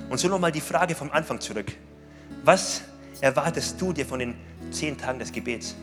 Und 0.09 0.19
so 0.19 0.27
nochmal 0.27 0.51
die 0.51 0.61
Frage 0.61 0.95
vom 0.95 1.11
Anfang 1.11 1.39
zurück. 1.39 1.71
Was 2.43 2.81
erwartest 3.19 3.79
du 3.79 3.93
dir 3.93 4.05
von 4.05 4.19
den 4.19 4.35
zehn 4.71 4.97
Tagen 4.97 5.19
des 5.19 5.31
Gebets? 5.31 5.75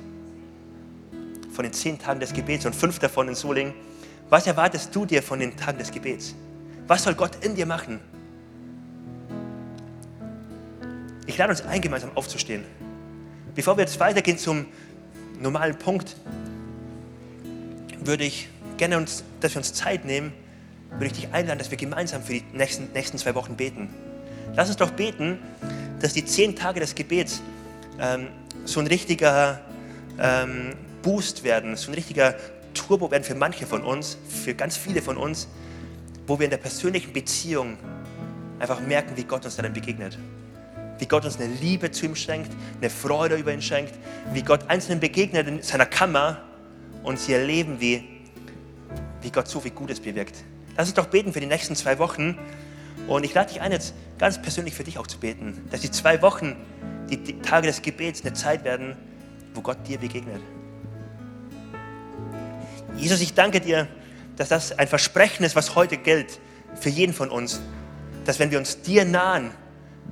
Von 1.53 1.64
den 1.64 1.73
zehn 1.73 1.99
Tagen 1.99 2.21
des 2.21 2.33
Gebets 2.33 2.67
und 2.67 2.75
fünf 2.75 2.99
davon 2.99 3.29
in 3.29 3.35
Solingen. 3.35 3.75
Was 4.29 4.47
erwartest 4.47 4.95
du 4.95 5.07
dir 5.07 5.23
von 5.23 5.41
den 5.41 5.57
Tagen 5.57 5.79
des 5.79 5.91
Gebets? 5.91 6.35
Was 6.87 7.05
soll 7.05 7.14
Gott 7.14 7.45
in 7.45 7.55
dir 7.55 7.67
machen? 7.67 8.01
Ich 11.38 11.40
lade 11.40 11.53
uns 11.53 11.62
ein, 11.62 11.81
gemeinsam 11.81 12.11
aufzustehen. 12.16 12.64
Bevor 13.55 13.77
wir 13.77 13.83
jetzt 13.83 14.01
weitergehen 14.01 14.38
zum 14.38 14.66
normalen 15.40 15.79
Punkt, 15.79 16.16
würde 18.01 18.24
ich 18.24 18.48
gerne, 18.77 18.96
uns, 18.96 19.22
dass 19.38 19.55
wir 19.55 19.59
uns 19.59 19.72
Zeit 19.72 20.05
nehmen, 20.05 20.33
würde 20.90 21.07
ich 21.07 21.12
dich 21.12 21.29
einladen, 21.33 21.61
dass 21.61 21.70
wir 21.70 21.79
gemeinsam 21.79 22.24
für 22.24 22.33
die 22.33 22.44
nächsten, 22.55 22.92
nächsten 22.92 23.18
zwei 23.18 23.37
Wochen 23.37 23.55
beten. 23.55 23.88
Lass 24.57 24.66
uns 24.66 24.79
doch 24.79 24.90
beten, 24.90 25.38
dass 26.01 26.12
die 26.12 26.24
zehn 26.24 26.57
Tage 26.57 26.81
des 26.81 26.96
Gebets 26.96 27.40
ähm, 28.01 28.31
so 28.64 28.81
ein 28.81 28.88
richtiger 28.88 29.61
ähm, 30.18 30.74
Boost 31.03 31.44
werden, 31.44 31.77
so 31.77 31.92
ein 31.92 31.94
richtiger 31.94 32.35
Turbo 32.74 33.12
werden 33.12 33.22
für 33.22 33.37
manche 33.37 33.64
von 33.64 33.85
uns, 33.85 34.18
für 34.29 34.55
ganz 34.55 34.77
viele 34.77 35.03
von 35.03 35.16
uns, 35.16 35.46
wo 36.27 36.40
wir 36.40 36.46
in 36.46 36.51
der 36.51 36.59
persönlichen 36.59 37.12
Beziehung 37.12 37.77
einfach 38.59 38.81
merken, 38.81 39.12
wie 39.14 39.22
Gott 39.22 39.44
uns 39.44 39.55
dann 39.55 39.72
begegnet. 39.72 40.18
Wie 40.99 41.07
Gott 41.07 41.25
uns 41.25 41.39
eine 41.39 41.53
Liebe 41.55 41.91
zu 41.91 42.07
ihm 42.07 42.17
schenkt, 42.17 42.51
eine 42.81 42.91
Freude 42.91 43.37
über 43.37 43.53
ihn 43.53 43.63
schenkt, 43.63 43.95
wie 44.33 44.43
Gott 44.43 44.69
Einzelnen 44.69 45.01
begegnet 45.01 45.47
in 45.47 45.63
seiner 45.63 45.87
Kammer 45.87 46.43
und 47.03 47.19
sie 47.19 47.33
erleben, 47.33 47.81
wie, 47.81 48.05
wie 49.23 49.31
Gott 49.31 49.49
so 49.49 49.61
viel 49.61 49.71
Gutes 49.71 50.01
bewirkt. 50.01 50.37
Lass 50.77 50.89
uns 50.89 50.95
doch 50.95 51.07
beten 51.07 51.33
für 51.33 51.41
die 51.41 51.47
nächsten 51.47 51.77
zwei 51.77 51.99
Wochen. 51.99 52.39
Und 53.07 53.25
ich 53.25 53.35
lade 53.35 53.53
dich 53.53 53.61
ein, 53.61 53.73
jetzt 53.73 53.95
ganz 54.19 54.41
persönlich 54.41 54.75
für 54.75 54.85
dich 54.85 54.99
auch 54.99 55.07
zu 55.07 55.19
beten, 55.19 55.67
dass 55.71 55.81
die 55.81 55.91
zwei 55.91 56.21
Wochen, 56.21 56.57
die, 57.09 57.17
die 57.17 57.41
Tage 57.41 57.67
des 57.67 57.83
Gebets, 57.83 58.23
eine 58.23 58.35
Zeit 58.35 58.65
werden, 58.65 58.97
wo 59.55 59.61
Gott 59.61 59.79
dir 59.87 59.99
begegnet. 59.99 60.41
Jesus, 62.97 63.21
ich 63.21 63.35
danke 63.35 63.61
dir, 63.61 63.89
dass 64.37 64.49
das 64.49 64.79
ein 64.79 64.89
Versprechen 64.89 65.45
ist, 65.45 65.57
was 65.57 65.75
heute 65.75 65.97
gilt 65.97 66.39
für 66.75 66.91
jeden 66.91 67.13
von 67.13 67.31
uns, 67.31 67.61
dass 68.25 68.39
wenn 68.39 68.51
wir 68.51 68.59
uns 68.59 68.83
dir 68.83 69.05
nahen, 69.05 69.51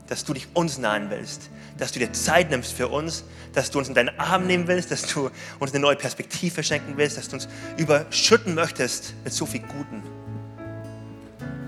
dass 0.08 0.24
du 0.24 0.34
dich 0.34 0.48
uns 0.54 0.78
nahen 0.78 1.10
willst, 1.10 1.50
dass 1.78 1.92
du 1.92 1.98
dir 1.98 2.12
Zeit 2.12 2.50
nimmst 2.50 2.72
für 2.72 2.88
uns, 2.88 3.24
dass 3.52 3.70
du 3.70 3.78
uns 3.78 3.88
in 3.88 3.94
deinen 3.94 4.18
Arm 4.18 4.46
nehmen 4.46 4.66
willst, 4.68 4.90
dass 4.90 5.02
du 5.02 5.30
uns 5.58 5.72
eine 5.72 5.80
neue 5.80 5.96
Perspektive 5.96 6.62
schenken 6.62 6.94
willst, 6.96 7.16
dass 7.16 7.28
du 7.28 7.36
uns 7.36 7.48
überschütten 7.76 8.54
möchtest 8.54 9.14
mit 9.24 9.32
so 9.32 9.46
viel 9.46 9.60
Guten. 9.60 10.02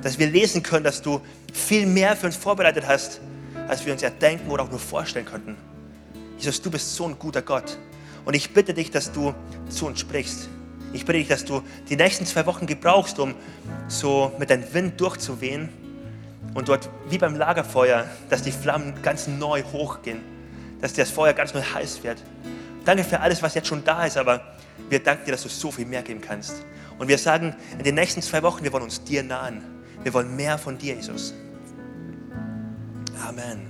Dass 0.03 0.19
wir 0.19 0.29
lesen 0.29 0.62
können, 0.62 0.85
dass 0.85 1.03
du 1.03 1.21
viel 1.53 1.87
mehr 1.87 2.17
für 2.17 2.27
uns 2.27 2.37
vorbereitet 2.37 2.87
hast, 2.87 3.21
als 3.67 3.85
wir 3.85 3.93
uns 3.93 4.03
ja 4.03 4.11
denken 4.11 4.51
oder 4.51 4.62
auch 4.62 4.71
nur 4.71 4.79
vorstellen 4.79 5.27
könnten. 5.27 5.57
Jesus, 6.38 6.62
du 6.62 6.71
bist 6.71 6.95
so 6.95 7.07
ein 7.07 7.19
guter 7.19 7.43
Gott. 7.43 7.77
Und 8.25 8.35
ich 8.35 8.53
bitte 8.53 8.75
dich, 8.75 8.91
dass 8.91 9.11
du 9.11 9.35
zu 9.69 9.87
uns 9.87 10.01
sprichst. 10.01 10.49
Ich 10.93 11.05
bitte 11.05 11.19
dich, 11.19 11.29
dass 11.29 11.45
du 11.45 11.62
die 11.88 11.97
nächsten 11.97 12.25
zwei 12.27 12.47
Wochen 12.47 12.67
gebrauchst, 12.67 13.19
um 13.19 13.35
so 13.88 14.33
mit 14.38 14.51
deinem 14.51 14.73
Wind 14.73 15.01
durchzuwehen 15.01 15.69
und 16.55 16.69
dort 16.69 16.89
wie 17.09 17.19
beim 17.19 17.37
Lagerfeuer, 17.37 18.07
dass 18.31 18.43
die 18.43 18.53
Flammen 18.53 18.95
ganz 19.03 19.27
neu 19.27 19.63
hochgehen, 19.63 20.21
dass 20.81 20.93
das 20.93 21.11
Feuer 21.11 21.33
ganz 21.33 21.55
neu 21.55 21.63
heiß 21.63 22.03
wird. 22.03 22.23
Danke 22.85 23.05
für 23.05 23.21
alles, 23.21 23.43
was 23.43 23.55
jetzt 23.55 23.69
schon 23.69 23.85
da 23.85 24.05
ist, 24.05 24.17
aber 24.17 24.41
wir 24.89 25.03
danken 25.03 25.27
dir, 25.27 25.33
dass 25.33 25.43
du 25.43 25.49
so 25.49 25.71
viel 25.71 25.87
mehr 25.87 26.03
geben 26.03 26.21
kannst. 26.21 26.65
Und 26.99 27.09
wir 27.09 27.19
sagen 27.19 27.55
in 27.77 27.85
den 27.85 27.95
nächsten 27.95 28.23
zwei 28.23 28.43
Wochen, 28.43 28.65
wir 28.65 28.73
wollen 28.73 28.85
uns 28.85 29.05
dir 29.05 29.23
nahen. 29.23 29.63
Wir 30.03 30.15
wollen 30.15 30.35
mehr 30.37 30.59
von 30.59 30.79
dir, 30.79 30.95
Jesus. 30.95 31.35
Amen. 33.27 33.69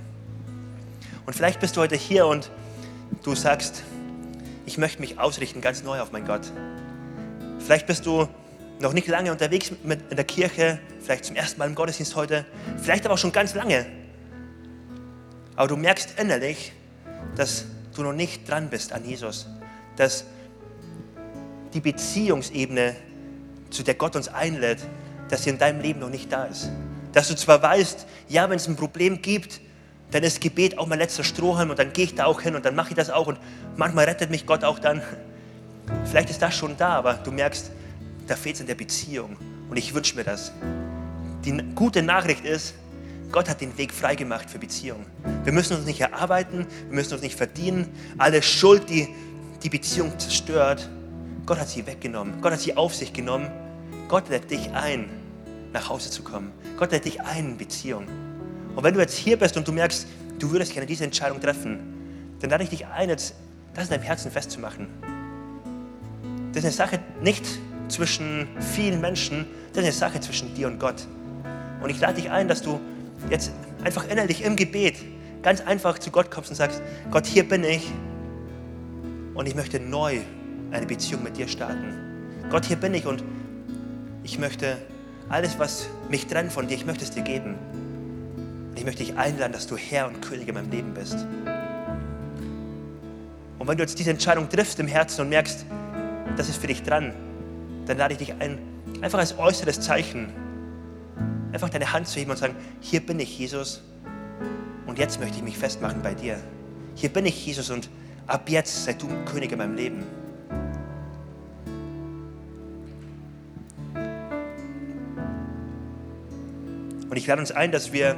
Und 1.25 1.35
vielleicht 1.35 1.59
bist 1.59 1.75
du 1.75 1.81
heute 1.81 1.95
hier 1.95 2.25
und 2.25 2.49
du 3.23 3.35
sagst, 3.35 3.83
ich 4.65 4.77
möchte 4.77 5.01
mich 5.01 5.19
ausrichten 5.19 5.61
ganz 5.61 5.83
neu 5.83 5.99
auf 5.99 6.11
mein 6.11 6.25
Gott. 6.25 6.51
Vielleicht 7.59 7.87
bist 7.87 8.05
du 8.05 8.27
noch 8.79 8.93
nicht 8.93 9.07
lange 9.07 9.31
unterwegs 9.31 9.71
mit 9.83 10.09
in 10.09 10.15
der 10.15 10.25
Kirche, 10.25 10.79
vielleicht 11.01 11.25
zum 11.25 11.35
ersten 11.35 11.59
Mal 11.59 11.67
im 11.67 11.75
Gottesdienst 11.75 12.15
heute, 12.15 12.45
vielleicht 12.81 13.05
aber 13.05 13.15
auch 13.15 13.19
schon 13.19 13.31
ganz 13.31 13.53
lange. 13.53 13.85
Aber 15.55 15.67
du 15.67 15.75
merkst 15.75 16.19
innerlich, 16.19 16.71
dass 17.35 17.65
du 17.95 18.03
noch 18.03 18.13
nicht 18.13 18.49
dran 18.49 18.69
bist 18.69 18.93
an 18.93 19.05
Jesus, 19.05 19.47
dass 19.97 20.23
die 21.73 21.81
Beziehungsebene, 21.81 22.95
zu 23.69 23.83
der 23.83 23.93
Gott 23.93 24.15
uns 24.15 24.29
einlädt, 24.29 24.79
dass 25.29 25.43
sie 25.43 25.51
in 25.51 25.59
deinem 25.59 25.81
Leben 25.81 25.99
noch 25.99 26.09
nicht 26.09 26.31
da 26.31 26.45
ist. 26.45 26.69
Dass 27.11 27.27
du 27.27 27.35
zwar 27.35 27.61
weißt, 27.61 28.07
ja, 28.29 28.49
wenn 28.49 28.55
es 28.55 28.67
ein 28.67 28.75
Problem 28.75 29.21
gibt, 29.21 29.61
dann 30.11 30.23
ist 30.23 30.41
Gebet 30.41 30.77
auch 30.77 30.87
mein 30.87 30.97
letzter 30.97 31.23
Strohhalm 31.23 31.69
und 31.69 31.77
dann 31.77 31.93
gehe 31.93 32.05
ich 32.05 32.15
da 32.15 32.25
auch 32.25 32.41
hin 32.41 32.55
und 32.55 32.65
dann 32.65 32.75
mache 32.75 32.89
ich 32.89 32.95
das 32.95 33.11
auch 33.11 33.27
und 33.27 33.39
manchmal 33.75 34.05
rettet 34.05 34.31
mich 34.31 34.45
Gott 34.45 34.63
auch 34.63 34.79
dann. 34.79 35.01
Vielleicht 36.05 36.29
ist 36.29 36.41
das 36.41 36.55
schon 36.55 36.77
da, 36.77 36.89
aber 36.89 37.15
du 37.15 37.31
merkst, 37.31 37.71
da 38.29 38.35
fehlt 38.35 38.55
es 38.55 38.61
in 38.61 38.67
der 38.67 38.75
Beziehung. 38.75 39.35
Und 39.69 39.77
ich 39.77 39.93
wünsche 39.93 40.15
mir 40.15 40.23
das. 40.23 40.51
Die 41.45 41.57
gute 41.73 42.03
Nachricht 42.03 42.45
ist, 42.45 42.75
Gott 43.31 43.49
hat 43.49 43.61
den 43.61 43.77
Weg 43.77 43.93
freigemacht 43.93 44.49
für 44.49 44.59
Beziehung. 44.59 45.05
Wir 45.43 45.53
müssen 45.53 45.75
uns 45.75 45.85
nicht 45.85 46.01
erarbeiten, 46.01 46.65
wir 46.87 46.95
müssen 46.95 47.13
uns 47.13 47.21
nicht 47.21 47.35
verdienen. 47.35 47.87
Alle 48.17 48.41
Schuld, 48.41 48.89
die 48.89 49.09
die 49.63 49.69
Beziehung 49.69 50.17
zerstört, 50.17 50.89
Gott 51.45 51.59
hat 51.59 51.69
sie 51.69 51.85
weggenommen. 51.85 52.41
Gott 52.41 52.53
hat 52.53 52.59
sie 52.59 52.77
auf 52.77 52.95
sich 52.95 53.13
genommen. 53.13 53.49
Gott 54.07 54.29
lädt 54.29 54.49
dich 54.49 54.71
ein, 54.71 55.09
nach 55.73 55.89
Hause 55.89 56.09
zu 56.09 56.23
kommen. 56.23 56.51
Gott 56.77 56.91
lädt 56.91 57.05
dich 57.05 57.21
ein 57.21 57.51
in 57.51 57.57
Beziehung. 57.57 58.05
Und 58.75 58.83
wenn 58.83 58.93
du 58.93 58.99
jetzt 58.99 59.17
hier 59.17 59.37
bist 59.37 59.57
und 59.57 59.67
du 59.67 59.71
merkst, 59.71 60.07
du 60.39 60.51
würdest 60.51 60.73
gerne 60.73 60.87
diese 60.87 61.03
Entscheidung 61.03 61.39
treffen, 61.39 62.35
dann 62.39 62.49
lade 62.49 62.63
ich 62.63 62.69
dich 62.69 62.85
ein, 62.87 63.09
jetzt 63.09 63.35
das 63.73 63.85
in 63.85 63.91
deinem 63.91 64.03
Herzen 64.03 64.31
festzumachen. 64.31 64.87
Das 66.53 66.63
ist 66.63 66.65
eine 66.65 66.73
Sache 66.73 66.99
nicht 67.21 67.45
zwischen 67.89 68.47
vielen 68.59 69.01
Menschen, 69.01 69.45
das 69.73 69.83
ist 69.83 69.83
eine 69.83 69.91
Sache 69.91 70.19
zwischen 70.21 70.53
dir 70.53 70.67
und 70.67 70.79
Gott. 70.79 71.07
Und 71.81 71.89
ich 71.89 71.99
lade 71.99 72.15
dich 72.15 72.29
ein, 72.29 72.47
dass 72.47 72.61
du 72.61 72.79
jetzt 73.29 73.51
einfach 73.83 74.07
innerlich 74.07 74.43
im 74.43 74.55
Gebet 74.55 74.95
ganz 75.41 75.61
einfach 75.61 75.99
zu 75.99 76.11
Gott 76.11 76.31
kommst 76.31 76.49
und 76.49 76.55
sagst, 76.55 76.81
Gott, 77.11 77.25
hier 77.25 77.47
bin 77.47 77.63
ich 77.63 77.91
und 79.33 79.47
ich 79.47 79.55
möchte 79.55 79.79
neu 79.79 80.19
eine 80.71 80.85
Beziehung 80.85 81.23
mit 81.23 81.37
dir 81.37 81.47
starten. 81.47 81.93
Gott, 82.49 82.65
hier 82.65 82.77
bin 82.77 82.93
ich 82.93 83.05
und 83.05 83.23
ich 84.23 84.37
möchte 84.37 84.77
alles, 85.29 85.57
was 85.59 85.87
mich 86.09 86.27
trennt 86.27 86.51
von 86.51 86.67
dir, 86.67 86.75
ich 86.75 86.85
möchte 86.85 87.03
es 87.03 87.11
dir 87.11 87.23
geben. 87.23 87.55
Und 88.69 88.77
ich 88.77 88.85
möchte 88.85 89.03
dich 89.03 89.17
einladen, 89.17 89.53
dass 89.53 89.67
du 89.67 89.77
Herr 89.77 90.07
und 90.07 90.21
König 90.21 90.47
in 90.47 90.55
meinem 90.55 90.71
Leben 90.71 90.93
bist. 90.93 91.25
Und 93.57 93.67
wenn 93.67 93.77
du 93.77 93.83
jetzt 93.83 93.97
diese 93.99 94.11
Entscheidung 94.11 94.49
triffst 94.49 94.79
im 94.79 94.87
Herzen 94.87 95.21
und 95.21 95.29
merkst, 95.29 95.65
das 96.37 96.49
ist 96.49 96.59
für 96.59 96.67
dich 96.67 96.83
dran, 96.83 97.13
dann 97.89 97.97
lade 97.97 98.13
ich 98.13 98.19
dich 98.19 98.33
ein, 98.39 98.59
einfach 99.01 99.17
als 99.17 99.37
äußeres 99.39 99.81
Zeichen, 99.81 100.31
einfach 101.51 101.69
deine 101.69 101.91
Hand 101.91 102.07
zu 102.07 102.19
heben 102.19 102.29
und 102.29 102.37
sagen, 102.37 102.55
hier 102.81 103.03
bin 103.03 103.19
ich, 103.19 103.39
Jesus, 103.39 103.81
und 104.85 104.99
jetzt 104.99 105.19
möchte 105.19 105.37
ich 105.37 105.43
mich 105.43 105.57
festmachen 105.57 106.03
bei 106.03 106.13
dir. 106.13 106.37
Hier 106.93 107.09
bin 107.09 107.25
ich, 107.25 107.47
Jesus, 107.47 107.71
und 107.71 107.89
ab 108.27 108.47
jetzt 108.47 108.85
sei 108.85 108.93
du 108.93 109.07
König 109.25 109.51
in 109.51 109.57
meinem 109.57 109.75
Leben. 109.75 110.03
Und 117.09 117.17
ich 117.17 117.25
lade 117.25 117.41
uns 117.41 117.51
ein, 117.51 117.71
dass 117.71 117.91
wir 117.91 118.15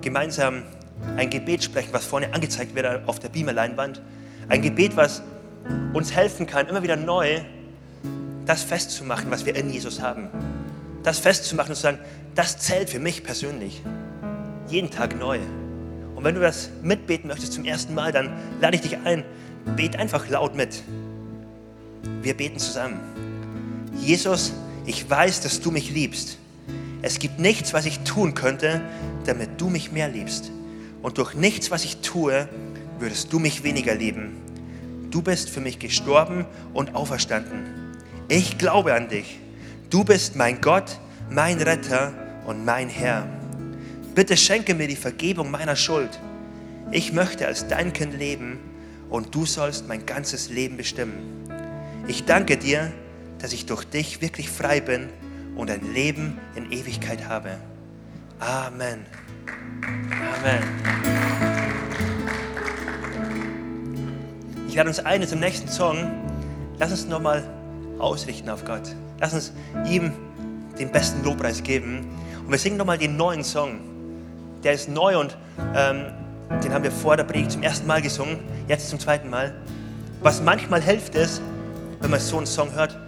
gemeinsam 0.00 0.62
ein 1.18 1.28
Gebet 1.28 1.62
sprechen, 1.62 1.92
was 1.92 2.06
vorne 2.06 2.32
angezeigt 2.32 2.74
wird 2.74 3.06
auf 3.06 3.18
der 3.18 3.28
Beamer-Leinwand. 3.28 4.00
Ein 4.48 4.62
Gebet, 4.62 4.96
was 4.96 5.22
uns 5.92 6.14
helfen 6.14 6.46
kann, 6.46 6.66
immer 6.66 6.82
wieder 6.82 6.96
neu 6.96 7.42
das 8.46 8.62
festzumachen, 8.62 9.30
was 9.30 9.46
wir 9.46 9.54
in 9.54 9.70
Jesus 9.70 10.00
haben. 10.00 10.28
Das 11.02 11.18
festzumachen 11.18 11.70
und 11.70 11.76
zu 11.76 11.82
sagen, 11.82 11.98
das 12.34 12.58
zählt 12.58 12.90
für 12.90 12.98
mich 12.98 13.22
persönlich. 13.22 13.82
Jeden 14.68 14.90
Tag 14.90 15.18
neu. 15.18 15.38
Und 16.14 16.24
wenn 16.24 16.34
du 16.34 16.40
das 16.40 16.70
mitbeten 16.82 17.28
möchtest 17.28 17.52
zum 17.52 17.64
ersten 17.64 17.94
Mal, 17.94 18.12
dann 18.12 18.30
lade 18.60 18.76
ich 18.76 18.82
dich 18.82 18.96
ein, 19.04 19.24
bet 19.76 19.96
einfach 19.96 20.28
laut 20.28 20.54
mit. 20.54 20.82
Wir 22.22 22.36
beten 22.36 22.58
zusammen. 22.58 23.00
Jesus, 24.00 24.52
ich 24.86 25.08
weiß, 25.08 25.40
dass 25.40 25.60
du 25.60 25.70
mich 25.70 25.90
liebst. 25.90 26.38
Es 27.02 27.18
gibt 27.18 27.40
nichts, 27.40 27.72
was 27.74 27.86
ich 27.86 28.00
tun 28.00 28.34
könnte, 28.34 28.80
damit 29.26 29.60
du 29.60 29.68
mich 29.68 29.92
mehr 29.92 30.08
liebst. 30.08 30.50
Und 31.02 31.18
durch 31.18 31.34
nichts, 31.34 31.70
was 31.70 31.84
ich 31.84 31.98
tue, 31.98 32.48
würdest 32.98 33.32
du 33.32 33.40
mich 33.40 33.64
weniger 33.64 33.94
lieben. 33.94 34.36
Du 35.10 35.22
bist 35.22 35.50
für 35.50 35.60
mich 35.60 35.78
gestorben 35.80 36.46
und 36.72 36.94
auferstanden. 36.94 37.81
Ich 38.34 38.56
glaube 38.56 38.94
an 38.94 39.10
dich. 39.10 39.38
Du 39.90 40.04
bist 40.04 40.36
mein 40.36 40.62
Gott, 40.62 40.98
mein 41.28 41.60
Retter 41.60 42.14
und 42.46 42.64
mein 42.64 42.88
Herr. 42.88 43.28
Bitte 44.14 44.38
schenke 44.38 44.74
mir 44.74 44.88
die 44.88 44.96
Vergebung 44.96 45.50
meiner 45.50 45.76
Schuld. 45.76 46.18
Ich 46.92 47.12
möchte 47.12 47.46
als 47.46 47.68
dein 47.68 47.92
Kind 47.92 48.18
leben 48.18 48.58
und 49.10 49.34
du 49.34 49.44
sollst 49.44 49.86
mein 49.86 50.06
ganzes 50.06 50.48
Leben 50.48 50.78
bestimmen. 50.78 51.46
Ich 52.08 52.24
danke 52.24 52.56
dir, 52.56 52.90
dass 53.38 53.52
ich 53.52 53.66
durch 53.66 53.84
dich 53.84 54.22
wirklich 54.22 54.48
frei 54.48 54.80
bin 54.80 55.10
und 55.54 55.70
ein 55.70 55.92
Leben 55.92 56.38
in 56.54 56.72
Ewigkeit 56.72 57.28
habe. 57.28 57.58
Amen. 58.38 59.04
Amen. 60.38 60.62
Ich 64.68 64.74
lade 64.74 64.88
uns 64.88 65.00
ein 65.00 65.28
zum 65.28 65.40
nächsten 65.40 65.68
Song. 65.68 66.10
Lass 66.78 66.92
uns 66.92 67.04
nochmal 67.04 67.61
ausrichten 68.02 68.50
auf 68.50 68.64
Gott. 68.64 68.94
Lass 69.20 69.32
uns 69.34 69.52
ihm 69.88 70.12
den 70.78 70.90
besten 70.90 71.22
Lobpreis 71.24 71.62
geben. 71.62 72.06
Und 72.44 72.50
wir 72.50 72.58
singen 72.58 72.76
nochmal 72.76 72.98
den 72.98 73.16
neuen 73.16 73.44
Song. 73.44 73.80
Der 74.64 74.72
ist 74.72 74.88
neu 74.88 75.18
und 75.18 75.36
ähm, 75.74 76.06
den 76.62 76.72
haben 76.72 76.84
wir 76.84 76.92
vor 76.92 77.16
der 77.16 77.24
Predigt 77.24 77.52
zum 77.52 77.62
ersten 77.62 77.86
Mal 77.86 78.02
gesungen, 78.02 78.38
jetzt 78.68 78.88
zum 78.90 78.98
zweiten 78.98 79.30
Mal. 79.30 79.54
Was 80.22 80.42
manchmal 80.42 80.82
hilft 80.82 81.14
ist, 81.14 81.40
wenn 82.00 82.10
man 82.10 82.20
so 82.20 82.36
einen 82.36 82.46
Song 82.46 82.72
hört 82.74 82.98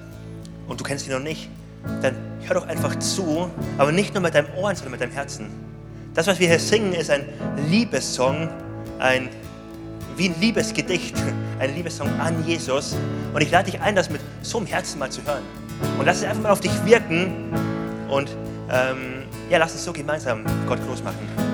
und 0.66 0.80
du 0.80 0.84
kennst 0.84 1.06
ihn 1.06 1.12
noch 1.12 1.20
nicht, 1.20 1.48
dann 2.02 2.16
hör 2.42 2.54
doch 2.54 2.66
einfach 2.66 2.98
zu, 2.98 3.50
aber 3.78 3.92
nicht 3.92 4.14
nur 4.14 4.22
mit 4.22 4.34
deinem 4.34 4.48
Ohren, 4.56 4.74
sondern 4.74 4.92
mit 4.92 5.00
deinem 5.00 5.12
Herzen. 5.12 5.46
Das, 6.14 6.26
was 6.26 6.38
wir 6.38 6.48
hier 6.48 6.60
singen, 6.60 6.92
ist 6.92 7.10
ein 7.10 7.24
Liebessong, 7.68 8.48
ein, 8.98 9.28
wie 10.16 10.28
ein 10.28 10.34
Liebesgedicht, 10.40 11.16
ein 11.58 11.74
Liebessong 11.74 12.08
an 12.20 12.44
Jesus. 12.46 12.96
Und 13.32 13.42
ich 13.42 13.50
lade 13.50 13.70
dich 13.70 13.80
ein, 13.80 13.96
das 13.96 14.10
mit 14.10 14.20
so 14.42 14.58
einem 14.58 14.66
Herzen 14.66 14.98
mal 14.98 15.10
zu 15.10 15.22
hören. 15.24 15.42
Und 15.98 16.06
lass 16.06 16.18
es 16.18 16.24
einfach 16.24 16.42
mal 16.42 16.50
auf 16.50 16.60
dich 16.60 16.72
wirken 16.84 17.52
und 18.08 18.30
ähm, 18.70 19.24
ja, 19.50 19.58
lass 19.58 19.72
uns 19.72 19.84
so 19.84 19.92
gemeinsam 19.92 20.44
Gott 20.66 20.78
groß 20.86 21.02
machen. 21.02 21.53